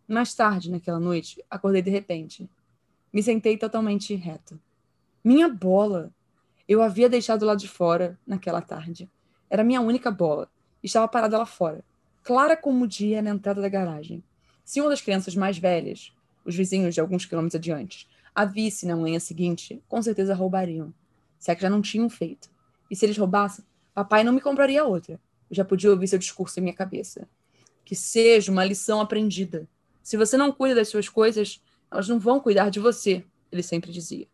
Mais 0.08 0.36
tarde, 0.36 0.70
naquela 0.70 1.00
noite, 1.00 1.44
acordei 1.50 1.82
de 1.82 1.90
repente. 1.90 2.48
Me 3.12 3.24
sentei 3.24 3.58
totalmente 3.58 4.14
reto. 4.14 4.62
Minha 5.24 5.50
bola! 5.50 6.14
Eu 6.68 6.84
havia 6.84 7.10
deixado 7.10 7.44
lá 7.44 7.56
de 7.56 7.68
fora 7.68 8.20
naquela 8.24 8.62
tarde. 8.62 9.10
Era 9.50 9.64
minha 9.64 9.82
única 9.82 10.12
bola. 10.12 10.48
Estava 10.84 11.08
parada 11.08 11.40
lá 11.40 11.46
fora, 11.48 11.84
clara 12.22 12.56
como 12.56 12.86
o 12.86 12.88
dia 12.88 13.20
na 13.20 13.32
entrada 13.32 13.64
da 13.64 13.68
garagem. 13.68 14.24
Se 14.64 14.80
uma 14.80 14.92
das 14.92 15.02
crianças 15.02 15.36
mais 15.36 15.58
velhas, 15.58 16.14
os 16.46 16.56
vizinhos 16.56 16.94
de 16.94 17.02
alguns 17.02 17.26
quilômetros 17.26 17.56
adiante, 17.56 18.08
a 18.36 18.46
visse 18.46 18.86
na 18.86 18.96
manhã 18.96 19.18
seguinte, 19.18 19.82
com 19.88 20.00
certeza 20.04 20.36
roubariam. 20.36 20.94
Se 21.40 21.50
é 21.50 21.56
que 21.56 21.64
já 21.64 21.70
não 21.72 21.82
tinham 21.82 22.08
feito. 22.12 22.48
E 22.92 22.96
se 22.96 23.08
eles 23.08 23.18
roubassem, 23.18 23.66
papai 23.92 24.24
não 24.24 24.32
me 24.34 24.40
compraria 24.40 24.84
outra. 24.84 25.20
Eu 25.50 25.56
já 25.56 25.66
podia 25.66 25.90
ouvir 25.90 26.08
seu 26.08 26.20
discurso 26.20 26.60
em 26.60 26.64
minha 26.64 26.76
cabeça. 26.76 27.28
Que 27.84 27.96
seja 27.96 28.52
uma 28.52 28.64
lição 28.64 29.02
aprendida. 29.02 29.68
Se 30.04 30.18
você 30.18 30.38
não 30.38 30.52
cuida 30.52 30.76
das 30.76 30.90
suas 30.90 31.10
coisas, 31.10 31.62
elas 31.92 32.08
não 32.08 32.20
vão 32.20 32.40
cuidar 32.40 32.70
de 32.70 32.80
você, 32.80 33.26
ele 33.52 33.64
sempre 33.64 33.92
dizia. 33.92 34.28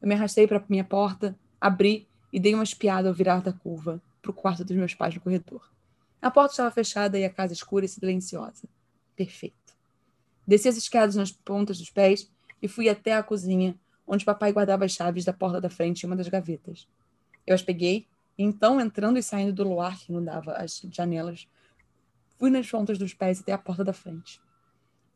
Eu 0.00 0.08
me 0.08 0.14
arrastei 0.14 0.46
para 0.46 0.64
minha 0.68 0.84
porta, 0.84 1.38
abri 1.60 2.08
e 2.32 2.38
dei 2.38 2.54
uma 2.54 2.64
espiada 2.64 3.08
ao 3.08 3.14
virar 3.14 3.40
da 3.40 3.52
curva 3.52 4.00
para 4.22 4.30
o 4.30 4.34
quarto 4.34 4.64
dos 4.64 4.76
meus 4.76 4.94
pais 4.94 5.14
no 5.14 5.20
corredor. 5.20 5.68
A 6.22 6.30
porta 6.30 6.52
estava 6.52 6.70
fechada 6.70 7.18
e 7.18 7.24
a 7.24 7.30
casa 7.30 7.52
escura 7.52 7.84
e 7.84 7.88
silenciosa 7.88 8.68
perfeito. 9.20 9.76
Desci 10.46 10.68
as 10.68 10.78
escadas 10.78 11.14
nas 11.14 11.30
pontas 11.30 11.78
dos 11.78 11.90
pés 11.90 12.30
e 12.62 12.66
fui 12.66 12.88
até 12.88 13.12
a 13.12 13.22
cozinha, 13.22 13.78
onde 14.06 14.24
papai 14.24 14.50
guardava 14.50 14.86
as 14.86 14.92
chaves 14.92 15.26
da 15.26 15.32
porta 15.32 15.60
da 15.60 15.68
frente 15.68 16.02
em 16.02 16.06
uma 16.06 16.16
das 16.16 16.28
gavetas. 16.28 16.88
Eu 17.46 17.54
as 17.54 17.60
peguei 17.60 18.06
então, 18.42 18.80
entrando 18.80 19.18
e 19.18 19.22
saindo 19.22 19.52
do 19.52 19.64
luar 19.64 19.98
que 19.98 20.10
inundava 20.10 20.52
as 20.52 20.80
janelas, 20.90 21.48
fui 22.38 22.50
nas 22.50 22.68
pontas 22.68 22.98
dos 22.98 23.12
pés 23.12 23.40
até 23.40 23.52
a 23.52 23.58
porta 23.58 23.84
da 23.84 23.92
frente. 23.92 24.40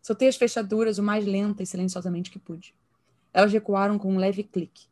Soltei 0.03 0.29
as 0.29 0.37
fechaduras 0.37 0.99
o 0.99 1.03
mais 1.03 1.25
lenta 1.25 1.63
e 1.63 1.67
silenciosamente 1.67 2.31
que 2.31 2.39
pude. 2.39 2.75
Elas 3.33 3.53
recuaram 3.53 3.99
com 3.99 4.13
um 4.13 4.19
leve 4.19 4.43
clique. 4.43 4.87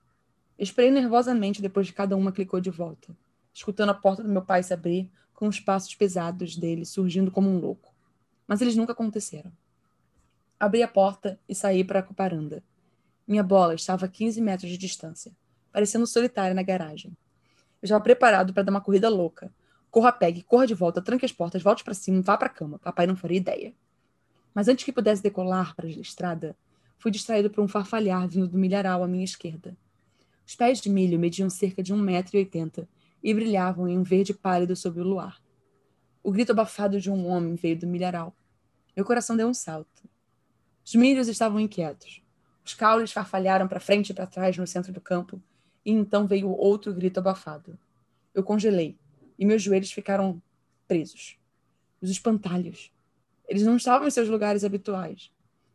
Esperei 0.59 0.91
nervosamente 0.91 1.61
depois 1.61 1.89
que 1.89 1.97
cada 1.97 2.17
uma 2.17 2.33
clicou 2.33 2.61
de 2.61 2.71
volta, 2.71 3.17
escutando 3.53 3.91
a 3.91 3.95
porta 3.95 4.23
do 4.23 4.29
meu 4.29 4.43
pai 4.43 4.63
se 4.63 4.73
abrir 4.73 5.11
com 5.35 5.49
os 5.49 5.61
passos 5.61 5.95
pesados 5.95 6.57
dele 6.57 6.85
surgindo 6.85 7.31
como 7.31 7.51
um 7.51 7.59
louco 7.59 7.93
mas 8.53 8.61
eles 8.61 8.77
nunca 8.77 8.93
aconteceram. 8.93 9.51
Abri 10.61 10.83
a 10.83 10.89
porta 10.89 11.41
e 11.49 11.55
saí 11.55 11.83
para 11.83 12.01
a 12.01 12.07
varanda. 12.15 12.63
Minha 13.27 13.43
bola 13.43 13.75
estava 13.75 14.05
a 14.05 14.09
15 14.09 14.43
metros 14.43 14.71
de 14.71 14.77
distância, 14.77 15.33
parecendo 15.73 16.07
solitária 16.07 16.55
na 16.55 16.63
garagem. 16.63 17.17
Eu 17.83 17.87
estava 17.87 18.03
preparado 18.03 18.55
para 18.55 18.63
dar 18.63 18.71
uma 18.71 18.81
corrida 18.81 19.09
louca. 19.09 19.53
Corra, 19.91 20.13
pegue, 20.13 20.43
corra 20.45 20.67
de 20.67 20.75
volta, 20.75 21.03
tranque 21.03 21.25
as 21.25 21.33
portas, 21.33 21.63
volte 21.63 21.83
para 21.83 21.93
cima, 21.95 22.23
vá 22.23 22.39
para 22.39 22.47
a 22.47 22.51
cama. 22.51 22.79
Papai 22.79 23.07
não 23.07 23.17
faria 23.17 23.39
ideia. 23.39 23.75
Mas 24.55 24.69
antes 24.69 24.85
que 24.85 24.93
pudesse 24.93 25.23
decolar 25.23 25.75
para 25.75 25.87
a 25.87 25.91
estrada, 25.91 26.57
fui 26.97 27.11
distraído 27.11 27.51
por 27.51 27.63
um 27.63 27.67
farfalhar 27.67 28.29
vindo 28.29 28.47
do 28.47 28.57
milharal 28.57 29.03
à 29.03 29.09
minha 29.09 29.25
esquerda. 29.25 29.77
Os 30.47 30.55
pés 30.55 30.81
de 30.81 30.89
milho 30.89 31.19
mediam 31.19 31.51
cerca 31.51 31.83
de 31.83 31.93
1,80m 31.93 32.87
e 33.23 33.35
brilhavam 33.35 33.89
em 33.89 33.99
um 33.99 34.03
verde 34.03 34.33
pálido 34.33 34.77
sob 34.77 35.01
o 35.01 35.05
luar. 35.05 35.43
O 36.23 36.31
grito 36.31 36.53
abafado 36.53 37.01
de 37.01 37.11
um 37.11 37.27
homem 37.27 37.57
veio 37.57 37.79
do 37.79 37.87
milharal. 37.87 38.35
Meu 38.97 39.05
coração 39.05 39.37
deu 39.37 39.49
um 39.49 39.55
salto. 39.55 40.09
Os 40.85 40.95
milhos 40.95 41.27
estavam 41.27 41.59
inquietos. 41.59 42.23
Os 42.65 42.75
caules 42.75 43.11
farfalharam 43.11 43.67
para 43.67 43.81
frente 43.81 44.11
e 44.11 44.15
para 44.15 44.27
trás 44.27 44.57
no 44.57 44.67
centro 44.67 44.93
do 44.93 45.01
campo, 45.01 45.43
e 45.85 45.91
então 45.91 46.27
veio 46.27 46.51
outro 46.51 46.93
grito 46.95 47.19
abafado. 47.19 47.79
Eu 48.35 48.43
congelei, 48.43 48.97
e 49.39 49.45
meus 49.45 49.63
joelhos 49.63 49.93
ficaram 49.93 50.41
presos. 50.87 51.37
Os 52.01 52.11
espantalhos. 52.11 52.93
Eles 53.49 53.65
não 53.65 53.77
estavam 53.77 54.07
em 54.07 54.11
seus 54.11 54.29
lugares 54.29 54.65
habituais. 54.65 55.31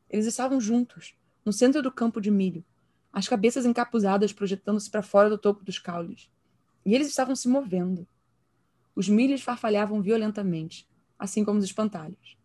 Eles 0.10 0.26
estavam 0.26 0.60
juntos, 0.60 1.15
no 1.43 1.52
centro 1.54 1.82
do 1.82 1.91
campo 1.91 2.20
de 2.22 2.32
milho, 2.32 2.63
as 3.12 3.28
cabeças 3.28 3.65
encapuzadas 3.65 4.32
projetando-se 4.32 4.89
para 4.89 5.02
fora 5.02 5.30
do 5.30 5.38
topo 5.38 5.63
dos 5.63 5.80
caules. 5.80 6.30
E 6.86 6.93
eles 6.93 7.08
estavam 7.08 7.36
se 7.36 7.48
movendo. 7.48 8.08
Os 8.96 9.10
milhos 9.10 9.41
farfalhavam 9.41 10.02
violentamente, 10.02 10.88
assim 11.17 11.43
como 11.43 11.60
os 11.60 11.65
espantalhos. 11.65 12.38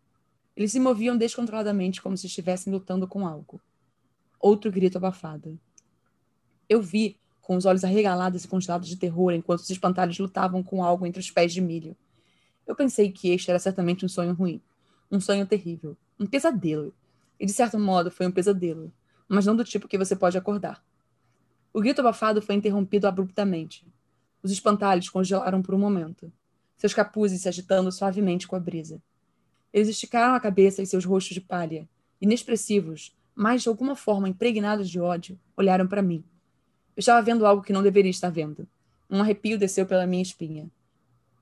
Eles 0.57 0.73
se 0.73 0.81
moviam 0.81 1.17
descontroladamente, 1.17 2.03
como 2.03 2.17
se 2.17 2.27
estivessem 2.27 2.73
lutando 2.73 3.07
com 3.07 3.27
algo. 3.27 3.61
Outro 4.39 4.71
grito 4.71 4.99
abafado. 4.99 5.59
Eu 6.69 6.81
vi, 6.83 7.19
com 7.43 7.57
os 7.57 7.67
olhos 7.67 7.85
arregalados 7.85 8.45
e 8.45 8.49
congelados 8.49 8.89
de 8.89 8.97
terror, 8.97 9.33
enquanto 9.33 9.61
os 9.61 9.69
espantalhos 9.69 10.19
lutavam 10.19 10.63
com 10.63 10.83
algo 10.83 11.05
entre 11.05 11.21
os 11.21 11.31
pés 11.31 11.53
de 11.53 11.61
milho. 11.61 11.95
Eu 12.67 12.75
pensei 12.75 13.11
que 13.11 13.31
este 13.31 13.51
era 13.51 13.59
certamente 13.59 14.07
um 14.07 14.09
sonho 14.09 14.33
ruim. 14.33 14.63
Um 15.11 15.21
sonho 15.21 15.45
terrível. 15.45 15.97
Um 16.19 16.25
pesadelo. 16.25 16.95
E, 17.39 17.45
de 17.45 17.53
certo 17.53 17.79
modo, 17.79 18.11
foi 18.11 18.27
um 18.27 18.31
pesadelo. 18.31 18.91
Mas 19.29 19.45
não 19.45 19.57
do 19.57 19.65
tipo 19.65 19.89
que 19.89 19.99
você 19.99 20.15
pode 20.17 20.39
acordar. 20.39 20.83
O 21.75 21.81
grito 21.81 22.01
abafado 22.01 22.41
foi 22.41 22.55
interrompido 22.55 23.07
abruptamente. 23.09 23.85
Os 24.43 24.53
espantalhos 24.53 25.09
congelaram 25.09 25.61
por 25.63 25.75
um 25.75 25.79
momento, 25.79 26.33
seus 26.77 26.93
capuzes 26.93 27.43
se 27.43 27.49
agitando 27.49 27.91
suavemente 27.93 28.47
com 28.47 28.57
a 28.57 28.61
brisa. 28.61 29.01
Eles 29.73 29.89
esticaram 29.89 30.35
a 30.35 30.41
cabeça 30.41 30.83
e 30.83 30.87
seus 30.87 31.05
rostos 31.05 31.35
de 31.35 31.41
palha, 31.41 31.89
inexpressivos, 32.21 33.17
mas 33.35 33.63
de 33.63 33.69
alguma 33.69 33.97
forma 33.97 34.29
impregnados 34.29 34.91
de 34.91 35.01
ódio, 35.01 35.39
olharam 35.57 35.87
para 35.87 36.03
mim. 36.03 36.25
Eu 36.95 37.01
estava 37.01 37.23
vendo 37.23 37.47
algo 37.47 37.63
que 37.63 37.73
não 37.73 37.83
deveria 37.83 38.11
estar 38.11 38.31
vendo. 38.31 38.69
Um 39.09 39.21
arrepio 39.21 39.59
desceu 39.59 39.87
pela 39.87 40.07
minha 40.07 40.23
espinha. 40.23 40.71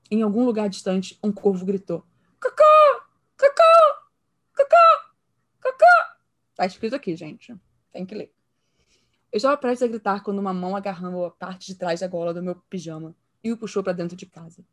Em 0.09 0.21
algum 0.21 0.45
lugar 0.45 0.69
distante, 0.69 1.17
um 1.23 1.31
corvo 1.31 1.65
gritou: 1.65 2.05
Cacá! 2.39 2.63
Cacá! 3.37 4.01
Cacá! 4.53 5.11
Cacá! 5.59 6.17
Tá 6.55 6.65
escrito 6.65 6.95
aqui, 6.95 7.15
gente. 7.15 7.55
Tem 7.91 8.05
que 8.05 8.15
ler. 8.15 8.33
Eu 9.31 9.37
estava 9.37 9.55
prestes 9.57 9.83
a 9.83 9.87
gritar 9.87 10.23
quando 10.23 10.39
uma 10.39 10.53
mão 10.53 10.75
agarrou 10.75 11.25
a 11.25 11.31
parte 11.31 11.67
de 11.67 11.75
trás 11.75 12.01
da 12.01 12.07
gola 12.07 12.33
do 12.33 12.43
meu 12.43 12.55
pijama 12.55 13.15
e 13.43 13.51
o 13.51 13.57
puxou 13.57 13.81
para 13.81 13.93
dentro 13.93 14.15
de 14.15 14.25
casa. 14.25 14.63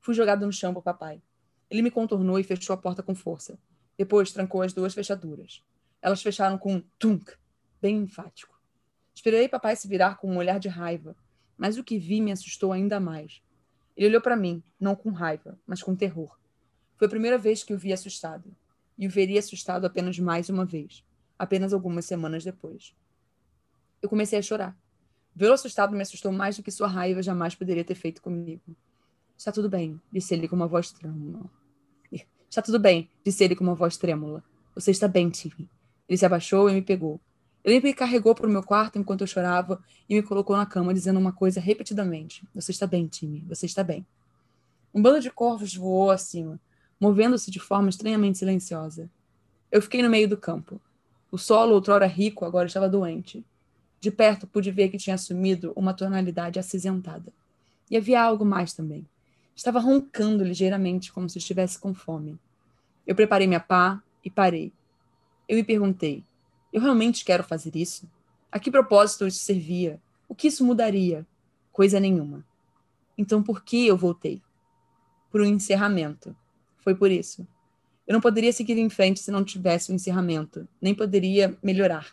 Fui 0.00 0.14
jogado 0.14 0.44
no 0.44 0.52
chão 0.52 0.74
por 0.74 0.82
papai. 0.82 1.22
Ele 1.70 1.82
me 1.82 1.90
contornou 1.90 2.38
e 2.38 2.44
fechou 2.44 2.74
a 2.74 2.76
porta 2.76 3.02
com 3.02 3.14
força. 3.14 3.58
Depois 3.96 4.32
trancou 4.32 4.62
as 4.62 4.72
duas 4.72 4.92
fechaduras. 4.92 5.62
Elas 6.02 6.22
fecharam 6.22 6.58
com 6.58 6.74
um 6.74 6.82
tunk, 6.98 7.32
bem 7.80 7.96
enfático. 7.96 8.53
Esperei 9.14 9.48
papai 9.48 9.76
se 9.76 9.86
virar 9.86 10.16
com 10.16 10.30
um 10.30 10.36
olhar 10.36 10.58
de 10.58 10.68
raiva, 10.68 11.16
mas 11.56 11.78
o 11.78 11.84
que 11.84 11.98
vi 11.98 12.20
me 12.20 12.32
assustou 12.32 12.72
ainda 12.72 12.98
mais. 12.98 13.40
Ele 13.96 14.08
olhou 14.08 14.20
para 14.20 14.36
mim, 14.36 14.62
não 14.78 14.96
com 14.96 15.10
raiva, 15.10 15.58
mas 15.66 15.82
com 15.82 15.94
terror. 15.94 16.36
Foi 16.96 17.06
a 17.06 17.10
primeira 17.10 17.38
vez 17.38 17.62
que 17.62 17.72
o 17.72 17.78
vi 17.78 17.92
assustado, 17.92 18.54
e 18.98 19.06
o 19.06 19.10
veria 19.10 19.38
assustado 19.38 19.84
apenas 19.84 20.18
mais 20.18 20.48
uma 20.48 20.64
vez, 20.64 21.04
apenas 21.38 21.72
algumas 21.72 22.04
semanas 22.04 22.44
depois. 22.44 22.94
Eu 24.02 24.08
comecei 24.08 24.38
a 24.38 24.42
chorar. 24.42 24.76
Vê-lo 25.34 25.54
assustado 25.54 25.94
me 25.94 26.02
assustou 26.02 26.30
mais 26.30 26.56
do 26.56 26.62
que 26.62 26.70
sua 26.70 26.86
raiva 26.86 27.22
jamais 27.22 27.54
poderia 27.54 27.84
ter 27.84 27.94
feito 27.94 28.20
comigo. 28.20 28.76
Está 29.36 29.50
tudo 29.50 29.68
bem, 29.68 30.00
disse 30.12 30.34
ele 30.34 30.48
com 30.48 30.56
uma 30.56 30.68
voz 30.68 30.90
trêmula. 30.92 31.50
Está 32.48 32.62
tudo 32.62 32.78
bem, 32.78 33.10
disse 33.24 33.42
ele 33.42 33.56
com 33.56 33.64
uma 33.64 33.74
voz 33.74 33.96
trêmula. 33.96 34.44
Você 34.76 34.92
está 34.92 35.08
bem, 35.08 35.28
Timmy. 35.28 35.68
Ele 36.08 36.16
se 36.16 36.24
abaixou 36.24 36.70
e 36.70 36.74
me 36.74 36.82
pegou. 36.82 37.20
Ele 37.64 37.80
me 37.80 37.94
carregou 37.94 38.34
para 38.34 38.46
o 38.46 38.50
meu 38.50 38.62
quarto 38.62 38.98
enquanto 38.98 39.22
eu 39.22 39.26
chorava 39.26 39.82
e 40.08 40.14
me 40.14 40.22
colocou 40.22 40.54
na 40.54 40.66
cama, 40.66 40.92
dizendo 40.92 41.18
uma 41.18 41.32
coisa 41.32 41.60
repetidamente: 41.60 42.46
Você 42.54 42.72
está 42.72 42.86
bem, 42.86 43.06
Timmy, 43.06 43.42
você 43.48 43.64
está 43.64 43.82
bem. 43.82 44.06
Um 44.92 45.00
bando 45.00 45.20
de 45.20 45.30
corvos 45.30 45.74
voou 45.74 46.10
acima, 46.10 46.60
movendo-se 47.00 47.50
de 47.50 47.58
forma 47.58 47.88
estranhamente 47.88 48.38
silenciosa. 48.38 49.10
Eu 49.72 49.80
fiquei 49.80 50.02
no 50.02 50.10
meio 50.10 50.28
do 50.28 50.36
campo. 50.36 50.80
O 51.32 51.38
solo, 51.38 51.74
outrora 51.74 52.06
rico, 52.06 52.44
agora 52.44 52.66
estava 52.66 52.88
doente. 52.88 53.44
De 53.98 54.10
perto 54.10 54.46
pude 54.46 54.70
ver 54.70 54.90
que 54.90 54.98
tinha 54.98 55.14
assumido 55.14 55.72
uma 55.74 55.94
tonalidade 55.94 56.58
acinzentada. 56.58 57.32
E 57.90 57.96
havia 57.96 58.22
algo 58.22 58.44
mais 58.44 58.74
também. 58.74 59.06
Estava 59.56 59.80
roncando 59.80 60.44
ligeiramente, 60.44 61.12
como 61.12 61.28
se 61.28 61.38
estivesse 61.38 61.78
com 61.78 61.94
fome. 61.94 62.38
Eu 63.06 63.14
preparei 63.14 63.46
minha 63.46 63.60
pá 63.60 64.02
e 64.24 64.30
parei. 64.30 64.72
Eu 65.48 65.56
me 65.56 65.64
perguntei: 65.64 66.22
eu 66.74 66.80
realmente 66.80 67.24
quero 67.24 67.44
fazer 67.44 67.76
isso? 67.76 68.10
A 68.50 68.58
que 68.58 68.68
propósito 68.68 69.24
isso 69.28 69.38
servia? 69.38 70.02
O 70.28 70.34
que 70.34 70.48
isso 70.48 70.64
mudaria? 70.64 71.24
Coisa 71.70 72.00
nenhuma. 72.00 72.44
Então 73.16 73.40
por 73.40 73.62
que 73.62 73.86
eu 73.86 73.96
voltei? 73.96 74.42
Por 75.30 75.40
um 75.40 75.44
encerramento. 75.44 76.34
Foi 76.78 76.92
por 76.92 77.12
isso. 77.12 77.46
Eu 78.08 78.12
não 78.12 78.20
poderia 78.20 78.52
seguir 78.52 78.76
em 78.76 78.90
frente 78.90 79.20
se 79.20 79.30
não 79.30 79.44
tivesse 79.44 79.92
um 79.92 79.94
encerramento, 79.94 80.66
nem 80.82 80.92
poderia 80.92 81.56
melhorar. 81.62 82.12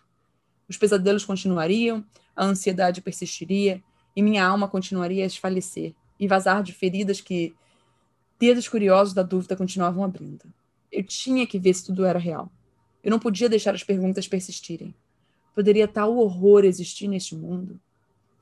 Os 0.70 0.78
pesadelos 0.78 1.26
continuariam, 1.26 2.06
a 2.36 2.46
ansiedade 2.46 3.02
persistiria 3.02 3.84
e 4.16 4.22
minha 4.22 4.46
alma 4.46 4.68
continuaria 4.68 5.24
a 5.24 5.28
desfalecer 5.28 5.96
e 6.20 6.28
vazar 6.28 6.62
de 6.62 6.72
feridas 6.72 7.20
que 7.20 7.56
dedos 8.40 8.70
curiosos 8.70 9.16
da 9.16 9.24
dúvida 9.24 9.56
continuavam 9.56 10.04
abrindo. 10.04 10.46
Eu 10.92 11.04
tinha 11.04 11.48
que 11.48 11.58
ver 11.58 11.74
se 11.74 11.88
tudo 11.88 12.06
era 12.06 12.20
real. 12.20 12.52
Eu 13.04 13.12
não 13.12 13.20
podia 13.20 13.50
deixar 13.50 13.74
as 13.74 13.84
perguntas 13.84 14.28
persistirem. 14.28 14.94
Poderia 15.54 15.88
tal 15.88 16.16
horror 16.18 16.64
existir 16.64 17.08
neste 17.08 17.36
mundo? 17.36 17.80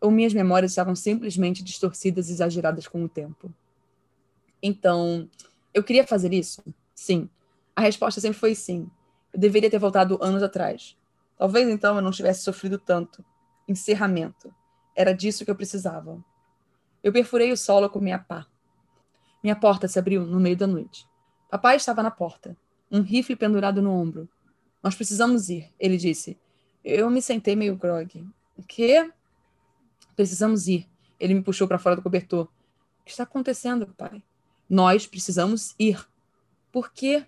Ou 0.01 0.11
minhas 0.11 0.33
memórias 0.33 0.71
estavam 0.71 0.95
simplesmente 0.95 1.63
distorcidas 1.63 2.29
e 2.29 2.33
exageradas 2.33 2.87
com 2.87 3.03
o 3.03 3.09
tempo? 3.09 3.53
Então, 4.61 5.29
eu 5.73 5.83
queria 5.83 6.05
fazer 6.05 6.33
isso? 6.33 6.63
Sim. 6.93 7.29
A 7.75 7.81
resposta 7.81 8.19
sempre 8.19 8.37
foi 8.37 8.53
sim. 8.55 8.89
Eu 9.33 9.39
deveria 9.39 9.69
ter 9.69 9.79
voltado 9.79 10.19
anos 10.21 10.43
atrás. 10.43 10.97
Talvez 11.37 11.69
então 11.69 11.95
eu 11.95 12.01
não 12.01 12.11
tivesse 12.11 12.43
sofrido 12.43 12.77
tanto. 12.77 13.23
Encerramento. 13.67 14.53
Era 14.95 15.13
disso 15.13 15.45
que 15.45 15.51
eu 15.51 15.55
precisava. 15.55 16.23
Eu 17.01 17.13
perfurei 17.13 17.51
o 17.51 17.57
solo 17.57 17.89
com 17.89 17.99
minha 17.99 18.19
pá. 18.19 18.45
Minha 19.41 19.55
porta 19.55 19.87
se 19.87 19.97
abriu 19.97 20.25
no 20.25 20.39
meio 20.39 20.57
da 20.57 20.67
noite. 20.67 21.07
Papai 21.49 21.77
estava 21.77 22.03
na 22.03 22.11
porta, 22.11 22.55
um 22.91 23.01
rifle 23.01 23.35
pendurado 23.35 23.81
no 23.81 23.91
ombro, 23.91 24.29
nós 24.81 24.95
precisamos 24.95 25.49
ir, 25.49 25.69
ele 25.79 25.97
disse. 25.97 26.37
Eu 26.83 27.09
me 27.09 27.21
sentei 27.21 27.55
meio 27.55 27.75
grog. 27.75 28.25
O 28.55 28.63
quê? 28.63 29.11
Precisamos 30.15 30.67
ir. 30.67 30.87
Ele 31.19 31.33
me 31.33 31.41
puxou 31.41 31.67
para 31.67 31.77
fora 31.77 31.95
do 31.95 32.01
cobertor. 32.01 32.45
O 32.45 33.05
que 33.05 33.11
está 33.11 33.23
acontecendo, 33.23 33.87
pai? 33.87 34.23
Nós 34.69 35.05
precisamos 35.05 35.75
ir. 35.77 36.07
Por 36.71 36.91
quê? 36.93 37.25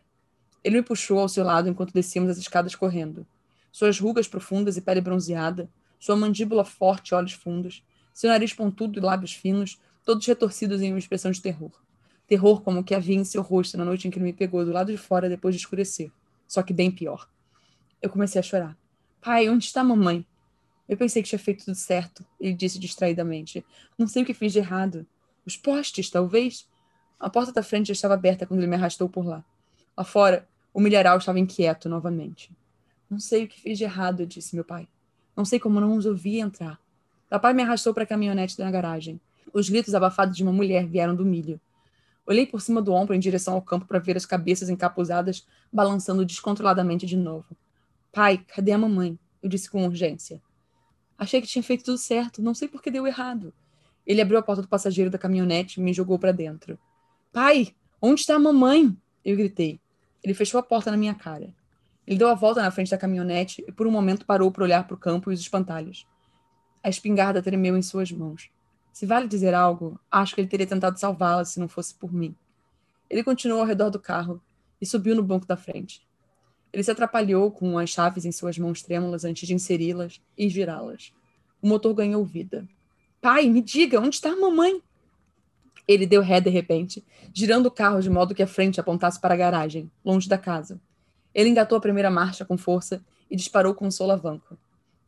Ele 0.63 0.77
me 0.77 0.83
puxou 0.83 1.19
ao 1.19 1.27
seu 1.27 1.43
lado 1.43 1.67
enquanto 1.67 1.93
descíamos 1.93 2.31
as 2.31 2.37
escadas 2.37 2.75
correndo. 2.75 3.25
Suas 3.71 3.99
rugas 3.99 4.27
profundas 4.27 4.77
e 4.77 4.81
pele 4.81 5.01
bronzeada, 5.01 5.69
sua 5.99 6.15
mandíbula 6.15 6.63
forte 6.63 7.09
e 7.09 7.15
olhos 7.15 7.33
fundos, 7.33 7.83
seu 8.13 8.29
nariz 8.29 8.53
pontudo 8.53 8.99
e 8.99 9.01
lábios 9.01 9.33
finos, 9.33 9.79
todos 10.05 10.25
retorcidos 10.25 10.81
em 10.81 10.91
uma 10.91 10.99
expressão 10.99 11.31
de 11.31 11.41
terror. 11.41 11.71
Terror 12.27 12.61
como 12.61 12.79
o 12.79 12.83
que 12.83 12.95
havia 12.95 13.15
em 13.15 13.23
seu 13.23 13.41
rosto 13.41 13.77
na 13.77 13.85
noite 13.85 14.07
em 14.07 14.11
que 14.11 14.17
ele 14.17 14.25
me 14.25 14.33
pegou 14.33 14.63
do 14.63 14.71
lado 14.71 14.91
de 14.91 14.97
fora 14.97 15.27
depois 15.27 15.55
de 15.55 15.61
escurecer. 15.61 16.11
Só 16.47 16.61
que 16.61 16.73
bem 16.73 16.91
pior. 16.91 17.27
Eu 18.01 18.09
comecei 18.09 18.39
a 18.39 18.43
chorar. 18.43 18.77
Pai, 19.21 19.47
onde 19.49 19.65
está 19.65 19.81
a 19.81 19.83
mamãe? 19.83 20.25
Eu 20.89 20.97
pensei 20.97 21.21
que 21.21 21.29
tinha 21.29 21.39
feito 21.39 21.65
tudo 21.65 21.75
certo, 21.75 22.25
ele 22.39 22.53
disse 22.53 22.79
distraidamente. 22.79 23.65
Não 23.97 24.07
sei 24.07 24.23
o 24.23 24.25
que 24.25 24.33
fiz 24.33 24.51
de 24.51 24.59
errado. 24.59 25.05
Os 25.45 25.55
postes, 25.55 26.09
talvez? 26.09 26.67
A 27.19 27.29
porta 27.29 27.51
da 27.51 27.61
frente 27.61 27.87
já 27.87 27.93
estava 27.93 28.15
aberta 28.15 28.45
quando 28.45 28.59
ele 28.59 28.67
me 28.67 28.75
arrastou 28.75 29.07
por 29.07 29.25
lá. 29.25 29.45
Lá 29.95 30.03
fora, 30.03 30.47
o 30.73 30.81
milharal 30.81 31.17
estava 31.17 31.39
inquieto 31.39 31.87
novamente. 31.87 32.51
Não 33.09 33.19
sei 33.19 33.43
o 33.43 33.47
que 33.47 33.59
fiz 33.59 33.77
de 33.77 33.83
errado, 33.83 34.25
disse 34.25 34.55
meu 34.55 34.65
pai. 34.65 34.87
Não 35.35 35.45
sei 35.45 35.59
como 35.59 35.79
não 35.79 35.95
os 35.95 36.05
ouvi 36.05 36.39
entrar. 36.39 36.79
Papai 37.29 37.53
me 37.53 37.61
arrastou 37.61 37.93
para 37.93 38.03
a 38.03 38.07
caminhonete 38.07 38.57
da 38.57 38.69
garagem. 38.71 39.21
Os 39.53 39.69
gritos 39.69 39.93
abafados 39.93 40.35
de 40.35 40.43
uma 40.43 40.51
mulher 40.51 40.87
vieram 40.87 41.15
do 41.15 41.25
milho. 41.25 41.59
Olhei 42.25 42.45
por 42.45 42.61
cima 42.61 42.81
do 42.81 42.93
ombro 42.93 43.13
em 43.13 43.19
direção 43.19 43.53
ao 43.53 43.61
campo 43.61 43.85
para 43.85 43.99
ver 43.99 44.17
as 44.17 44.25
cabeças 44.25 44.69
encapuzadas 44.69 45.45
balançando 45.71 46.25
descontroladamente 46.25 47.05
de 47.05 47.17
novo. 47.17 47.45
Pai, 48.11 48.39
cadê 48.39 48.73
a 48.73 48.77
mamãe? 48.77 49.17
Eu 49.41 49.47
disse 49.47 49.69
com 49.69 49.85
urgência. 49.85 50.41
Achei 51.17 51.41
que 51.41 51.47
tinha 51.47 51.63
feito 51.63 51.85
tudo 51.85 51.97
certo, 51.97 52.41
não 52.41 52.53
sei 52.53 52.67
por 52.67 52.81
que 52.81 52.91
deu 52.91 53.07
errado. 53.07 53.53
Ele 54.05 54.21
abriu 54.21 54.37
a 54.37 54.41
porta 54.41 54.61
do 54.61 54.67
passageiro 54.67 55.09
da 55.09 55.17
caminhonete 55.17 55.79
e 55.79 55.83
me 55.83 55.93
jogou 55.93 56.19
para 56.19 56.31
dentro. 56.31 56.77
Pai, 57.31 57.73
onde 58.01 58.21
está 58.21 58.35
a 58.35 58.39
mamãe? 58.39 58.97
Eu 59.23 59.37
gritei. 59.37 59.79
Ele 60.21 60.33
fechou 60.33 60.59
a 60.59 60.63
porta 60.63 60.91
na 60.91 60.97
minha 60.97 61.15
cara. 61.15 61.55
Ele 62.05 62.17
deu 62.17 62.27
a 62.27 62.33
volta 62.33 62.61
na 62.61 62.69
frente 62.69 62.91
da 62.91 62.97
caminhonete 62.97 63.63
e 63.65 63.71
por 63.71 63.87
um 63.87 63.91
momento 63.91 64.25
parou 64.25 64.51
para 64.51 64.63
olhar 64.63 64.85
para 64.85 64.95
o 64.95 64.99
campo 64.99 65.31
e 65.31 65.33
os 65.33 65.39
espantalhos. 65.39 66.05
A 66.83 66.89
espingarda 66.89 67.41
tremeu 67.41 67.77
em 67.77 67.81
suas 67.81 68.11
mãos. 68.11 68.49
Se 68.91 69.05
vale 69.05 69.27
dizer 69.27 69.53
algo, 69.53 69.97
acho 70.11 70.35
que 70.35 70.41
ele 70.41 70.49
teria 70.49 70.67
tentado 70.67 70.99
salvá-la 70.99 71.45
se 71.45 71.59
não 71.59 71.69
fosse 71.69 71.95
por 71.95 72.11
mim. 72.11 72.35
Ele 73.09 73.23
continuou 73.23 73.61
ao 73.61 73.67
redor 73.67 73.89
do 73.89 73.99
carro 73.99 74.41
e 74.81 74.85
subiu 74.85 75.15
no 75.15 75.23
banco 75.23 75.45
da 75.45 75.55
frente. 75.55 76.05
Ele 76.73 76.83
se 76.83 76.91
atrapalhou 76.91 77.51
com 77.51 77.77
as 77.77 77.89
chaves 77.89 78.25
em 78.25 78.31
suas 78.31 78.57
mãos 78.57 78.81
trêmulas 78.81 79.25
antes 79.25 79.47
de 79.47 79.53
inseri-las 79.53 80.21
e 80.37 80.47
girá-las. 80.49 81.13
O 81.61 81.67
motor 81.67 81.93
ganhou 81.93 82.23
vida. 82.23 82.67
Pai, 83.21 83.47
me 83.47 83.61
diga, 83.61 83.99
onde 83.99 84.15
está 84.15 84.31
a 84.31 84.35
mamãe? 84.35 84.81
Ele 85.87 86.05
deu 86.05 86.21
ré 86.21 86.39
de 86.39 86.49
repente, 86.49 87.03
girando 87.33 87.65
o 87.65 87.71
carro 87.71 88.01
de 88.01 88.09
modo 88.09 88.33
que 88.33 88.41
a 88.41 88.47
frente 88.47 88.79
apontasse 88.79 89.19
para 89.19 89.33
a 89.33 89.37
garagem, 89.37 89.91
longe 90.03 90.29
da 90.29 90.37
casa. 90.37 90.79
Ele 91.33 91.49
engatou 91.49 91.77
a 91.77 91.81
primeira 91.81 92.09
marcha 92.09 92.45
com 92.45 92.57
força 92.57 93.03
e 93.29 93.35
disparou 93.35 93.73
com 93.73 93.87
um 93.87 93.91
solavanco. 93.91 94.57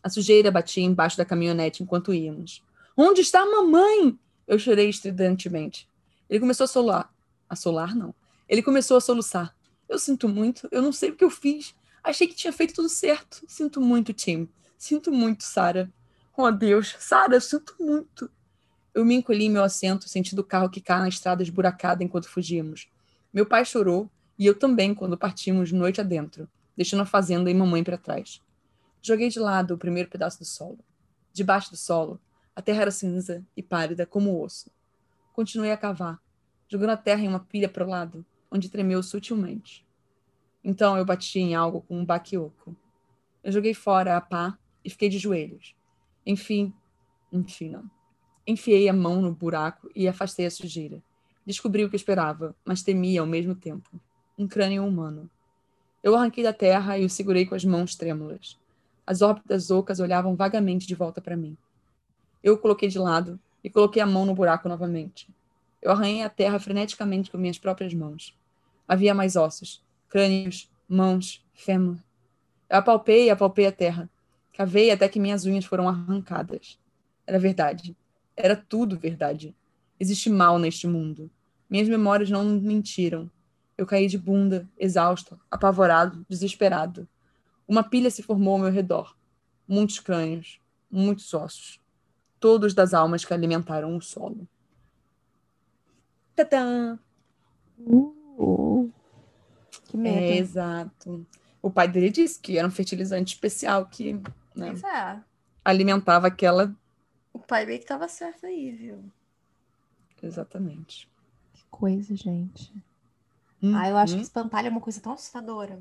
A 0.01 0.09
sujeira 0.09 0.51
batia 0.51 0.84
embaixo 0.84 1.18
da 1.18 1.26
caminhonete 1.26 1.82
enquanto 1.82 2.14
íamos. 2.14 2.61
Onde 2.95 3.22
está 3.22 3.41
a 3.41 3.45
mamãe? 3.49 4.18
Eu 4.47 4.59
chorei 4.59 4.89
estridentemente. 4.89 5.88
Ele 6.30 6.39
começou 6.39 6.66
a 6.66 6.68
solar. 6.68 7.14
A 7.49 7.55
solar, 7.55 7.95
não. 7.95 8.14
Ele 8.47 8.61
começou 8.61 8.97
a 8.97 9.01
soluçar. 9.01 9.55
Eu 9.94 10.00
sinto 10.00 10.28
muito, 10.28 10.68
eu 10.72 10.82
não 10.82 10.91
sei 10.91 11.12
o 11.12 11.16
que 11.16 11.24
eu 11.24 11.30
fiz. 11.30 11.76
Achei 12.04 12.26
que 12.26 12.34
tinha 12.34 12.52
feito 12.52 12.74
tudo 12.74 12.89
certo. 12.89 13.44
Sinto 13.48 13.80
muito, 13.80 14.12
Tim. 14.12 14.50
Sinto 14.76 15.12
muito, 15.12 15.44
Sara. 15.44 15.88
Oh, 16.36 16.50
Deus. 16.50 16.96
Sara, 16.98 17.39
sinto 17.39 17.76
muito. 17.80 18.28
Eu 18.91 19.06
me 19.06 19.14
encolhi 19.14 19.46
em 19.46 19.52
meu 19.52 19.64
assento, 19.64 20.10
sentindo 20.10 20.39
o 20.39 20.44
carro 20.44 20.68
quicar 20.68 21.00
na 21.00 21.10
estrada 21.10 21.44
esburacada 21.44 22.04
enquanto 22.04 22.28
fugíamos. 22.28 22.89
Meu 23.32 23.46
pai 23.46 23.64
chorou, 23.66 24.10
e 24.36 24.48
eu 24.48 24.58
também 24.58 24.96
quando 24.96 25.16
partimos 25.16 25.72
noite 25.72 26.02
adentro, 26.02 26.50
deixando 26.76 27.02
a 27.02 27.06
fazenda 27.06 27.52
e 27.52 27.54
mamãe 27.54 27.84
para 27.84 27.96
trás. 27.96 28.41
Joguei 29.00 29.30
de 29.30 29.39
lado 29.39 29.76
o 29.76 29.78
primeiro 29.78 30.10
pedaço 30.10 30.39
do 30.39 30.46
solo. 30.46 30.80
Debaixo 31.32 31.70
do 31.70 31.78
solo, 31.78 32.20
a 32.56 32.64
terra 32.64 32.82
era 32.82 32.91
cinza 32.91 33.46
e 33.56 33.62
pálida 33.62 34.08
como 34.08 34.44
osso. 34.44 34.72
Continuei 35.34 35.72
a 35.72 35.78
cavar, 35.78 36.20
jogando 36.68 36.89
a 36.89 36.98
terra 36.98 37.22
em 37.22 37.28
uma 37.28 37.41
pilha 37.41 37.70
para 37.70 37.86
o 37.86 37.89
lado, 37.89 38.26
onde 38.54 38.70
tremeu 38.70 39.01
sutilmente. 39.01 39.84
Então 40.64 40.95
eu 40.95 41.04
bati 41.04 41.39
em 41.39 41.56
algo 41.56 41.82
com 41.82 41.97
um 41.97 42.06
baquioco. 42.06 42.76
Eu 43.43 43.51
joguei 43.51 43.74
fora 43.74 44.16
a 44.16 44.22
pá 44.22 44.58
e 44.86 44.91
fiquei 44.91 45.10
de 45.10 45.18
joelhos. 45.18 45.76
Enfim, 46.24 46.72
enfim 47.32 47.70
não. 47.70 47.89
Enfiei 48.45 48.88
a 48.88 48.93
mão 48.93 49.22
no 49.22 49.34
buraco 49.34 49.89
e 49.95 50.08
afastei 50.08 50.45
a 50.45 50.51
sujeira. 50.51 51.01
Descobri 51.43 51.84
o 51.84 51.89
que 51.89 51.95
esperava, 51.95 52.56
mas 52.64 52.84
temia 52.84 53.22
ao 53.22 53.28
mesmo 53.28 53.56
tempo. 53.56 53.89
Um 54.38 54.47
crânio 54.47 54.86
humano. 54.86 55.30
Eu 56.04 56.16
arranquei 56.16 56.43
da 56.43 56.54
terra 56.54 56.97
e 56.97 57.06
o 57.06 57.10
segurei 57.10 57.45
com 57.45 57.56
as 57.56 57.66
mãos 57.66 57.95
trêmulas. 57.95 58.58
As 59.06 59.22
órbitas 59.22 59.72
ocas 59.72 59.99
olhavam 59.99 60.36
vagamente 60.36 60.86
de 60.86 60.95
volta 60.95 61.20
para 61.20 61.36
mim. 61.36 61.58
Eu 62.43 62.54
o 62.54 62.58
coloquei 62.58 62.88
de 62.88 62.99
lado 62.99 63.39
e 63.64 63.70
coloquei 63.70 64.01
a 64.01 64.06
mão 64.06 64.26
no 64.26 64.36
buraco 64.36 64.70
novamente. 64.70 65.28
Eu 65.82 65.91
arranhei 65.91 66.22
a 66.22 66.30
terra 66.30 66.60
freneticamente 66.60 67.32
com 67.32 67.38
minhas 67.38 67.58
próprias 67.58 67.93
mãos. 67.93 68.38
Havia 68.88 69.13
mais 69.13 69.36
ossos, 69.36 69.84
crânios, 70.09 70.69
mãos, 70.88 71.45
fêmur. 71.53 71.97
Eu 72.69 72.77
apalpei 72.77 73.25
e 73.25 73.29
apalpei 73.29 73.65
a 73.65 73.71
terra. 73.71 74.09
Cavei 74.53 74.91
até 74.91 75.07
que 75.09 75.19
minhas 75.19 75.45
unhas 75.45 75.65
foram 75.65 75.88
arrancadas. 75.88 76.79
Era 77.25 77.39
verdade. 77.39 77.95
Era 78.36 78.55
tudo 78.55 78.97
verdade. 78.97 79.55
Existe 79.99 80.29
mal 80.29 80.59
neste 80.59 80.88
mundo. 80.88 81.29
Minhas 81.69 81.88
memórias 81.88 82.29
não 82.29 82.43
mentiram. 82.43 83.29
Eu 83.77 83.86
caí 83.86 84.07
de 84.07 84.17
bunda, 84.17 84.69
exausto, 84.77 85.39
apavorado, 85.49 86.25
desesperado. 86.29 87.07
Uma 87.67 87.84
pilha 87.84 88.11
se 88.11 88.21
formou 88.21 88.53
ao 88.53 88.59
meu 88.59 88.71
redor. 88.71 89.15
Muitos 89.67 89.99
crânios, 89.99 90.59
muitos 90.91 91.34
ossos. 91.34 91.79
Todos 92.39 92.73
das 92.73 92.93
almas 92.93 93.25
que 93.25 93.34
alimentaram 93.34 93.95
o 93.95 94.01
solo. 94.01 94.47
Tadã! 96.36 96.99
Uh, 97.79 98.23
que 99.94 99.98
medo. 99.98 100.18
É, 100.18 100.38
exato. 100.38 101.26
O 101.62 101.70
pai 101.70 101.88
dele 101.88 102.10
disse 102.10 102.39
que 102.39 102.58
era 102.58 102.68
um 102.68 102.72
fertilizante 102.72 103.36
especial 103.36 103.86
que 103.86 104.14
né, 104.56 104.74
é. 104.84 105.20
alimentava 105.64 106.28
aquela. 106.28 106.76
O 107.32 107.38
pai 107.38 107.64
meio 107.66 107.80
que 107.80 107.86
tava 107.86 108.08
certo 108.08 108.48
aí, 108.48 108.72
viu? 108.72 109.04
Exatamente. 110.22 111.08
Que 111.54 111.64
coisa, 111.70 112.16
gente. 112.16 112.74
Ah, 113.76 113.88
eu 113.88 113.98
acho 113.98 114.14
que 114.14 114.18
Uhum. 114.18 114.24
espantalho 114.24 114.68
é 114.68 114.72
uma 114.72 114.82
coisa 114.82 115.00
tão 115.00 115.14
assustadora. 115.14 115.80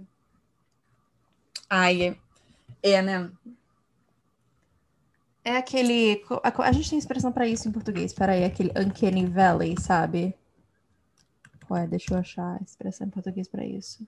Ai, 1.69 2.03
é, 2.03 2.17
é, 2.83 3.03
né? 3.03 3.31
É 5.43 5.57
aquele. 5.57 6.23
A, 6.45 6.69
a 6.69 6.73
gente 6.73 6.91
tem 6.91 6.99
expressão 6.99 7.33
pra 7.33 7.49
isso 7.49 7.67
em 7.67 7.73
português. 7.73 8.13
Peraí, 8.13 8.45
aquele 8.45 8.71
Uncanny 8.79 9.27
Valley, 9.27 9.75
sabe? 9.81 10.35
Ué, 11.73 11.87
deixa 11.87 12.13
eu 12.13 12.19
achar 12.19 12.59
a 12.61 12.63
expressão 12.63 13.07
em 13.07 13.11
português 13.11 13.49
pra 13.49 13.65
isso. 13.65 14.07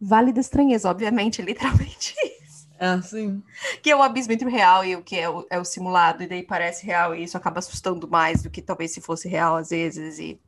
Vale 0.00 0.32
da 0.32 0.40
estranheza, 0.40 0.88
obviamente, 0.88 1.42
literalmente 1.42 2.14
isso. 2.42 2.68
É 2.78 2.86
assim. 2.86 3.42
Que 3.82 3.90
é 3.90 3.96
o 3.96 4.02
abismo 4.02 4.32
entre 4.32 4.46
o 4.46 4.50
real 4.50 4.84
e 4.84 4.94
o 4.94 5.02
que 5.02 5.16
é 5.16 5.28
o, 5.28 5.44
é 5.50 5.58
o 5.58 5.64
simulado, 5.64 6.22
e 6.22 6.28
daí 6.28 6.42
parece 6.42 6.86
real, 6.86 7.14
e 7.14 7.24
isso 7.24 7.36
acaba 7.36 7.58
assustando 7.58 8.08
mais 8.08 8.42
do 8.42 8.48
que 8.48 8.62
talvez 8.62 8.92
se 8.92 9.00
fosse 9.00 9.28
real 9.28 9.56
às 9.56 9.70
vezes. 9.70 10.18
E 10.18 10.40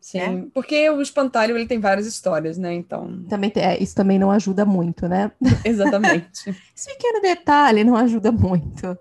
Sim. 0.00 0.18
É? 0.18 0.44
Porque 0.52 0.90
o 0.90 1.00
espantalho 1.00 1.56
ele 1.56 1.66
tem 1.66 1.78
várias 1.78 2.06
histórias, 2.06 2.58
né? 2.58 2.74
Então, 2.74 3.22
também 3.28 3.52
é, 3.54 3.80
isso 3.80 3.94
também 3.94 4.18
não 4.18 4.32
ajuda 4.32 4.64
muito, 4.64 5.06
né? 5.06 5.30
exatamente. 5.64 6.50
Esse 6.76 6.88
pequeno 6.88 7.20
detalhe 7.20 7.84
não 7.84 7.94
ajuda 7.94 8.32
muito. 8.32 8.98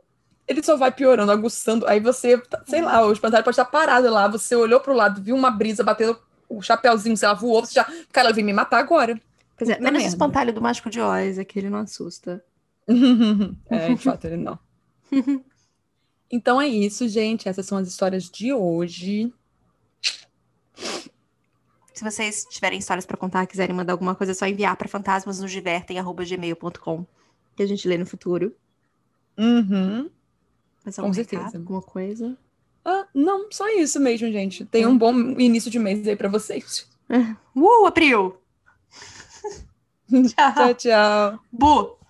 ele 0.47 0.61
só 0.61 0.77
vai 0.77 0.91
piorando, 0.91 1.31
aguçando. 1.31 1.87
Aí 1.87 1.99
você, 1.99 2.39
sei 2.67 2.83
lá, 2.83 3.03
o 3.03 3.11
espantalho 3.11 3.43
pode 3.43 3.55
estar 3.55 3.65
parado 3.65 4.11
lá. 4.11 4.27
Você 4.27 4.55
olhou 4.55 4.79
pro 4.79 4.93
lado, 4.93 5.23
viu 5.23 5.35
uma 5.35 5.49
brisa 5.49 5.83
batendo 5.83 6.19
o 6.57 6.61
chapéuzinho, 6.61 7.17
sei 7.17 7.27
lá, 7.27 7.33
voou. 7.33 7.65
Você 7.65 7.73
já. 7.75 7.85
Cara, 8.11 8.27
ela 8.27 8.33
vem 8.33 8.43
me 8.43 8.53
matar 8.53 8.79
agora. 8.79 9.19
Pois 9.57 9.69
é, 9.69 9.79
menos 9.79 10.03
o 10.03 10.07
espantalho 10.07 10.53
do 10.53 10.61
Mágico 10.61 10.89
de 10.89 10.99
Oz, 10.99 11.37
é 11.37 11.45
que 11.45 11.59
ele 11.59 11.69
não 11.69 11.79
assusta. 11.79 12.43
é, 13.69 13.93
de 13.93 14.01
fato, 14.01 14.25
ele 14.25 14.37
não. 14.37 14.57
Então 16.33 16.61
é 16.61 16.67
isso, 16.67 17.09
gente. 17.09 17.49
Essas 17.49 17.65
são 17.65 17.77
as 17.77 17.89
histórias 17.89 18.29
de 18.29 18.53
hoje. 18.53 19.33
Se 21.93 22.03
vocês 22.03 22.45
tiverem 22.49 22.79
histórias 22.79 23.05
pra 23.05 23.17
contar, 23.17 23.45
quiserem 23.45 23.75
mandar 23.75 23.93
alguma 23.93 24.15
coisa, 24.15 24.31
é 24.31 24.35
só 24.35 24.47
enviar 24.47 24.75
para 24.77 24.87
fantasmasnosdivertem@gmail.com 24.87 27.05
que 27.55 27.61
a 27.61 27.67
gente 27.67 27.87
lê 27.87 27.97
no 27.97 28.05
futuro. 28.05 28.55
Uhum. 29.37 30.09
Mas 30.83 30.95
Com 30.95 31.13
certeza. 31.13 31.43
recado, 31.43 31.57
alguma 31.57 31.81
coisa? 31.81 32.37
Ah, 32.83 33.05
não, 33.13 33.51
só 33.51 33.69
isso 33.69 33.99
mesmo, 33.99 34.31
gente. 34.31 34.65
Tenha 34.65 34.89
um 34.89 34.97
bom 34.97 35.13
início 35.39 35.69
de 35.69 35.79
mês 35.79 36.07
aí 36.07 36.15
pra 36.15 36.29
vocês. 36.29 36.87
Uh, 37.55 37.85
April! 37.85 38.37
Tchau. 40.09 40.53
Tchau, 40.53 40.73
tchau. 40.73 41.39
Bu! 41.51 42.00